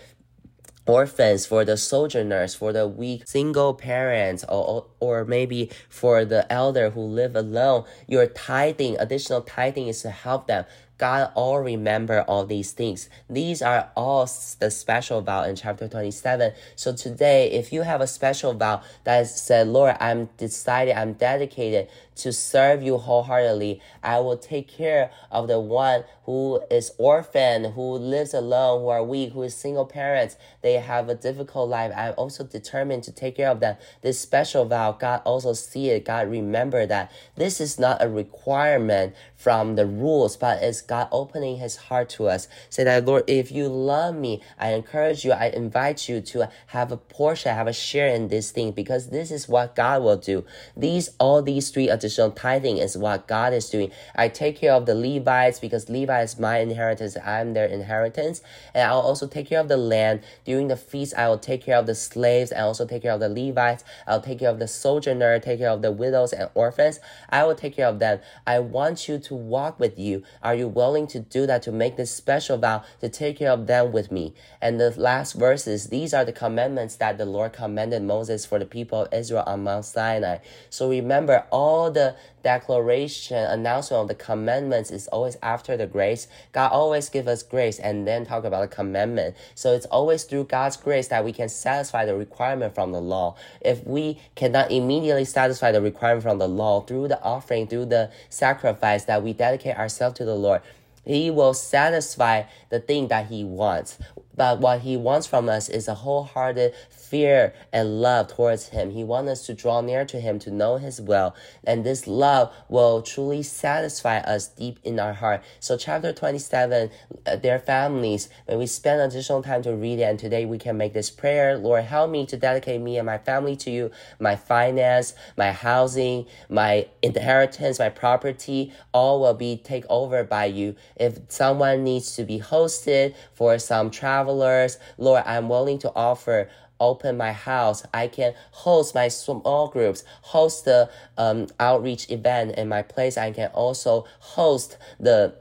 orphans, 0.87 1.47
for 1.47 1.65
the 1.65 1.77
sojourners, 1.77 2.53
for 2.53 2.71
the 2.71 2.87
weak 2.87 3.27
single 3.27 3.73
parents, 3.73 4.45
or, 4.47 4.85
or 4.99 5.25
maybe 5.25 5.71
for 5.89 6.25
the 6.25 6.51
elder 6.51 6.91
who 6.91 7.01
live 7.01 7.35
alone, 7.35 7.85
your 8.07 8.27
tithing, 8.27 8.95
additional 8.99 9.41
tithing 9.41 9.87
is 9.87 10.01
to 10.03 10.11
help 10.11 10.47
them. 10.47 10.65
God 10.97 11.31
all 11.35 11.59
remember 11.59 12.21
all 12.21 12.45
these 12.45 12.71
things. 12.71 13.09
These 13.29 13.61
are 13.61 13.89
all 13.95 14.29
the 14.59 14.71
special 14.71 15.21
vow 15.21 15.43
in 15.43 15.55
chapter 15.55 15.87
27. 15.87 16.53
So 16.75 16.93
today, 16.93 17.51
if 17.51 17.73
you 17.73 17.81
have 17.81 18.01
a 18.01 18.07
special 18.07 18.53
vow 18.53 18.81
that 19.03 19.27
said, 19.27 19.67
Lord, 19.67 19.97
I'm 19.99 20.29
decided, 20.37 20.95
I'm 20.95 21.13
dedicated 21.13 21.89
to 22.15 22.31
serve 22.31 22.81
you 22.81 22.97
wholeheartedly. 22.97 23.81
I 24.03 24.19
will 24.19 24.37
take 24.37 24.67
care 24.67 25.11
of 25.31 25.47
the 25.47 25.59
one 25.59 26.03
who 26.23 26.61
is 26.71 26.91
orphan, 26.97 27.73
who 27.73 27.93
lives 27.93 28.33
alone, 28.33 28.81
who 28.81 28.87
are 28.87 29.03
weak, 29.03 29.33
who 29.33 29.43
is 29.43 29.55
single 29.55 29.85
parents. 29.85 30.37
They 30.61 30.73
have 30.73 31.09
a 31.09 31.15
difficult 31.15 31.69
life. 31.69 31.91
I'm 31.95 32.13
also 32.17 32.43
determined 32.43 33.03
to 33.03 33.11
take 33.11 33.37
care 33.37 33.49
of 33.49 33.59
them. 33.59 33.77
This 34.01 34.19
special 34.19 34.65
vow, 34.65 34.93
God 34.93 35.21
also 35.25 35.53
see 35.53 35.89
it. 35.89 36.05
God 36.05 36.29
remember 36.29 36.85
that 36.85 37.11
this 37.35 37.61
is 37.61 37.77
not 37.77 38.03
a 38.03 38.09
requirement 38.09 39.13
from 39.35 39.75
the 39.75 39.85
rules, 39.85 40.37
but 40.37 40.63
it's 40.63 40.81
God 40.81 41.07
opening 41.11 41.57
his 41.57 41.75
heart 41.75 42.09
to 42.09 42.27
us. 42.27 42.47
Say 42.69 42.83
that, 42.83 43.05
Lord, 43.05 43.23
if 43.27 43.51
you 43.51 43.67
love 43.67 44.15
me, 44.15 44.41
I 44.57 44.71
encourage 44.71 45.23
you, 45.23 45.31
I 45.31 45.47
invite 45.47 46.09
you 46.09 46.21
to 46.21 46.49
have 46.67 46.91
a 46.91 46.97
portion, 46.97 47.53
have 47.53 47.67
a 47.67 47.73
share 47.73 48.07
in 48.07 48.29
this 48.29 48.51
thing 48.51 48.71
because 48.71 49.09
this 49.09 49.31
is 49.31 49.47
what 49.47 49.75
God 49.75 50.01
will 50.01 50.17
do. 50.17 50.45
These, 50.75 51.11
all 51.19 51.41
these 51.41 51.69
three 51.69 51.89
additional 52.05 52.31
tithing 52.31 52.77
is 52.77 52.95
what 52.95 53.27
God 53.27 53.51
is 53.51 53.67
doing. 53.69 53.91
I 54.15 54.29
take 54.29 54.57
care 54.57 54.73
of 54.73 54.85
the 54.85 54.93
Levites 54.93 55.59
because 55.59 55.89
Levi 55.89 56.21
is 56.21 56.39
my 56.39 56.59
inheritance. 56.59 57.17
I'm 57.25 57.53
their 57.53 57.65
inheritance. 57.65 58.41
And 58.75 58.87
I'll 58.87 58.99
also 58.99 59.27
take 59.27 59.47
care 59.49 59.59
of 59.59 59.67
the 59.67 59.77
land. 59.77 60.21
During 60.45 60.67
the 60.67 60.77
feast, 60.77 61.15
I 61.17 61.27
will 61.27 61.39
take 61.39 61.63
care 61.63 61.77
of 61.77 61.87
the 61.87 61.95
slaves. 61.95 62.53
I 62.53 62.61
also 62.61 62.85
take 62.85 63.01
care 63.01 63.13
of 63.13 63.19
the 63.19 63.29
Levites. 63.29 63.83
I'll 64.05 64.21
take 64.21 64.39
care 64.39 64.51
of 64.51 64.59
the 64.59 64.67
sojourner, 64.67 65.39
take 65.39 65.59
care 65.59 65.69
of 65.69 65.81
the 65.81 65.91
widows 65.91 66.31
and 66.31 66.49
orphans. 66.53 66.99
I 67.29 67.43
will 67.43 67.55
take 67.55 67.75
care 67.75 67.87
of 67.87 67.97
them. 67.97 68.19
I 68.45 68.59
want 68.59 69.07
you 69.09 69.17
to 69.17 69.33
walk 69.33 69.79
with 69.79 69.97
you. 69.97 70.23
Are 70.43 70.53
you 70.53 70.67
willing 70.67 71.07
to 71.07 71.19
do 71.19 71.47
that 71.47 71.63
to 71.63 71.71
make 71.71 71.97
this 71.97 72.11
special 72.11 72.59
vow 72.59 72.83
to 73.01 73.09
take 73.09 73.39
care 73.39 73.51
of 73.51 73.65
them 73.65 73.91
with 73.91 74.11
me? 74.11 74.35
And 74.61 74.79
the 74.79 74.93
last 74.99 75.33
verses, 75.33 75.87
these 75.87 76.13
are 76.13 76.23
the 76.23 76.31
commandments 76.31 76.97
that 76.97 77.17
the 77.17 77.25
Lord 77.25 77.53
commanded 77.53 78.03
Moses 78.03 78.45
for 78.45 78.59
the 78.59 78.65
people 78.65 79.01
of 79.01 79.13
Israel 79.13 79.43
on 79.47 79.63
Mount 79.63 79.85
Sinai. 79.85 80.37
So 80.69 80.89
remember 80.89 81.45
all 81.51 81.89
the 81.95 82.15
declaration, 82.43 83.37
announcement 83.37 84.01
of 84.01 84.07
the 84.07 84.13
commandments 84.13 84.91
is 84.91 85.07
always 85.07 85.35
after 85.41 85.75
the 85.75 85.87
grace. 85.87 86.27
God 86.51 86.71
always 86.71 87.09
give 87.09 87.27
us 87.27 87.41
grace 87.41 87.79
and 87.79 88.07
then 88.07 88.27
talk 88.27 88.43
about 88.43 88.61
the 88.69 88.75
commandment. 88.75 89.35
So 89.55 89.73
it's 89.73 89.87
always 89.87 90.23
through 90.25 90.43
God's 90.43 90.77
grace 90.77 91.07
that 91.07 91.25
we 91.25 91.33
can 91.33 91.49
satisfy 91.49 92.05
the 92.05 92.15
requirement 92.15 92.75
from 92.75 92.91
the 92.91 93.01
law. 93.01 93.35
If 93.61 93.83
we 93.85 94.19
cannot 94.35 94.71
immediately 94.71 95.25
satisfy 95.25 95.71
the 95.71 95.81
requirement 95.81 96.21
from 96.21 96.37
the 96.37 96.47
law 96.47 96.81
through 96.81 97.07
the 97.07 97.21
offering, 97.23 97.67
through 97.67 97.85
the 97.85 98.11
sacrifice 98.29 99.05
that 99.05 99.23
we 99.23 99.33
dedicate 99.33 99.77
ourselves 99.77 100.17
to 100.17 100.25
the 100.25 100.35
Lord, 100.35 100.61
he 101.05 101.29
will 101.29 101.53
satisfy 101.53 102.43
the 102.69 102.79
thing 102.79 103.09
that 103.09 103.27
He 103.27 103.43
wants. 103.43 103.97
But 104.35 104.59
what 104.59 104.81
He 104.81 104.97
wants 104.97 105.27
from 105.27 105.47
us 105.47 105.69
is 105.69 105.87
a 105.87 105.93
wholehearted 105.93 106.73
fear 107.05 107.53
and 107.71 108.01
love 108.01 108.27
towards 108.27 108.69
Him. 108.69 108.91
He 108.91 109.03
wants 109.03 109.31
us 109.31 109.45
to 109.47 109.53
draw 109.53 109.81
near 109.81 110.05
to 110.05 110.19
Him 110.19 110.39
to 110.39 110.51
know 110.51 110.77
His 110.77 110.99
will. 110.99 111.35
And 111.63 111.83
this 111.83 112.07
love 112.07 112.53
will 112.69 113.01
truly 113.01 113.43
satisfy 113.43 114.17
us 114.19 114.47
deep 114.47 114.79
in 114.83 114.99
our 114.99 115.13
heart. 115.13 115.43
So, 115.59 115.77
chapter 115.77 116.11
27, 116.11 116.89
uh, 117.25 117.35
their 117.37 117.59
families, 117.59 118.29
when 118.45 118.59
we 118.59 118.67
spend 118.67 119.01
additional 119.01 119.43
time 119.43 119.61
to 119.63 119.73
read 119.73 119.99
it, 119.99 120.03
and 120.03 120.19
today 120.19 120.45
we 120.45 120.57
can 120.57 120.77
make 120.77 120.93
this 120.93 121.09
prayer 121.09 121.57
Lord, 121.57 121.83
help 121.83 122.11
me 122.11 122.25
to 122.25 122.37
dedicate 122.37 122.81
me 122.81 122.97
and 122.97 123.05
my 123.05 123.17
family 123.17 123.55
to 123.57 123.71
you, 123.71 123.91
my 124.19 124.35
finance, 124.35 125.13
my 125.37 125.51
housing, 125.51 126.25
my 126.49 126.87
inheritance, 127.01 127.79
my 127.79 127.89
property, 127.89 128.73
all 128.93 129.19
will 129.19 129.33
be 129.33 129.57
taken 129.57 129.87
over 129.89 130.23
by 130.23 130.45
you. 130.45 130.75
If 130.95 131.19
someone 131.29 131.83
needs 131.83 132.15
to 132.15 132.23
be 132.23 132.39
hosted 132.39 133.15
for 133.33 133.57
some 133.59 133.91
travelers, 133.91 134.77
Lord, 134.97 135.23
I'm 135.25 135.49
willing 135.49 135.79
to 135.79 135.91
offer 135.95 136.49
open 136.79 137.17
my 137.17 137.31
house. 137.31 137.83
I 137.93 138.07
can 138.07 138.33
host 138.51 138.95
my 138.95 139.07
small 139.07 139.67
groups, 139.67 140.03
host 140.21 140.65
the 140.65 140.89
um, 141.17 141.47
outreach 141.59 142.09
event 142.09 142.55
in 142.57 142.67
my 142.67 142.81
place. 142.81 143.17
I 143.17 143.31
can 143.31 143.49
also 143.51 144.05
host 144.19 144.77
the 144.99 145.35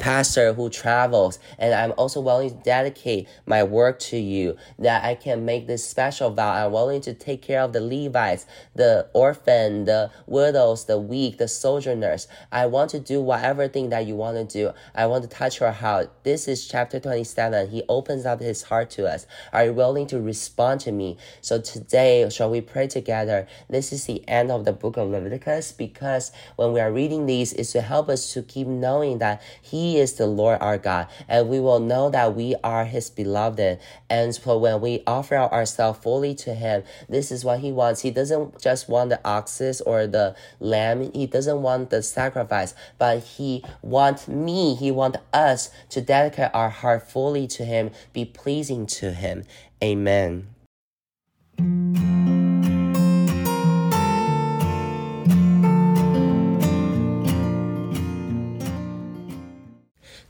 pastor 0.00 0.52
who 0.54 0.68
travels, 0.68 1.38
and 1.58 1.72
I'm 1.72 1.92
also 1.96 2.20
willing 2.20 2.50
to 2.50 2.56
dedicate 2.56 3.28
my 3.46 3.62
work 3.62 4.00
to 4.00 4.16
you, 4.16 4.56
that 4.78 5.04
I 5.04 5.14
can 5.14 5.44
make 5.44 5.66
this 5.66 5.88
special 5.88 6.30
vow. 6.30 6.52
I'm 6.52 6.72
willing 6.72 7.00
to 7.02 7.14
take 7.14 7.42
care 7.42 7.60
of 7.60 7.72
the 7.72 7.80
Levites, 7.80 8.46
the 8.74 9.08
orphan, 9.12 9.84
the 9.84 10.10
widows, 10.26 10.86
the 10.86 10.98
weak, 10.98 11.38
the 11.38 11.46
sojourners. 11.46 12.26
I 12.50 12.66
want 12.66 12.90
to 12.90 12.98
do 12.98 13.20
whatever 13.20 13.68
thing 13.68 13.90
that 13.90 14.06
you 14.06 14.16
want 14.16 14.36
to 14.36 14.44
do. 14.44 14.72
I 14.94 15.06
want 15.06 15.22
to 15.22 15.28
touch 15.28 15.60
your 15.60 15.70
heart. 15.70 16.10
This 16.24 16.48
is 16.48 16.66
chapter 16.66 16.98
27. 16.98 17.68
He 17.68 17.82
opens 17.88 18.26
up 18.26 18.40
his 18.40 18.62
heart 18.62 18.90
to 18.90 19.06
us. 19.06 19.26
Are 19.52 19.66
you 19.66 19.74
willing 19.74 20.06
to 20.08 20.20
respond 20.20 20.80
to 20.80 20.92
me? 20.92 21.18
So 21.40 21.60
today, 21.60 22.28
shall 22.30 22.50
we 22.50 22.62
pray 22.62 22.86
together? 22.86 23.46
This 23.68 23.92
is 23.92 24.06
the 24.06 24.26
end 24.28 24.50
of 24.50 24.64
the 24.64 24.72
book 24.72 24.96
of 24.96 25.10
Leviticus 25.10 25.72
because 25.72 26.32
when 26.56 26.72
we 26.72 26.80
are 26.80 26.90
reading 26.90 27.26
these, 27.26 27.52
is 27.52 27.72
to 27.72 27.82
help 27.82 28.08
us 28.08 28.32
to 28.32 28.42
keep 28.42 28.66
knowing 28.66 29.18
that 29.18 29.42
He 29.90 29.98
is 29.98 30.12
the 30.12 30.26
Lord 30.28 30.58
our 30.60 30.78
God, 30.78 31.08
and 31.26 31.48
we 31.48 31.58
will 31.58 31.80
know 31.80 32.10
that 32.10 32.36
we 32.36 32.54
are 32.62 32.84
His 32.84 33.10
beloved. 33.10 33.80
And 34.08 34.32
so 34.32 34.56
when 34.56 34.80
we 34.80 35.02
offer 35.04 35.36
ourselves 35.36 35.98
fully 35.98 36.32
to 36.36 36.54
Him, 36.54 36.84
this 37.08 37.32
is 37.32 37.44
what 37.44 37.58
He 37.58 37.72
wants. 37.72 38.02
He 38.02 38.12
doesn't 38.12 38.62
just 38.62 38.88
want 38.88 39.10
the 39.10 39.20
oxes 39.24 39.80
or 39.80 40.06
the 40.06 40.36
lamb. 40.60 41.10
He 41.12 41.26
doesn't 41.26 41.60
want 41.60 41.90
the 41.90 42.04
sacrifice, 42.04 42.72
but 42.98 43.24
He 43.24 43.64
wants 43.82 44.28
me. 44.28 44.76
He 44.76 44.92
wants 44.92 45.18
us 45.32 45.70
to 45.88 46.00
dedicate 46.00 46.52
our 46.54 46.70
heart 46.70 47.10
fully 47.10 47.48
to 47.48 47.64
Him, 47.64 47.90
be 48.12 48.24
pleasing 48.24 48.86
to 48.86 49.10
Him. 49.10 49.42
Amen. 49.82 50.54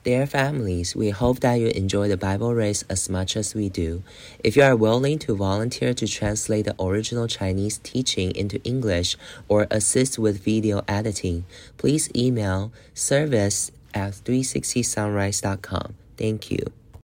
Dear 0.02 0.26
families, 0.26 0.96
we 0.96 1.10
hope 1.10 1.40
that 1.40 1.60
you 1.60 1.66
enjoy 1.68 2.08
the 2.08 2.16
Bible 2.16 2.54
race 2.54 2.84
as 2.88 3.10
much 3.10 3.36
as 3.36 3.54
we 3.54 3.68
do. 3.68 4.02
If 4.42 4.56
you 4.56 4.62
are 4.62 4.74
willing 4.74 5.18
to 5.20 5.36
volunteer 5.36 5.92
to 5.92 6.06
translate 6.06 6.64
the 6.64 6.74
original 6.82 7.28
Chinese 7.28 7.76
teaching 7.76 8.34
into 8.34 8.62
English 8.64 9.18
or 9.46 9.66
assist 9.70 10.18
with 10.18 10.42
video 10.42 10.82
editing, 10.88 11.44
please 11.76 12.08
email 12.16 12.72
service 12.94 13.70
at 13.92 14.14
360sonrise.com. 14.14 15.94
Thank 16.16 16.50
you. 16.50 16.79